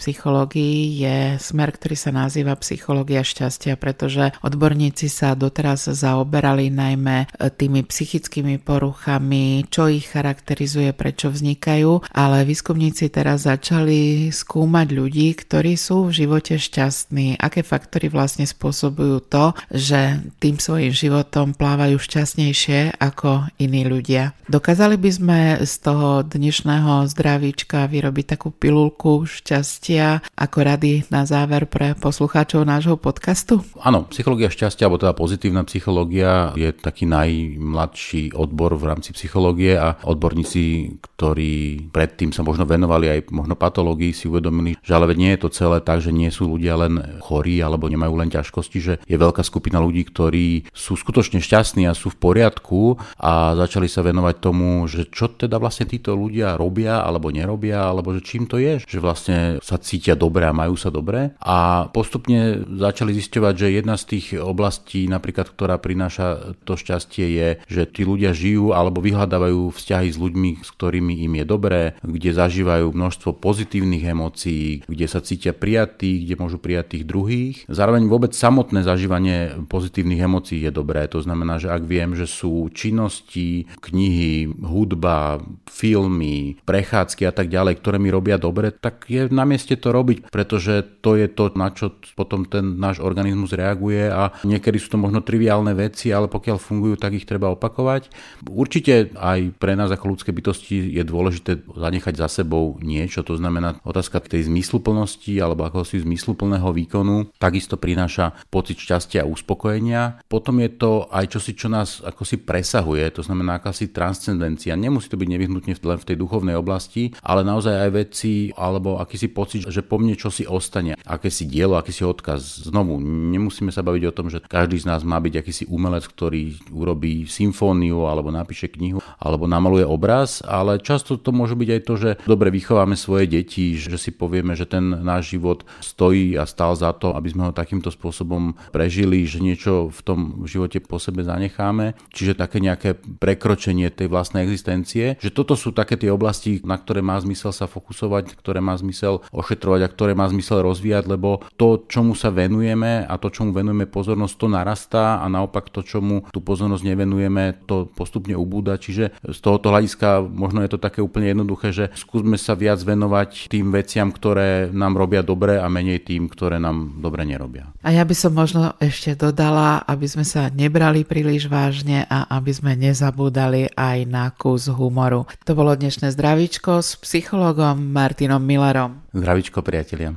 psychológii 0.00 1.04
je 1.04 1.18
smer, 1.36 1.76
ktorý 1.76 1.92
sa 1.92 2.08
nazýva 2.16 2.56
psychológia 2.64 3.20
šťastia, 3.20 3.76
pretože 3.76 4.32
odborníci 4.40 5.12
sa 5.12 5.36
doteraz 5.36 5.92
zaoberali 5.92 6.72
najmä 6.72 7.28
tými 7.60 7.84
psychickými 7.84 8.56
poruchami, 8.56 9.68
čo 9.68 9.92
ich 9.92 10.08
charakterizuje, 10.08 10.96
prečo 10.96 11.28
vznikajú, 11.28 12.08
ale 12.16 12.48
výskumníci 12.48 13.12
teraz 13.12 13.44
začali 13.44 14.32
skúmať 14.32 14.88
ľudí, 14.96 15.36
ktorí 15.36 15.76
sú 15.76 16.08
v 16.08 16.24
živote 16.24 16.56
šťastní, 16.56 17.36
aké 17.36 17.60
faktory 17.60 18.08
vlastne 18.08 18.48
spôsobujú 18.48 19.28
to, 19.28 19.52
že 19.68 20.24
tým 20.40 20.56
svojim 20.56 20.96
životom 20.96 21.52
plávajú 21.52 22.00
šťastnejšie 22.00 22.96
ako 22.96 23.52
iní 23.60 23.84
ľudia. 23.84 24.32
Dokázali 24.48 24.96
by 24.96 25.10
sme 25.12 25.38
z 25.66 25.74
toho 25.82 26.22
dnešného 26.24 27.04
zdravíčka 27.10 27.84
vyrobiť 27.90 28.05
takú 28.26 28.52
pilulku 28.52 29.24
šťastia 29.24 30.22
ako 30.36 30.58
rady 30.62 31.08
na 31.08 31.24
záver 31.24 31.64
pre 31.66 31.96
poslucháčov 31.96 32.62
nášho 32.68 33.00
podcastu? 33.00 33.64
Áno, 33.80 34.06
psychológia 34.12 34.52
šťastia, 34.52 34.86
alebo 34.86 35.00
teda 35.00 35.16
pozitívna 35.16 35.62
psychológia 35.64 36.52
je 36.58 36.70
taký 36.70 37.08
najmladší 37.08 38.36
odbor 38.36 38.76
v 38.76 38.84
rámci 38.92 39.16
psychológie 39.16 39.74
a 39.80 39.96
odborníci, 40.04 40.96
ktorí 41.16 41.88
predtým 41.90 42.30
sa 42.30 42.44
možno 42.44 42.68
venovali 42.68 43.08
aj 43.08 43.20
možno 43.32 43.56
patológii, 43.56 44.12
si 44.12 44.28
uvedomili, 44.28 44.76
že 44.84 44.92
ale 44.92 45.08
nie 45.16 45.32
je 45.34 45.40
to 45.42 45.48
celé 45.54 45.78
tak, 45.80 46.04
že 46.04 46.12
nie 46.12 46.28
sú 46.28 46.52
ľudia 46.52 46.76
len 46.76 47.20
chorí 47.24 47.58
alebo 47.64 47.88
nemajú 47.88 48.14
len 48.20 48.28
ťažkosti, 48.28 48.78
že 48.78 48.94
je 49.04 49.16
veľká 49.16 49.40
skupina 49.40 49.80
ľudí, 49.80 50.04
ktorí 50.04 50.68
sú 50.76 50.94
skutočne 50.98 51.40
šťastní 51.40 51.88
a 51.88 51.96
sú 51.96 52.12
v 52.12 52.20
poriadku 52.20 53.00
a 53.16 53.56
začali 53.56 53.88
sa 53.88 54.04
venovať 54.04 54.36
tomu, 54.38 54.84
že 54.84 55.08
čo 55.08 55.32
teda 55.32 55.56
vlastne 55.56 55.88
títo 55.88 56.12
ľudia 56.12 56.60
robia 56.60 57.00
alebo 57.00 57.32
nerobia, 57.32 57.88
alebo 57.96 58.12
že 58.12 58.20
čím 58.20 58.44
to 58.44 58.60
je, 58.60 58.84
že 58.84 59.00
vlastne 59.00 59.56
sa 59.64 59.80
cítia 59.80 60.12
dobre 60.12 60.44
a 60.44 60.52
majú 60.52 60.76
sa 60.76 60.92
dobre. 60.92 61.32
A 61.40 61.88
postupne 61.88 62.60
začali 62.68 63.16
zisťovať, 63.16 63.54
že 63.56 63.76
jedna 63.80 63.96
z 63.96 64.04
tých 64.16 64.26
oblastí, 64.36 65.08
napríklad, 65.08 65.48
ktorá 65.48 65.80
prináša 65.80 66.56
to 66.68 66.76
šťastie, 66.76 67.26
je, 67.32 67.48
že 67.66 67.82
tí 67.88 68.04
ľudia 68.04 68.36
žijú 68.36 68.76
alebo 68.76 69.00
vyhľadávajú 69.00 69.72
vzťahy 69.72 70.08
s 70.12 70.18
ľuďmi, 70.20 70.50
s 70.60 70.68
ktorými 70.76 71.24
im 71.24 71.32
je 71.40 71.44
dobré, 71.48 71.82
kde 72.04 72.30
zažívajú 72.36 72.92
množstvo 72.92 73.40
pozitívnych 73.40 74.04
emócií, 74.04 74.84
kde 74.84 75.06
sa 75.08 75.24
cítia 75.24 75.56
prijatí, 75.56 76.28
kde 76.28 76.34
môžu 76.36 76.60
prijať 76.60 76.98
tých 76.98 77.04
druhých. 77.08 77.56
Zároveň 77.70 78.10
vôbec 78.10 78.36
samotné 78.36 78.84
zažívanie 78.84 79.56
pozitívnych 79.70 80.20
emócií 80.20 80.60
je 80.60 80.72
dobré. 80.74 81.08
To 81.08 81.22
znamená, 81.22 81.56
že 81.56 81.72
ak 81.72 81.82
viem, 81.86 82.12
že 82.12 82.28
sú 82.28 82.68
činnosti, 82.74 83.70
knihy, 83.80 84.50
hudba, 84.60 85.40
filmy, 85.70 86.58
prechádzky 86.66 87.22
a 87.28 87.32
tak 87.32 87.48
ďalej, 87.48 87.80
ktoré 87.86 88.02
mi 88.02 88.10
robia 88.10 88.34
dobre, 88.34 88.74
tak 88.74 89.06
je 89.06 89.30
na 89.30 89.46
mieste 89.46 89.78
to 89.78 89.94
robiť, 89.94 90.34
pretože 90.34 90.82
to 90.98 91.14
je 91.14 91.30
to, 91.30 91.54
na 91.54 91.70
čo 91.70 91.94
potom 92.18 92.42
ten 92.42 92.82
náš 92.82 92.98
organizmus 92.98 93.54
reaguje 93.54 94.10
a 94.10 94.34
niekedy 94.42 94.82
sú 94.82 94.90
to 94.90 94.98
možno 94.98 95.22
triviálne 95.22 95.70
veci, 95.70 96.10
ale 96.10 96.26
pokiaľ 96.26 96.58
fungujú, 96.58 96.98
tak 96.98 97.14
ich 97.14 97.22
treba 97.22 97.54
opakovať. 97.54 98.10
Určite 98.50 99.14
aj 99.14 99.54
pre 99.62 99.78
nás 99.78 99.94
ako 99.94 100.18
ľudské 100.18 100.34
bytosti 100.34 100.98
je 100.98 101.06
dôležité 101.06 101.62
zanechať 101.62 102.18
za 102.18 102.42
sebou 102.42 102.74
niečo, 102.82 103.22
to 103.22 103.38
znamená 103.38 103.78
otázka 103.86 104.18
tej 104.18 104.50
zmysluplnosti 104.50 105.38
alebo 105.38 105.62
ako 105.62 105.86
si 105.86 106.02
zmysluplného 106.02 106.66
výkonu, 106.74 107.30
takisto 107.38 107.78
prináša 107.78 108.34
pocit 108.50 108.82
šťastia 108.82 109.22
a 109.22 109.30
uspokojenia. 109.30 110.26
Potom 110.26 110.58
je 110.58 110.74
to 110.74 111.06
aj 111.14 111.38
čosi, 111.38 111.54
čo 111.54 111.70
nás 111.70 112.02
ako 112.02 112.26
si 112.26 112.42
presahuje, 112.42 113.06
to 113.14 113.22
znamená 113.22 113.62
akási 113.62 113.94
transcendencia. 113.94 114.74
Nemusí 114.74 115.06
to 115.06 115.14
byť 115.14 115.28
nevyhnutne 115.30 115.78
len 115.78 115.98
v 116.02 116.08
tej 116.08 116.16
duchovnej 116.18 116.58
oblasti, 116.58 117.14
ale 117.22 117.46
naozaj 117.46 117.75
aj 117.76 117.90
veci 117.92 118.50
alebo 118.56 118.96
akýsi 118.96 119.28
pocit, 119.28 119.68
že 119.68 119.84
po 119.84 120.00
mne 120.00 120.16
čo 120.16 120.32
si 120.32 120.48
ostane, 120.48 120.96
akési 121.04 121.44
dielo, 121.44 121.76
akýsi 121.76 122.02
odkaz. 122.02 122.68
Znovu, 122.72 122.96
nemusíme 123.02 123.68
sa 123.68 123.84
baviť 123.84 124.02
o 124.08 124.16
tom, 124.16 124.26
že 124.32 124.40
každý 124.42 124.80
z 124.80 124.88
nás 124.88 125.04
má 125.04 125.20
byť 125.20 125.44
akýsi 125.44 125.64
umelec, 125.68 126.08
ktorý 126.08 126.56
urobí 126.72 127.28
symfóniu 127.28 128.08
alebo 128.08 128.32
napíše 128.32 128.72
knihu 128.72 129.04
alebo 129.20 129.44
namaluje 129.44 129.84
obraz, 129.84 130.40
ale 130.42 130.80
často 130.80 131.20
to 131.20 131.30
môže 131.30 131.54
byť 131.54 131.68
aj 131.68 131.80
to, 131.84 131.94
že 131.96 132.10
dobre 132.24 132.48
vychováme 132.50 132.96
svoje 132.96 133.28
deti, 133.28 133.76
že 133.76 134.00
si 134.00 134.10
povieme, 134.10 134.56
že 134.56 134.64
ten 134.64 134.82
náš 135.04 135.36
život 135.36 135.68
stojí 135.84 136.34
a 136.40 136.48
stál 136.48 136.72
za 136.74 136.92
to, 136.96 137.12
aby 137.12 137.28
sme 137.28 137.42
ho 137.50 137.52
takýmto 137.52 137.92
spôsobom 137.92 138.56
prežili, 138.72 139.28
že 139.28 139.44
niečo 139.44 139.92
v 139.92 140.00
tom 140.02 140.20
živote 140.48 140.80
po 140.80 140.96
sebe 140.96 141.26
zanecháme. 141.26 141.98
Čiže 142.14 142.38
také 142.38 142.62
nejaké 142.62 142.96
prekročenie 142.96 143.90
tej 143.90 144.08
vlastnej 144.08 144.46
existencie. 144.46 145.18
Že 145.20 145.30
toto 145.34 145.54
sú 145.58 145.74
také 145.74 145.98
tie 145.98 146.12
oblasti, 146.12 146.62
na 146.62 146.78
ktoré 146.78 147.02
má 147.02 147.18
zmysel 147.18 147.50
sa 147.52 147.65
fokusovať, 147.70 148.34
ktoré 148.34 148.58
má 148.58 148.74
zmysel 148.74 149.22
ošetrovať 149.30 149.80
a 149.86 149.92
ktoré 149.92 150.12
má 150.18 150.26
zmysel 150.26 150.62
rozvíjať, 150.62 151.06
lebo 151.06 151.42
to, 151.54 151.86
čomu 151.86 152.18
sa 152.18 152.34
venujeme 152.34 153.06
a 153.06 153.14
to, 153.16 153.30
čomu 153.30 153.54
venujeme 153.54 153.86
pozornosť, 153.86 154.34
to 154.36 154.46
narastá 154.50 155.04
a 155.22 155.26
naopak 155.30 155.70
to, 155.70 155.80
čomu 155.86 156.26
tú 156.34 156.42
pozornosť 156.42 156.84
nevenujeme, 156.84 157.64
to 157.64 157.88
postupne 157.96 158.36
ubúda. 158.36 158.76
Čiže 158.76 159.16
z 159.22 159.38
tohoto 159.40 159.72
hľadiska 159.72 160.20
možno 160.26 160.60
je 160.60 160.70
to 160.70 160.78
také 160.82 161.00
úplne 161.00 161.32
jednoduché, 161.32 161.72
že 161.72 161.84
skúsme 161.96 162.36
sa 162.36 162.52
viac 162.52 162.78
venovať 162.82 163.48
tým 163.48 163.72
veciam, 163.72 164.12
ktoré 164.12 164.68
nám 164.70 164.98
robia 165.00 165.24
dobre 165.24 165.56
a 165.56 165.66
menej 165.72 166.04
tým, 166.04 166.28
ktoré 166.28 166.60
nám 166.60 167.00
dobre 167.00 167.24
nerobia. 167.24 167.72
A 167.80 167.94
ja 167.94 168.04
by 168.04 168.14
som 168.14 168.34
možno 168.34 168.76
ešte 168.82 169.16
dodala, 169.16 169.80
aby 169.86 170.06
sme 170.10 170.26
sa 170.26 170.52
nebrali 170.52 171.06
príliš 171.06 171.48
vážne 171.48 172.04
a 172.10 172.28
aby 172.36 172.52
sme 172.52 172.72
nezabúdali 172.76 173.72
aj 173.72 173.98
na 174.04 174.28
kus 174.34 174.68
humoru. 174.68 175.24
To 175.48 175.52
bolo 175.56 175.72
dnešné 175.72 176.12
zdravičko 176.12 176.82
s 176.82 176.98
psychologom 177.00 177.45
Martinom 177.92 178.42
Millerom. 178.42 179.00
Zdravičko 179.12 179.62
priatelia. 179.62 180.12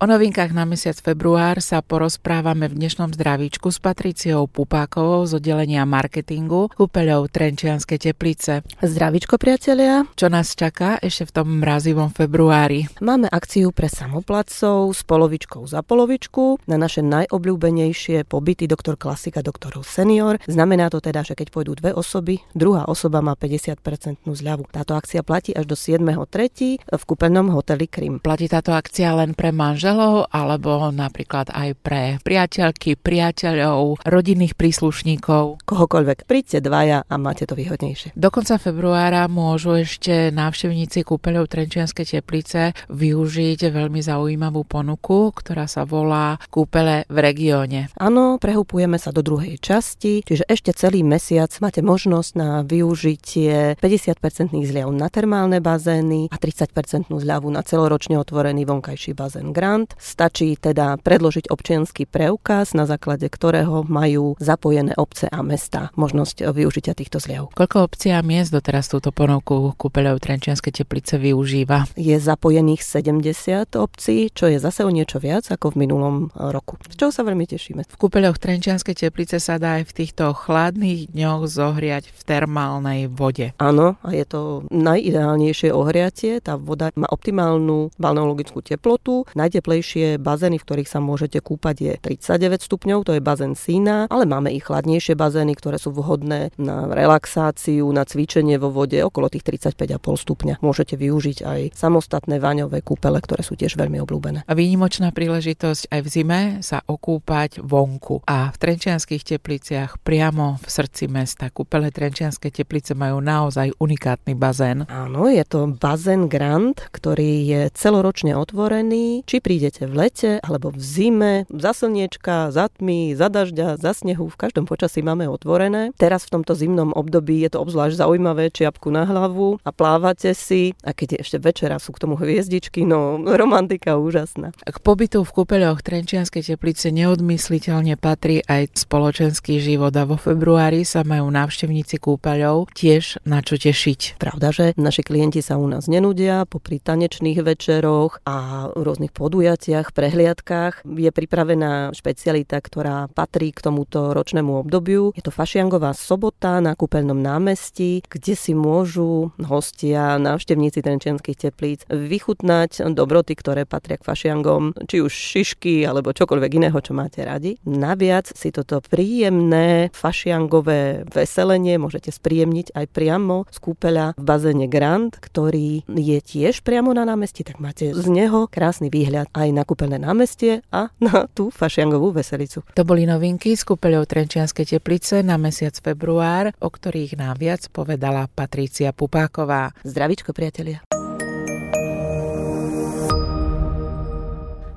O 0.00 0.08
novinkách 0.08 0.56
na 0.56 0.64
mesiac 0.64 0.96
február 0.96 1.60
sa 1.60 1.84
porozprávame 1.84 2.72
v 2.72 2.80
dnešnom 2.80 3.12
zdravíčku 3.12 3.68
s 3.68 3.84
Patriciou 3.84 4.48
Pupákovou 4.48 5.28
z 5.28 5.36
oddelenia 5.36 5.84
marketingu 5.84 6.72
kúpeľov 6.72 7.28
Trenčianske 7.28 8.00
teplice. 8.00 8.64
Zdravíčko 8.80 9.36
priatelia. 9.36 10.08
Čo 10.16 10.32
nás 10.32 10.56
čaká 10.56 10.96
ešte 11.04 11.28
v 11.28 11.32
tom 11.36 11.60
mrazivom 11.60 12.16
februári? 12.16 12.88
Máme 13.04 13.28
akciu 13.28 13.76
pre 13.76 13.92
samoplacov 13.92 14.88
s 14.96 15.04
polovičkou 15.04 15.68
za 15.68 15.84
polovičku 15.84 16.64
na 16.64 16.80
naše 16.80 17.04
najobľúbenejšie 17.04 18.24
pobyty 18.24 18.64
doktor 18.64 18.96
klasika, 18.96 19.44
doktorov 19.44 19.84
senior. 19.84 20.40
Znamená 20.48 20.88
to 20.88 21.04
teda, 21.04 21.28
že 21.28 21.36
keď 21.36 21.52
pôjdu 21.52 21.76
dve 21.76 21.92
osoby, 21.92 22.40
druhá 22.56 22.88
osoba 22.88 23.20
má 23.20 23.36
50% 23.36 24.24
zľavu. 24.24 24.64
Táto 24.72 24.96
akcia 24.96 25.20
platí 25.20 25.52
až 25.52 25.68
do 25.68 25.76
7.3. 25.76 26.88
v 26.88 27.02
kúpeľnom 27.04 27.52
hoteli 27.52 27.84
Krim. 27.84 28.16
Platí 28.16 28.48
táto 28.48 28.72
akcia 28.72 29.12
len 29.12 29.36
pre 29.36 29.52
manžel 29.52 29.89
manželov 29.90 30.30
alebo 30.30 30.94
napríklad 30.94 31.50
aj 31.50 31.68
pre 31.82 32.02
priateľky, 32.22 32.94
priateľov, 32.94 34.06
rodinných 34.06 34.54
príslušníkov. 34.54 35.66
Kohokoľvek. 35.66 36.30
Príďte 36.30 36.58
dvaja 36.62 37.02
a 37.02 37.14
máte 37.18 37.44
to 37.46 37.58
výhodnejšie. 37.58 38.14
Do 38.14 38.30
konca 38.30 38.56
februára 38.62 39.26
môžu 39.26 39.82
ešte 39.82 40.30
návštevníci 40.30 41.02
kúpeľov 41.02 41.50
Trenčianskej 41.50 42.20
teplice 42.20 42.72
využiť 42.90 43.60
veľmi 43.70 44.00
zaujímavú 44.00 44.62
ponuku, 44.62 45.34
ktorá 45.34 45.66
sa 45.66 45.82
volá 45.82 46.38
Kúpele 46.50 47.06
v 47.10 47.16
regióne. 47.18 47.90
Áno, 47.98 48.38
prehupujeme 48.38 48.98
sa 49.00 49.10
do 49.10 49.26
druhej 49.26 49.58
časti, 49.58 50.22
čiže 50.22 50.46
ešte 50.46 50.70
celý 50.76 51.02
mesiac 51.02 51.50
máte 51.58 51.82
možnosť 51.82 52.30
na 52.38 52.50
využitie 52.62 53.74
50% 53.78 54.54
zľav 54.54 54.88
na 54.94 55.08
termálne 55.10 55.58
bazény 55.58 56.30
a 56.30 56.36
30% 56.36 57.10
zľavu 57.10 57.48
na 57.50 57.62
celoročne 57.66 58.20
otvorený 58.20 58.68
vonkajší 58.68 59.16
bazén 59.16 59.50
Grand 59.50 59.79
migrant, 59.80 59.96
stačí 59.96 60.56
teda 60.60 61.00
predložiť 61.00 61.48
občianský 61.48 62.04
preukaz, 62.04 62.76
na 62.76 62.84
základe 62.84 63.28
ktorého 63.28 63.88
majú 63.88 64.36
zapojené 64.36 64.92
obce 64.96 65.28
a 65.30 65.40
mesta 65.40 65.88
možnosť 65.96 66.52
využitia 66.52 66.92
týchto 66.92 67.22
zliav. 67.22 67.48
Koľko 67.56 67.88
obcí 67.88 68.12
a 68.12 68.20
miest 68.20 68.52
doteraz 68.52 68.92
túto 68.92 69.12
ponuku 69.14 69.72
kúpeľov 69.76 70.20
Trenčianskej 70.20 70.84
teplice 70.84 71.16
využíva? 71.16 71.88
Je 71.96 72.16
zapojených 72.20 72.84
70 72.84 73.76
obcí, 73.80 74.28
čo 74.32 74.50
je 74.50 74.60
zase 74.60 74.84
o 74.84 74.90
niečo 74.90 75.22
viac 75.22 75.48
ako 75.48 75.72
v 75.72 75.86
minulom 75.86 76.14
roku. 76.34 76.76
Z 76.90 76.96
čoho 77.00 77.12
sa 77.14 77.24
veľmi 77.24 77.46
tešíme. 77.48 77.86
V 77.86 77.96
kúpeľoch 77.96 78.36
Trenčianskej 78.36 79.08
teplice 79.08 79.40
sa 79.40 79.56
dá 79.56 79.80
aj 79.80 79.88
v 79.88 79.96
týchto 80.04 80.32
chladných 80.34 81.12
dňoch 81.14 81.48
zohriať 81.48 82.12
v 82.12 82.20
termálnej 82.26 83.00
vode. 83.08 83.52
Áno, 83.56 83.96
a 84.04 84.12
je 84.12 84.24
to 84.26 84.40
najideálnejšie 84.68 85.72
ohriatie. 85.72 86.42
Tá 86.42 86.58
voda 86.58 86.92
má 86.98 87.06
optimálnu 87.08 87.94
balneologickú 87.96 88.60
teplotu. 88.64 89.22
Najteplejšie 89.34 89.69
najteplejšie 89.70 90.18
bazény, 90.18 90.58
v 90.58 90.66
ktorých 90.66 90.90
sa 90.90 90.98
môžete 90.98 91.38
kúpať, 91.38 91.76
je 91.78 91.92
39 92.18 92.66
stupňov, 92.66 92.98
to 93.06 93.14
je 93.14 93.22
bazén 93.22 93.54
Sína, 93.54 94.10
ale 94.10 94.26
máme 94.26 94.50
i 94.50 94.58
chladnejšie 94.58 95.14
bazény, 95.14 95.54
ktoré 95.54 95.78
sú 95.78 95.94
vhodné 95.94 96.50
na 96.58 96.90
relaxáciu, 96.90 97.86
na 97.94 98.02
cvičenie 98.02 98.58
vo 98.58 98.74
vode 98.74 98.98
okolo 98.98 99.30
tých 99.30 99.46
35,5 99.46 100.02
stupňa. 100.02 100.54
Môžete 100.58 100.98
využiť 100.98 101.38
aj 101.46 101.60
samostatné 101.78 102.42
vaňové 102.42 102.82
kúpele, 102.82 103.22
ktoré 103.22 103.46
sú 103.46 103.54
tiež 103.54 103.78
veľmi 103.78 104.02
obľúbené. 104.02 104.42
A 104.50 104.52
výnimočná 104.58 105.14
príležitosť 105.14 105.86
aj 105.94 106.00
v 106.02 106.08
zime 106.10 106.40
sa 106.66 106.82
okúpať 106.82 107.62
vonku. 107.62 108.26
A 108.26 108.50
v 108.50 108.56
Trenčianských 108.58 109.22
tepliciach 109.22 110.02
priamo 110.02 110.58
v 110.58 110.66
srdci 110.66 111.06
mesta. 111.06 111.46
Kúpele 111.54 111.94
Trenčianske 111.94 112.50
teplice 112.50 112.98
majú 112.98 113.22
naozaj 113.22 113.70
unikátny 113.78 114.34
bazén. 114.34 114.82
Áno, 114.90 115.30
je 115.30 115.44
to 115.46 115.70
bazén 115.70 116.26
Grand, 116.26 116.74
ktorý 116.90 117.30
je 117.46 117.60
celoročne 117.76 118.34
otvorený, 118.34 119.22
či 119.28 119.42
príde 119.44 119.59
prídete 119.60 119.84
v 119.84 119.92
lete 119.92 120.30
alebo 120.40 120.72
v 120.72 120.80
zime, 120.80 121.34
za 121.52 121.76
slniečka, 121.76 122.48
za 122.48 122.72
tmy, 122.72 123.12
za 123.12 123.28
dažďa, 123.28 123.76
za 123.76 123.92
snehu, 123.92 124.32
v 124.32 124.40
každom 124.40 124.64
počasí 124.64 125.04
máme 125.04 125.28
otvorené. 125.28 125.92
Teraz 126.00 126.24
v 126.24 126.40
tomto 126.40 126.56
zimnom 126.56 126.96
období 126.96 127.44
je 127.44 127.52
to 127.52 127.60
obzvlášť 127.60 128.00
zaujímavé, 128.00 128.48
čiapku 128.48 128.88
na 128.88 129.04
hlavu 129.04 129.60
a 129.60 129.68
plávate 129.68 130.32
si 130.32 130.72
a 130.80 130.96
keď 130.96 131.12
je 131.12 131.18
ešte 131.20 131.38
večera, 131.44 131.76
sú 131.76 131.92
k 131.92 132.08
tomu 132.08 132.16
hviezdičky, 132.16 132.88
no 132.88 133.20
romantika 133.20 134.00
úžasná. 134.00 134.56
K 134.56 134.80
pobytu 134.80 135.28
v 135.28 135.44
kúpeľoch 135.44 135.84
Trenčianskej 135.84 136.56
teplice 136.56 136.88
neodmysliteľne 136.88 138.00
patrí 138.00 138.40
aj 138.40 138.88
spoločenský 138.88 139.60
život 139.60 139.92
a 139.92 140.08
vo 140.08 140.16
februári 140.16 140.88
sa 140.88 141.04
majú 141.04 141.28
návštevníci 141.28 142.00
kúpeľov 142.00 142.72
tiež 142.72 143.28
na 143.28 143.44
čo 143.44 143.60
tešiť. 143.60 144.16
Pravda, 144.16 144.56
že 144.56 144.64
naši 144.80 145.04
klienti 145.04 145.44
sa 145.44 145.60
u 145.60 145.68
nás 145.68 145.84
nenudia 145.84 146.48
popri 146.48 146.80
tanečných 146.80 147.44
večeroch 147.44 148.24
a 148.24 148.64
rôznych 148.72 149.12
podujatiach 149.12 149.49
podujatiach, 149.50 149.90
prehliadkách 149.90 150.74
je 150.86 151.10
pripravená 151.10 151.90
špecialita, 151.90 152.62
ktorá 152.62 153.10
patrí 153.10 153.50
k 153.50 153.66
tomuto 153.66 154.14
ročnému 154.14 154.62
obdobiu. 154.62 155.10
Je 155.18 155.26
to 155.26 155.34
fašiangová 155.34 155.90
sobota 155.90 156.62
na 156.62 156.78
kúpeľnom 156.78 157.18
námestí, 157.18 158.06
kde 158.06 158.38
si 158.38 158.54
môžu 158.54 159.34
hostia, 159.42 160.22
návštevníci 160.22 160.86
Trenčianských 160.86 161.50
teplíc 161.50 161.82
vychutnať 161.90 162.94
dobroty, 162.94 163.34
ktoré 163.34 163.66
patria 163.66 163.98
k 163.98 164.06
fašiangom, 164.06 164.70
či 164.86 165.02
už 165.02 165.10
šišky 165.10 165.82
alebo 165.82 166.14
čokoľvek 166.14 166.50
iného, 166.62 166.78
čo 166.78 166.94
máte 166.94 167.26
radi. 167.26 167.58
Naviac 167.66 168.30
si 168.30 168.54
toto 168.54 168.78
príjemné 168.86 169.90
fašiangové 169.90 171.10
veselenie 171.10 171.74
môžete 171.74 172.14
spríjemniť 172.14 172.78
aj 172.78 172.86
priamo 172.94 173.50
z 173.50 173.58
kúpeľa 173.58 174.14
v 174.14 174.22
bazéne 174.22 174.70
Grand, 174.70 175.10
ktorý 175.10 175.82
je 175.90 176.18
tiež 176.22 176.62
priamo 176.62 176.94
na 176.94 177.02
námestí, 177.02 177.42
tak 177.42 177.58
máte 177.58 177.90
z 177.90 178.06
neho 178.06 178.46
krásny 178.46 178.94
výhľad 178.94 179.29
aj 179.32 179.48
na 179.54 179.62
kúpeľné 179.62 180.02
námestie 180.02 180.66
a 180.74 180.90
na 180.98 181.30
tú 181.30 181.54
fašiangovú 181.54 182.18
veselicu. 182.18 182.66
To 182.74 182.82
boli 182.82 183.06
novinky 183.06 183.54
z 183.54 183.62
kúpeľov 183.62 184.10
Trenčianskej 184.10 184.76
teplice 184.76 185.22
na 185.22 185.38
mesiac 185.38 185.74
február, 185.78 186.50
o 186.58 186.68
ktorých 186.68 187.14
nám 187.14 187.38
viac 187.38 187.70
povedala 187.70 188.26
Patrícia 188.26 188.90
Pupáková. 188.90 189.70
Zdravičko, 189.86 190.34
priatelia. 190.34 190.89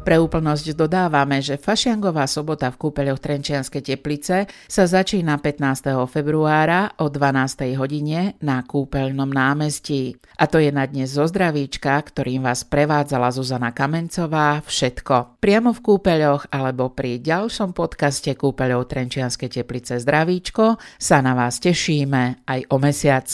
Pre 0.03 0.19
úplnosť 0.19 0.75
dodávame, 0.75 1.39
že 1.39 1.55
Fašiangová 1.55 2.27
sobota 2.27 2.67
v 2.67 2.75
kúpeľoch 2.75 3.23
Trenčianske 3.23 3.79
teplice 3.79 4.51
sa 4.67 4.83
začína 4.83 5.39
15. 5.39 5.95
februára 6.11 6.91
o 6.99 7.07
12. 7.07 7.79
hodine 7.79 8.35
na 8.43 8.59
kúpeľnom 8.67 9.31
námestí. 9.31 10.19
A 10.35 10.51
to 10.51 10.59
je 10.59 10.75
na 10.75 10.83
dnes 10.83 11.15
zo 11.15 11.23
zdravíčka, 11.23 11.95
ktorým 12.03 12.43
vás 12.43 12.67
prevádzala 12.67 13.31
Zuzana 13.31 13.71
Kamencová 13.71 14.59
všetko. 14.67 15.39
Priamo 15.39 15.71
v 15.71 15.79
kúpeľoch 15.79 16.51
alebo 16.51 16.91
pri 16.91 17.23
ďalšom 17.23 17.71
podcaste 17.71 18.35
kúpeľov 18.35 18.91
Trenčianske 18.91 19.47
teplice 19.47 20.03
zdravíčko 20.03 20.83
sa 20.99 21.23
na 21.23 21.31
vás 21.31 21.63
tešíme 21.63 22.43
aj 22.43 22.59
o 22.67 22.75
mesiac. 22.75 23.27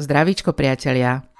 Zdravíčko 0.00 0.56
priatelia! 0.56 1.33